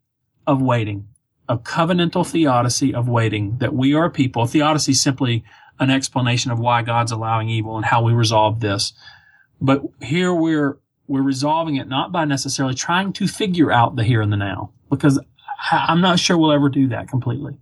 of 0.47 0.63
waiting, 0.63 1.09
a 1.49 1.59
covenantal 1.59 2.27
theodicy 2.27 2.95
of 2.95 3.09
waiting, 3.09 3.59
that 3.59 3.75
we 3.75 3.95
are 3.95 4.07
a 4.07 4.11
people. 4.11 4.47
Theodicy 4.47 4.93
is 4.93 5.01
simply 5.01 5.45
an 5.79 5.91
explanation 5.91 6.51
of 6.51 6.59
why 6.59 6.83
God's 6.83 7.13
allowing 7.13 7.49
evil 7.49 7.77
and 7.77 7.85
how 7.85 8.03
we 8.03 8.13
resolve 8.13 8.61
this. 8.61 8.93
But 9.61 9.83
here 10.03 10.35
we're, 10.35 10.79
we're 11.07 11.23
resolving 11.23 11.77
it 11.77 11.89
not 11.89 12.13
by 12.13 12.25
necessarily 12.25 12.75
trying 12.75 13.13
to 13.15 13.29
figure 13.29 13.71
out 13.71 13.97
the 13.97 14.05
here 14.05 14.21
and 14.21 14.33
the 14.33 14.37
now, 14.37 14.73
because 14.91 15.21
I'm 15.71 16.01
not 16.01 16.19
sure 16.19 16.37
we'll 16.37 16.53
ever 16.53 16.69
do 16.69 16.89
that 16.89 17.09
completely. 17.09 17.59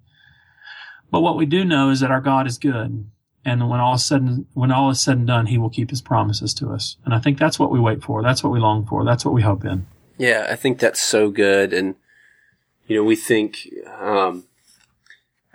But 1.10 1.20
what 1.20 1.36
we 1.36 1.46
do 1.46 1.64
know 1.64 1.90
is 1.90 2.00
that 2.00 2.10
our 2.10 2.20
God 2.20 2.46
is 2.46 2.58
good. 2.58 3.06
And 3.44 3.68
when 3.68 3.78
all 3.78 3.94
is 3.94 4.04
said 4.04 4.22
and, 4.22 4.46
when 4.54 4.72
all 4.72 4.90
is 4.90 5.00
said 5.00 5.18
and 5.18 5.26
done, 5.26 5.46
he 5.46 5.58
will 5.58 5.68
keep 5.68 5.90
his 5.90 6.00
promises 6.00 6.54
to 6.54 6.70
us. 6.70 6.96
And 7.04 7.12
I 7.12 7.18
think 7.18 7.38
that's 7.38 7.58
what 7.58 7.70
we 7.70 7.78
wait 7.78 8.02
for. 8.02 8.22
That's 8.22 8.42
what 8.42 8.52
we 8.52 8.58
long 8.58 8.86
for. 8.86 9.04
That's 9.04 9.24
what 9.24 9.34
we 9.34 9.42
hope 9.42 9.64
in. 9.64 9.86
Yeah, 10.16 10.46
I 10.48 10.56
think 10.56 10.78
that's 10.78 11.02
so 11.02 11.30
good. 11.30 11.72
And, 11.72 11.96
you 12.86 12.96
know, 12.96 13.04
we 13.04 13.16
think, 13.16 13.68
um, 13.98 14.44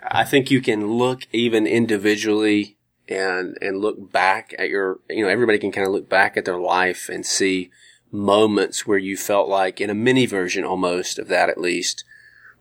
I 0.01 0.23
think 0.23 0.49
you 0.49 0.61
can 0.61 0.87
look 0.87 1.27
even 1.31 1.67
individually 1.67 2.77
and, 3.07 3.57
and 3.61 3.79
look 3.79 4.11
back 4.11 4.53
at 4.57 4.69
your, 4.69 4.99
you 5.09 5.23
know, 5.23 5.29
everybody 5.29 5.59
can 5.59 5.71
kind 5.71 5.87
of 5.87 5.93
look 5.93 6.09
back 6.09 6.37
at 6.37 6.45
their 6.45 6.59
life 6.59 7.09
and 7.09 7.25
see 7.25 7.69
moments 8.11 8.87
where 8.87 8.97
you 8.97 9.15
felt 9.15 9.47
like 9.47 9.79
in 9.79 9.89
a 9.89 9.95
mini 9.95 10.25
version 10.25 10.63
almost 10.63 11.19
of 11.19 11.27
that 11.27 11.49
at 11.49 11.59
least, 11.59 12.03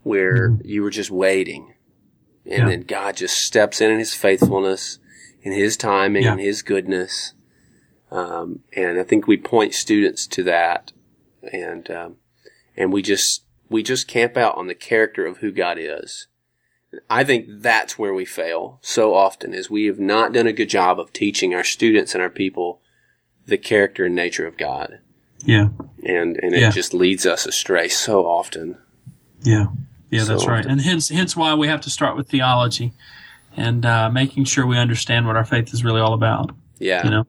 where 0.03 0.51
mm-hmm. 0.51 0.67
you 0.67 0.83
were 0.83 0.91
just 0.91 1.11
waiting. 1.11 1.75
And 2.45 2.63
yeah. 2.63 2.69
then 2.69 2.83
God 2.83 3.17
just 3.17 3.39
steps 3.39 3.81
in 3.81 3.91
in 3.91 3.99
his 3.99 4.15
faithfulness 4.15 4.99
in 5.43 5.53
his 5.53 5.77
timing 5.77 6.25
yeah. 6.25 6.33
and 6.33 6.41
his 6.41 6.63
goodness. 6.63 7.35
Um, 8.11 8.61
and 8.75 8.99
I 8.99 9.03
think 9.03 9.27
we 9.27 9.37
point 9.37 9.75
students 9.75 10.27
to 10.29 10.43
that 10.45 10.93
and, 11.53 11.91
um, 11.91 12.17
and 12.77 12.93
we 12.93 13.03
just, 13.03 13.45
we 13.69 13.83
just 13.83 14.09
camp 14.09 14.37
out 14.37 14.57
on 14.57 14.67
the 14.67 14.75
character 14.75 15.27
of 15.27 15.39
who 15.39 15.53
God 15.53 15.79
is. 15.79 16.27
I 17.11 17.23
think 17.25 17.47
that's 17.49 17.99
where 17.99 18.15
we 18.15 18.25
fail 18.25 18.79
so 18.81 19.15
often 19.15 19.53
is 19.53 19.69
we 19.69 19.85
have 19.87 20.01
not 20.01 20.33
done 20.33 20.47
a 20.47 20.53
good 20.53 20.71
job 20.71 20.99
of 20.99 21.13
teaching 21.13 21.55
our 21.55 21.65
students 21.65 22.15
and 22.15 22.23
our 22.23 22.31
people 22.31 22.81
the 23.47 23.59
character 23.59 24.07
and 24.07 24.15
nature 24.15 24.47
of 24.47 24.57
God. 24.57 25.01
Yeah. 25.45 25.69
And, 26.03 26.39
and 26.43 26.55
it 26.55 26.61
yeah. 26.61 26.71
just 26.71 26.95
leads 26.95 27.27
us 27.27 27.47
astray 27.47 27.89
so 27.89 28.25
often. 28.25 28.79
Yeah. 29.43 29.67
Yeah, 30.11 30.23
so 30.25 30.33
that's 30.33 30.47
right. 30.47 30.61
Often. 30.61 30.71
And 30.71 30.81
hence, 30.81 31.11
hence 31.11 31.37
why 31.37 31.55
we 31.55 31.69
have 31.69 31.83
to 31.83 31.91
start 31.91 32.17
with 32.17 32.29
theology 32.29 32.93
and 33.55 33.85
uh, 33.85 34.09
making 34.11 34.45
sure 34.45 34.67
we 34.67 34.79
understand 34.79 35.27
what 35.27 35.37
our 35.37 35.45
faith 35.45 35.75
is 35.75 35.85
really 35.85 36.01
all 36.01 36.15
about. 36.15 36.53
Yeah. 36.79 37.05
You 37.05 37.11
know. 37.11 37.27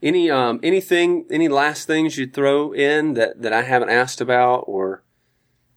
Any 0.00 0.30
um 0.30 0.60
anything 0.62 1.26
any 1.28 1.48
last 1.48 1.88
things 1.88 2.16
you'd 2.16 2.32
throw 2.32 2.72
in 2.72 3.14
that 3.14 3.42
that 3.42 3.52
I 3.52 3.62
haven't 3.62 3.90
asked 3.90 4.20
about 4.20 4.58
or 4.68 5.02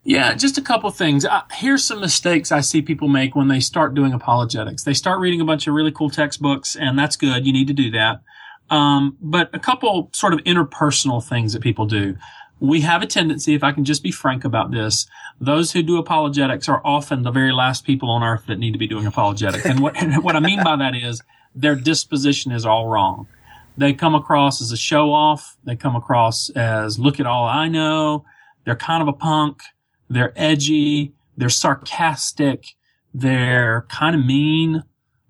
yeah, 0.04 0.34
just 0.34 0.58
a 0.58 0.62
couple 0.62 0.90
things. 0.92 1.26
Uh, 1.26 1.42
here's 1.52 1.84
some 1.84 2.00
mistakes 2.00 2.52
I 2.52 2.62
see 2.62 2.82
people 2.82 3.08
make 3.08 3.36
when 3.36 3.48
they 3.48 3.60
start 3.60 3.94
doing 3.94 4.14
apologetics. 4.14 4.84
They 4.84 4.94
start 4.94 5.20
reading 5.20 5.42
a 5.42 5.46
bunch 5.46 5.68
of 5.68 5.74
really 5.74 5.92
cool 5.92 6.10
textbooks, 6.10 6.76
and 6.76 6.98
that's 6.98 7.16
good. 7.16 7.46
You 7.46 7.54
need 7.54 7.68
to 7.68 7.74
do 7.74 7.92
that. 7.92 8.22
Um, 8.70 9.18
but 9.22 9.50
a 9.54 9.60
couple 9.60 10.10
sort 10.14 10.34
of 10.34 10.40
interpersonal 10.40 11.24
things 11.28 11.54
that 11.54 11.62
people 11.62 11.86
do 11.86 12.16
we 12.62 12.82
have 12.82 13.02
a 13.02 13.08
tendency, 13.08 13.56
if 13.56 13.64
I 13.64 13.72
can 13.72 13.84
just 13.84 14.04
be 14.04 14.12
frank 14.12 14.46
about 14.46 14.72
this, 14.72 15.08
those 15.42 15.72
who 15.72 15.82
do 15.82 15.98
apologetics 15.98 16.70
are 16.70 16.80
often 16.86 17.24
the 17.24 17.32
very 17.32 17.52
last 17.52 17.84
people 17.86 18.10
on 18.12 18.24
earth 18.24 18.46
that 18.46 18.60
need 18.60 18.72
to 18.74 18.78
be 18.78 18.88
doing 18.88 19.08
apologetics. 19.08 19.66
And 19.66 19.80
what, 19.80 19.98
and 20.02 20.24
what 20.24 20.36
I 20.36 20.40
mean 20.40 20.64
by 20.64 20.76
that 20.76 20.96
is 20.96 21.22
their 21.56 21.76
disposition 21.76 22.52
is 22.52 22.66
all 22.66 22.88
wrong. 22.88 23.28
They 23.76 23.94
come 23.94 24.14
across 24.14 24.62
as 24.62 24.72
a 24.72 24.78
show 24.78 25.12
off. 25.12 25.58
They 25.64 25.76
come 25.76 25.96
across 25.96 26.52
as 26.52 27.00
look 27.00 27.20
at 27.20 27.26
all 27.26 27.46
I 27.46 27.68
know. 27.68 28.26
They're 28.64 28.76
kind 28.76 29.02
of 29.02 29.08
a 29.08 29.14
punk. 29.14 29.64
They're 30.12 30.34
edgy. 30.36 31.14
They're 31.38 31.50
sarcastic. 31.50 32.66
They're 33.14 33.86
kind 33.90 34.16
of 34.16 34.26
mean. 34.26 34.84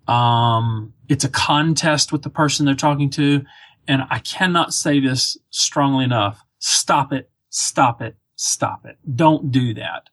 Um, 0.07 0.93
it's 1.07 1.23
a 1.23 1.29
contest 1.29 2.11
with 2.11 2.23
the 2.23 2.29
person 2.29 2.65
they're 2.65 2.75
talking 2.75 3.09
to. 3.11 3.43
And 3.87 4.03
I 4.09 4.19
cannot 4.19 4.73
say 4.73 4.99
this 4.99 5.37
strongly 5.49 6.05
enough 6.05 6.43
stop 6.59 7.11
it, 7.11 7.29
stop 7.49 8.01
it, 8.01 8.15
stop 8.35 8.85
it. 8.85 8.97
Don't 9.15 9.51
do 9.51 9.73
that. 9.73 10.09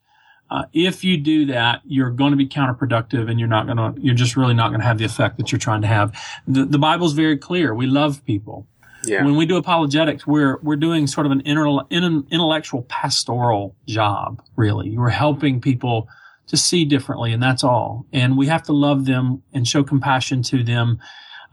Uh, 0.50 0.64
if 0.72 1.04
you 1.04 1.18
do 1.18 1.44
that, 1.46 1.82
you're 1.84 2.10
going 2.10 2.30
to 2.30 2.36
be 2.36 2.48
counterproductive 2.48 3.30
and 3.30 3.38
you're 3.38 3.48
not 3.48 3.66
going 3.66 3.76
to, 3.76 3.94
you're 4.00 4.14
just 4.14 4.34
really 4.34 4.54
not 4.54 4.68
going 4.68 4.80
to 4.80 4.86
have 4.86 4.96
the 4.96 5.04
effect 5.04 5.36
that 5.36 5.52
you're 5.52 5.58
trying 5.58 5.82
to 5.82 5.86
have. 5.86 6.18
The, 6.46 6.64
the 6.64 6.78
Bible's 6.78 7.12
very 7.12 7.36
clear. 7.36 7.74
We 7.74 7.86
love 7.86 8.24
people. 8.24 8.66
Yeah. 9.04 9.24
When 9.24 9.36
we 9.36 9.46
do 9.46 9.56
apologetics, 9.56 10.26
we're, 10.26 10.58
we're 10.58 10.76
doing 10.76 11.06
sort 11.06 11.26
of 11.26 11.32
an 11.32 11.42
intellectual 11.42 12.82
pastoral 12.82 13.76
job, 13.86 14.42
really. 14.56 14.96
We're 14.96 15.08
helping 15.10 15.60
people 15.60 16.08
to 16.48 16.56
see 16.56 16.84
differently 16.84 17.32
and 17.32 17.42
that's 17.42 17.62
all. 17.62 18.06
And 18.12 18.36
we 18.36 18.46
have 18.46 18.62
to 18.64 18.72
love 18.72 19.04
them 19.04 19.42
and 19.52 19.68
show 19.68 19.84
compassion 19.84 20.42
to 20.44 20.62
them. 20.64 20.98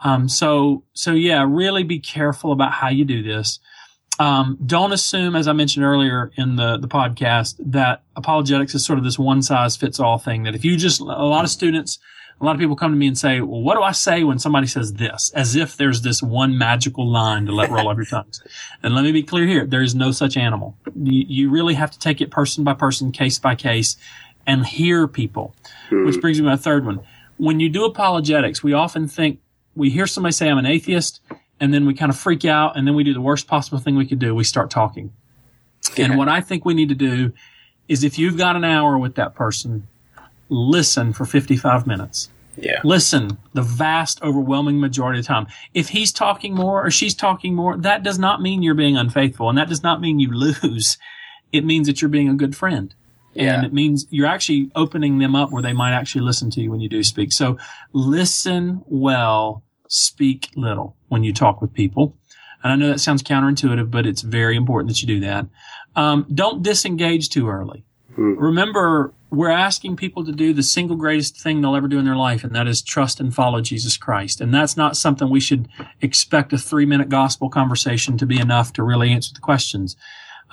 Um, 0.04 0.28
so, 0.28 0.84
so 0.94 1.12
yeah, 1.12 1.46
really 1.48 1.84
be 1.84 2.00
careful 2.00 2.52
about 2.52 2.72
how 2.72 2.90
you 2.90 3.06
do 3.06 3.22
this. 3.22 3.60
Um, 4.18 4.58
don't 4.66 4.94
assume, 4.94 5.36
as 5.36 5.48
I 5.48 5.54
mentioned 5.54 5.86
earlier 5.86 6.32
in 6.38 6.56
the, 6.56 6.78
the 6.78 6.88
podcast, 6.88 7.56
that 7.60 8.04
apologetics 8.16 8.74
is 8.74 8.86
sort 8.86 8.98
of 8.98 9.04
this 9.04 9.20
one 9.20 9.42
size 9.42 9.76
fits 9.76 10.00
all 10.00 10.18
thing. 10.18 10.44
That 10.44 10.56
if 10.56 10.64
you 10.64 10.78
just, 10.78 11.02
a 11.02 11.04
lot 11.04 11.44
of 11.44 11.50
students, 11.50 12.00
a 12.40 12.44
lot 12.44 12.54
of 12.54 12.60
people 12.60 12.76
come 12.76 12.92
to 12.92 12.98
me 12.98 13.08
and 13.08 13.18
say, 13.18 13.40
well, 13.40 13.62
what 13.62 13.76
do 13.76 13.82
I 13.82 13.94
say 13.94 14.24
when 14.24 14.40
somebody 14.40 14.68
says 14.68 14.94
this? 14.94 15.32
As 15.34 15.56
if 15.56 15.78
there's 15.78 16.02
this 16.02 16.22
one 16.22 16.58
magical 16.58 17.10
line 17.10 17.46
to 17.46 17.54
let 17.54 17.70
roll 17.70 17.88
off 17.88 17.96
your 17.96 18.06
tongues. 18.06 18.42
And 18.84 18.94
let 18.94 19.04
me 19.04 19.12
be 19.12 19.24
clear 19.24 19.48
here. 19.48 19.66
There 19.66 19.82
is 19.82 19.96
no 19.96 20.12
such 20.12 20.38
animal. 20.38 20.78
You, 20.96 21.26
you 21.28 21.50
really 21.50 21.74
have 21.74 21.90
to 21.92 22.00
take 22.00 22.22
it 22.22 22.30
person 22.30 22.64
by 22.64 22.74
person, 22.74 23.12
case 23.12 23.40
by 23.40 23.56
case 23.56 23.96
and 24.46 24.66
hear 24.66 25.08
people, 25.08 25.56
mm-hmm. 25.90 26.06
which 26.06 26.22
brings 26.22 26.40
me 26.40 26.46
to 26.46 26.52
my 26.52 26.58
third 26.58 26.86
one. 26.86 27.00
When 27.38 27.60
you 27.60 27.70
do 27.70 27.86
apologetics, 27.86 28.62
we 28.62 28.74
often 28.74 29.08
think, 29.08 29.40
we 29.76 29.90
hear 29.90 30.06
somebody 30.06 30.34
say, 30.34 30.50
I'm 30.50 30.58
an 30.58 30.66
atheist 30.66 31.22
and 31.60 31.74
then 31.74 31.86
we 31.86 31.94
kind 31.94 32.12
of 32.12 32.18
freak 32.18 32.46
out 32.46 32.78
and 32.78 32.86
then 32.88 32.96
we 32.96 33.04
do 33.04 33.14
the 33.14 33.22
worst 33.22 33.48
possible 33.48 33.80
thing 33.80 33.96
we 33.96 34.06
could 34.06 34.20
do. 34.20 34.36
We 34.36 34.44
start 34.44 34.70
talking. 34.70 35.14
Yeah. 35.96 36.06
And 36.06 36.18
what 36.18 36.30
I 36.30 36.42
think 36.42 36.66
we 36.66 36.74
need 36.74 36.90
to 36.90 36.96
do 36.96 37.34
is 37.88 38.04
if 38.04 38.20
you've 38.20 38.38
got 38.38 38.56
an 38.56 38.64
hour 38.64 38.98
with 38.98 39.16
that 39.16 39.36
person, 39.36 39.88
listen 40.50 41.14
for 41.14 41.26
55 41.26 41.88
minutes. 41.88 42.30
Yeah. 42.58 42.80
Listen 42.84 43.38
the 43.54 43.62
vast 43.62 44.22
overwhelming 44.22 44.80
majority 44.80 45.20
of 45.20 45.26
the 45.26 45.28
time. 45.28 45.48
If 45.74 45.90
he's 45.90 46.12
talking 46.12 46.54
more 46.56 46.86
or 46.86 46.92
she's 46.92 47.16
talking 47.16 47.54
more, 47.54 47.78
that 47.78 48.04
does 48.04 48.18
not 48.18 48.42
mean 48.42 48.64
you're 48.64 48.76
being 48.76 48.98
unfaithful 48.98 49.50
and 49.50 49.58
that 49.58 49.70
does 49.70 49.84
not 49.84 50.02
mean 50.02 50.20
you 50.20 50.32
lose. 50.32 50.98
It 51.52 51.66
means 51.66 51.88
that 51.88 52.02
you're 52.02 52.10
being 52.10 52.30
a 52.30 52.34
good 52.34 52.56
friend. 52.56 52.94
Yeah. 53.34 53.56
And 53.56 53.66
it 53.66 53.74
means 53.74 54.08
you're 54.10 54.28
actually 54.28 54.72
opening 54.76 55.20
them 55.20 55.36
up 55.36 55.52
where 55.52 55.62
they 55.62 55.74
might 55.74 55.94
actually 55.94 56.22
listen 56.22 56.50
to 56.52 56.62
you 56.62 56.72
when 56.72 56.80
you 56.80 56.88
do 56.88 57.04
speak. 57.04 57.34
So 57.34 57.58
listen 57.92 58.82
well 58.88 59.64
speak 59.90 60.50
little 60.56 60.96
when 61.10 61.24
you 61.24 61.34
talk 61.34 61.62
with 61.62 61.74
people. 61.74 62.18
And 62.64 62.72
I 62.72 62.76
know 62.78 62.88
that 62.88 63.00
sounds 63.00 63.22
counterintuitive, 63.22 63.92
but 63.92 64.06
it's 64.06 64.22
very 64.22 64.56
important 64.56 64.90
that 64.90 65.02
you 65.02 65.08
do 65.08 65.20
that. 65.20 65.46
Um, 65.96 66.26
don't 66.34 66.64
disengage 66.64 67.30
too 67.30 67.48
early. 67.50 67.86
Hmm. 68.16 68.34
Remember, 68.38 69.14
we're 69.30 69.50
asking 69.50 69.98
people 69.98 70.24
to 70.26 70.32
do 70.32 70.54
the 70.54 70.64
single 70.64 70.96
greatest 70.96 71.40
thing 71.40 71.62
they'll 71.62 71.76
ever 71.76 71.88
do 71.88 72.00
in 72.00 72.06
their 72.06 72.16
life, 72.16 72.44
and 72.44 72.56
that 72.56 72.68
is 72.68 72.82
trust 72.82 73.20
and 73.20 73.34
follow 73.34 73.62
Jesus 73.62 73.98
Christ. 73.98 74.40
And 74.40 74.54
that's 74.54 74.78
not 74.78 74.98
something 74.98 75.30
we 75.30 75.40
should 75.40 75.68
expect 76.02 76.54
a 76.54 76.58
three 76.58 76.86
minute 76.86 77.10
gospel 77.10 77.50
conversation 77.50 78.18
to 78.18 78.26
be 78.26 78.40
enough 78.40 78.74
to 78.74 78.84
really 78.84 79.12
answer 79.12 79.34
the 79.34 79.42
questions. 79.42 79.96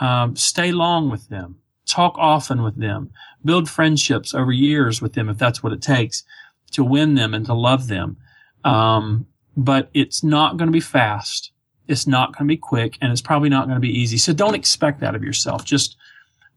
Um, 0.00 0.36
stay 0.36 0.72
long 0.72 1.10
with 1.10 1.28
them. 1.28 1.58
Talk 1.86 2.16
often 2.18 2.62
with 2.62 2.76
them. 2.76 3.10
Build 3.44 3.68
friendships 3.68 4.34
over 4.34 4.52
years 4.52 5.00
with 5.00 5.12
them 5.14 5.28
if 5.28 5.38
that's 5.38 5.62
what 5.62 5.72
it 5.72 5.82
takes 5.82 6.24
to 6.72 6.82
win 6.82 7.14
them 7.14 7.34
and 7.34 7.46
to 7.46 7.54
love 7.54 7.88
them. 7.88 8.16
Um, 8.64 9.26
but 9.56 9.90
it's 9.92 10.24
not 10.24 10.56
going 10.56 10.68
to 10.68 10.72
be 10.72 10.80
fast. 10.80 11.52
It's 11.88 12.06
not 12.06 12.36
going 12.36 12.48
to 12.48 12.52
be 12.52 12.56
quick 12.56 12.96
and 13.00 13.12
it's 13.12 13.20
probably 13.20 13.48
not 13.48 13.66
going 13.66 13.76
to 13.76 13.80
be 13.80 13.96
easy. 13.96 14.16
So 14.16 14.32
don't 14.32 14.54
expect 14.54 15.00
that 15.00 15.14
of 15.14 15.22
yourself. 15.22 15.64
Just 15.64 15.96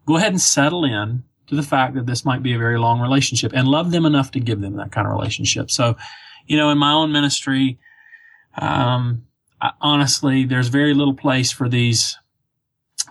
go 0.06 0.18
ahead 0.18 0.32
and 0.32 0.42
settle 0.42 0.86
in 0.86 1.24
to 1.48 1.56
the 1.56 1.64
fact 1.64 1.96
that 1.96 2.06
this 2.06 2.26
might 2.26 2.42
be 2.42 2.54
a 2.54 2.58
very 2.58 2.80
long 2.80 3.00
relationship 3.00 3.52
and 3.54 3.68
love 3.68 3.92
them 3.92 4.06
enough 4.06 4.32
to 4.32 4.40
give 4.40 4.62
them 4.62 4.78
that 4.78 4.92
kind 4.92 5.08
of 5.08 5.14
relationship. 5.14 5.70
So, 5.70 5.96
you 6.48 6.58
know, 6.58 6.70
in 6.70 6.78
my 6.78 6.92
own 6.92 7.12
ministry, 7.12 7.80
um, 8.58 9.26
I, 9.62 9.72
honestly, 9.82 10.46
there's 10.46 10.68
very 10.70 10.94
little 10.94 11.14
place 11.14 11.52
for 11.52 11.70
these 11.70 12.18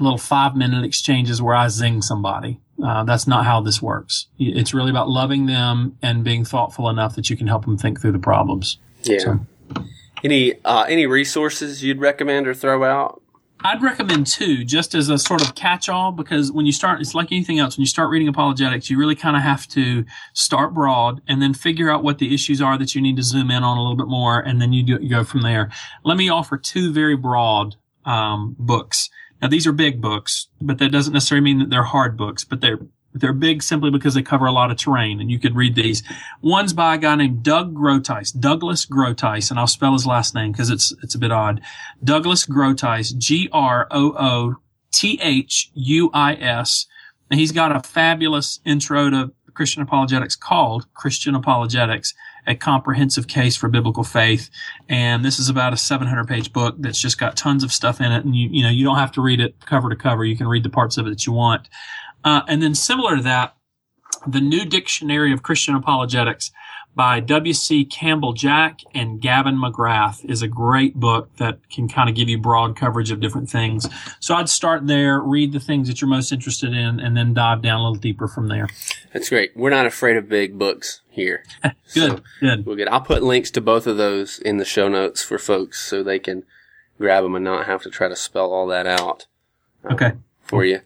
little 0.00 0.18
five 0.18 0.56
minute 0.56 0.84
exchanges 0.84 1.40
where 1.40 1.54
I 1.54 1.68
zing 1.68 2.02
somebody. 2.02 2.60
Uh, 2.84 3.04
that's 3.04 3.26
not 3.26 3.44
how 3.44 3.60
this 3.60 3.80
works. 3.80 4.26
It's 4.38 4.74
really 4.74 4.90
about 4.90 5.08
loving 5.08 5.46
them 5.46 5.96
and 6.02 6.24
being 6.24 6.44
thoughtful 6.44 6.88
enough 6.88 7.14
that 7.14 7.30
you 7.30 7.36
can 7.36 7.46
help 7.46 7.64
them 7.64 7.78
think 7.78 8.00
through 8.00 8.12
the 8.12 8.18
problems. 8.18 8.78
Yeah. 9.02 9.18
So, 9.18 9.46
any 10.24 10.54
uh, 10.64 10.84
any 10.88 11.06
resources 11.06 11.84
you'd 11.84 12.00
recommend 12.00 12.48
or 12.48 12.54
throw 12.54 12.82
out? 12.82 13.22
I'd 13.66 13.82
recommend 13.82 14.26
two, 14.26 14.62
just 14.62 14.94
as 14.94 15.08
a 15.08 15.16
sort 15.16 15.40
of 15.40 15.54
catch-all, 15.54 16.12
because 16.12 16.52
when 16.52 16.66
you 16.66 16.72
start, 16.72 17.00
it's 17.00 17.14
like 17.14 17.32
anything 17.32 17.58
else. 17.58 17.78
When 17.78 17.82
you 17.82 17.88
start 17.88 18.10
reading 18.10 18.28
apologetics, 18.28 18.90
you 18.90 18.98
really 18.98 19.14
kind 19.14 19.36
of 19.36 19.42
have 19.42 19.66
to 19.68 20.04
start 20.34 20.74
broad 20.74 21.22
and 21.26 21.40
then 21.40 21.54
figure 21.54 21.90
out 21.90 22.04
what 22.04 22.18
the 22.18 22.34
issues 22.34 22.60
are 22.60 22.76
that 22.76 22.94
you 22.94 23.00
need 23.00 23.16
to 23.16 23.22
zoom 23.22 23.50
in 23.50 23.62
on 23.62 23.78
a 23.78 23.80
little 23.80 23.96
bit 23.96 24.06
more, 24.06 24.38
and 24.38 24.60
then 24.60 24.74
you 24.74 25.08
go 25.08 25.24
from 25.24 25.40
there. 25.40 25.70
Let 26.04 26.18
me 26.18 26.28
offer 26.28 26.58
two 26.58 26.92
very 26.92 27.16
broad 27.16 27.76
um, 28.04 28.54
books. 28.58 29.08
Now 29.40 29.48
these 29.48 29.66
are 29.66 29.72
big 29.72 30.00
books, 30.00 30.48
but 30.60 30.76
that 30.78 30.92
doesn't 30.92 31.14
necessarily 31.14 31.44
mean 31.44 31.58
that 31.60 31.70
they're 31.70 31.84
hard 31.84 32.18
books, 32.18 32.44
but 32.44 32.60
they're 32.60 32.80
they're 33.14 33.32
big 33.32 33.62
simply 33.62 33.90
because 33.90 34.14
they 34.14 34.22
cover 34.22 34.46
a 34.46 34.52
lot 34.52 34.70
of 34.70 34.76
terrain 34.76 35.20
and 35.20 35.30
you 35.30 35.38
could 35.38 35.54
read 35.54 35.74
these. 35.76 36.02
One's 36.42 36.72
by 36.72 36.96
a 36.96 36.98
guy 36.98 37.14
named 37.14 37.42
Doug 37.42 37.74
Groothuis, 37.74 38.38
Douglas 38.38 38.84
Groothuis, 38.86 39.50
and 39.50 39.58
I'll 39.58 39.66
spell 39.66 39.92
his 39.92 40.06
last 40.06 40.34
name 40.34 40.52
because 40.52 40.70
it's, 40.70 40.92
it's 41.02 41.14
a 41.14 41.18
bit 41.18 41.32
odd. 41.32 41.60
Douglas 42.02 42.44
Groothuis, 42.46 43.16
G-R-O-O-T-H-U-I-S. 43.16 43.96
And 47.30 47.40
he's 47.40 47.52
got 47.52 47.74
a 47.74 47.80
fabulous 47.80 48.60
intro 48.64 49.08
to 49.10 49.32
Christian 49.54 49.82
apologetics 49.82 50.36
called 50.36 50.92
Christian 50.94 51.34
Apologetics 51.34 52.12
a 52.46 52.54
comprehensive 52.54 53.26
case 53.26 53.56
for 53.56 53.68
biblical 53.68 54.04
faith. 54.04 54.50
And 54.88 55.24
this 55.24 55.38
is 55.38 55.48
about 55.48 55.72
a 55.72 55.76
700 55.76 56.26
page 56.26 56.52
book 56.52 56.76
that's 56.78 57.00
just 57.00 57.18
got 57.18 57.36
tons 57.36 57.64
of 57.64 57.72
stuff 57.72 58.00
in 58.00 58.12
it. 58.12 58.24
And 58.24 58.36
you, 58.36 58.48
you 58.50 58.62
know, 58.62 58.70
you 58.70 58.84
don't 58.84 58.98
have 58.98 59.12
to 59.12 59.20
read 59.20 59.40
it 59.40 59.54
cover 59.64 59.88
to 59.88 59.96
cover. 59.96 60.24
You 60.24 60.36
can 60.36 60.46
read 60.46 60.62
the 60.62 60.70
parts 60.70 60.98
of 60.98 61.06
it 61.06 61.10
that 61.10 61.26
you 61.26 61.32
want. 61.32 61.68
Uh, 62.24 62.42
and 62.48 62.62
then 62.62 62.74
similar 62.74 63.16
to 63.16 63.22
that, 63.22 63.56
the 64.26 64.40
new 64.40 64.64
dictionary 64.64 65.32
of 65.32 65.42
Christian 65.42 65.74
apologetics 65.74 66.50
by 66.94 67.20
W.C. 67.20 67.84
Campbell 67.86 68.32
Jack 68.32 68.80
and 68.94 69.20
Gavin 69.20 69.56
McGrath 69.56 70.24
is 70.24 70.42
a 70.42 70.48
great 70.48 70.94
book 70.94 71.28
that 71.36 71.68
can 71.68 71.88
kind 71.88 72.08
of 72.08 72.14
give 72.14 72.28
you 72.28 72.38
broad 72.38 72.76
coverage 72.76 73.10
of 73.10 73.20
different 73.20 73.50
things. 73.50 73.88
So 74.20 74.34
I'd 74.34 74.48
start 74.48 74.86
there, 74.86 75.20
read 75.20 75.52
the 75.52 75.60
things 75.60 75.88
that 75.88 76.00
you're 76.00 76.08
most 76.08 76.30
interested 76.30 76.72
in, 76.72 77.00
and 77.00 77.16
then 77.16 77.34
dive 77.34 77.62
down 77.62 77.80
a 77.80 77.82
little 77.82 77.96
deeper 77.96 78.28
from 78.28 78.48
there. 78.48 78.68
That's 79.12 79.28
great. 79.28 79.56
We're 79.56 79.70
not 79.70 79.86
afraid 79.86 80.16
of 80.16 80.28
big 80.28 80.58
books 80.58 81.00
here. 81.08 81.44
good, 81.62 81.72
so 81.86 82.20
good. 82.40 82.64
We'll 82.64 82.76
get. 82.76 82.92
I'll 82.92 83.00
put 83.00 83.22
links 83.22 83.50
to 83.52 83.60
both 83.60 83.86
of 83.86 83.96
those 83.96 84.38
in 84.38 84.58
the 84.58 84.64
show 84.64 84.88
notes 84.88 85.22
for 85.22 85.38
folks 85.38 85.80
so 85.80 86.02
they 86.02 86.18
can 86.20 86.44
grab 86.98 87.24
them 87.24 87.34
and 87.34 87.44
not 87.44 87.66
have 87.66 87.82
to 87.82 87.90
try 87.90 88.08
to 88.08 88.16
spell 88.16 88.52
all 88.52 88.66
that 88.68 88.86
out. 88.86 89.26
Um, 89.84 89.94
okay. 89.94 90.12
For 90.42 90.64
you. 90.64 90.80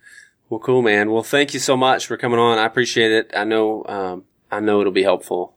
Well, 0.50 0.60
cool, 0.60 0.82
man. 0.82 1.10
Well, 1.10 1.22
thank 1.22 1.52
you 1.52 1.60
so 1.60 1.76
much 1.76 2.06
for 2.06 2.16
coming 2.16 2.38
on. 2.38 2.58
I 2.58 2.64
appreciate 2.64 3.12
it. 3.12 3.30
I 3.36 3.44
know, 3.44 3.84
um, 3.86 4.24
I 4.50 4.60
know 4.60 4.80
it'll 4.80 4.92
be 4.92 5.02
helpful. 5.02 5.56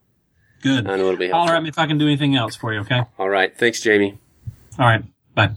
Good. 0.62 0.86
I 0.88 0.98
know 0.98 1.08
it'll 1.08 1.18
be 1.18 1.28
helpful. 1.28 1.46
Holler 1.48 1.56
at 1.56 1.64
me 1.64 1.70
if 1.70 1.80
I 1.80 1.88
can 1.88 1.98
do 1.98 2.08
anything 2.08 2.36
else 2.36 2.56
for 2.56 2.74
you, 2.74 2.82
okay? 2.82 3.04
All 3.18 3.30
right. 3.30 3.58
Thanks, 3.58 3.80
Jamie. 3.80 4.20
All 4.78 4.86
right. 4.86 5.04
Bye. 5.34 5.52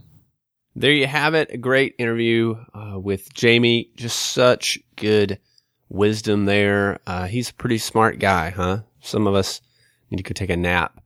There 0.77 0.93
you 0.93 1.07
have 1.07 1.35
it. 1.35 1.51
A 1.51 1.57
great 1.57 1.95
interview 1.99 2.57
uh, 2.75 2.99
with 2.99 3.33
Jamie. 3.35 3.91
Just 3.97 4.19
such 4.33 4.79
good 4.97 5.39
wisdom 5.89 6.45
there. 6.45 7.01
Uh, 7.07 7.27
he's 7.27 7.51
a 7.51 7.55
pretty 7.55 7.79
smart 7.79 8.19
guy, 8.19 8.51
huh? 8.51 8.79
Some 9.01 9.27
of 9.27 9.35
us 9.35 9.61
need 10.11 10.19
to 10.19 10.23
go 10.23 10.33
take 10.33 10.51
a 10.51 10.57
nap 10.57 11.01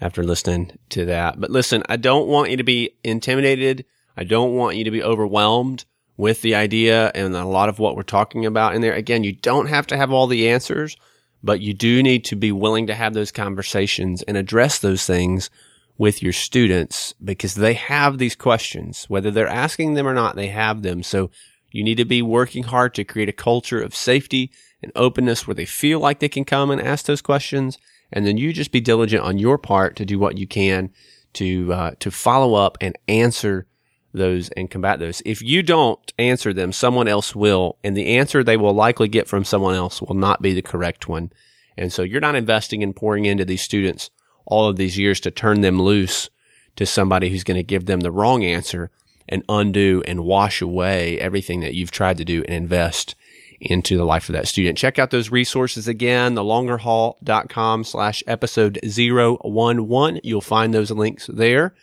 after 0.00 0.24
listening 0.24 0.72
to 0.90 1.04
that. 1.06 1.40
But 1.40 1.50
listen, 1.50 1.82
I 1.88 1.96
don't 1.96 2.28
want 2.28 2.50
you 2.50 2.56
to 2.56 2.64
be 2.64 2.96
intimidated. 3.04 3.84
I 4.16 4.24
don't 4.24 4.54
want 4.54 4.76
you 4.76 4.84
to 4.84 4.90
be 4.90 5.02
overwhelmed 5.02 5.84
with 6.16 6.42
the 6.42 6.54
idea 6.54 7.10
and 7.14 7.34
a 7.34 7.44
lot 7.44 7.68
of 7.68 7.78
what 7.78 7.96
we're 7.96 8.02
talking 8.02 8.46
about 8.46 8.74
in 8.74 8.80
there. 8.80 8.94
Again, 8.94 9.24
you 9.24 9.32
don't 9.32 9.66
have 9.66 9.86
to 9.88 9.96
have 9.96 10.12
all 10.12 10.26
the 10.26 10.48
answers 10.48 10.96
but 11.44 11.60
you 11.60 11.74
do 11.74 12.02
need 12.02 12.24
to 12.24 12.36
be 12.36 12.50
willing 12.50 12.86
to 12.86 12.94
have 12.94 13.12
those 13.12 13.30
conversations 13.30 14.22
and 14.22 14.36
address 14.36 14.78
those 14.78 15.04
things 15.06 15.50
with 15.98 16.22
your 16.22 16.32
students 16.32 17.14
because 17.22 17.54
they 17.54 17.74
have 17.74 18.16
these 18.16 18.34
questions, 18.34 19.04
whether 19.08 19.30
they're 19.30 19.46
asking 19.46 19.92
them 19.92 20.08
or 20.08 20.14
not, 20.14 20.36
they 20.36 20.48
have 20.48 20.82
them. 20.82 21.02
So 21.02 21.30
you 21.70 21.84
need 21.84 21.96
to 21.96 22.06
be 22.06 22.22
working 22.22 22.64
hard 22.64 22.94
to 22.94 23.04
create 23.04 23.28
a 23.28 23.32
culture 23.32 23.80
of 23.80 23.94
safety 23.94 24.50
and 24.82 24.90
openness 24.96 25.46
where 25.46 25.54
they 25.54 25.66
feel 25.66 26.00
like 26.00 26.18
they 26.18 26.30
can 26.30 26.46
come 26.46 26.70
and 26.70 26.80
ask 26.80 27.04
those 27.04 27.22
questions. 27.22 27.78
And 28.10 28.26
then 28.26 28.38
you 28.38 28.52
just 28.52 28.72
be 28.72 28.80
diligent 28.80 29.22
on 29.22 29.38
your 29.38 29.58
part 29.58 29.96
to 29.96 30.06
do 30.06 30.18
what 30.18 30.38
you 30.38 30.46
can 30.46 30.90
to, 31.34 31.72
uh, 31.72 31.90
to 32.00 32.10
follow 32.10 32.54
up 32.54 32.78
and 32.80 32.96
answer 33.06 33.66
those 34.14 34.48
and 34.50 34.70
combat 34.70 34.98
those. 34.98 35.20
If 35.26 35.42
you 35.42 35.62
don't 35.62 36.12
answer 36.18 36.52
them, 36.52 36.72
someone 36.72 37.08
else 37.08 37.34
will, 37.34 37.78
and 37.84 37.96
the 37.96 38.16
answer 38.16 38.42
they 38.42 38.56
will 38.56 38.72
likely 38.72 39.08
get 39.08 39.28
from 39.28 39.44
someone 39.44 39.74
else 39.74 40.00
will 40.00 40.14
not 40.14 40.40
be 40.40 40.54
the 40.54 40.62
correct 40.62 41.08
one. 41.08 41.30
And 41.76 41.92
so 41.92 42.02
you're 42.02 42.20
not 42.20 42.36
investing 42.36 42.82
in 42.82 42.92
pouring 42.92 43.24
into 43.26 43.44
these 43.44 43.62
students 43.62 44.10
all 44.46 44.68
of 44.68 44.76
these 44.76 44.96
years 44.96 45.20
to 45.20 45.30
turn 45.30 45.60
them 45.60 45.80
loose 45.80 46.30
to 46.76 46.86
somebody 46.86 47.30
who's 47.30 47.44
going 47.44 47.56
to 47.56 47.62
give 47.62 47.86
them 47.86 48.00
the 48.00 48.12
wrong 48.12 48.44
answer 48.44 48.90
and 49.28 49.42
undo 49.48 50.02
and 50.06 50.24
wash 50.24 50.60
away 50.60 51.18
everything 51.18 51.60
that 51.60 51.74
you've 51.74 51.90
tried 51.90 52.18
to 52.18 52.24
do 52.24 52.42
and 52.44 52.54
invest 52.54 53.14
into 53.60 53.96
the 53.96 54.04
life 54.04 54.28
of 54.28 54.34
that 54.34 54.48
student. 54.48 54.76
Check 54.76 54.98
out 54.98 55.10
those 55.10 55.30
resources 55.30 55.88
again, 55.88 56.34
thelongerhaul.com 56.34 57.84
slash 57.84 58.22
episode 58.26 58.78
011. 58.82 60.20
You'll 60.22 60.40
find 60.40 60.74
those 60.74 60.90
links 60.90 61.28
there. 61.32 61.74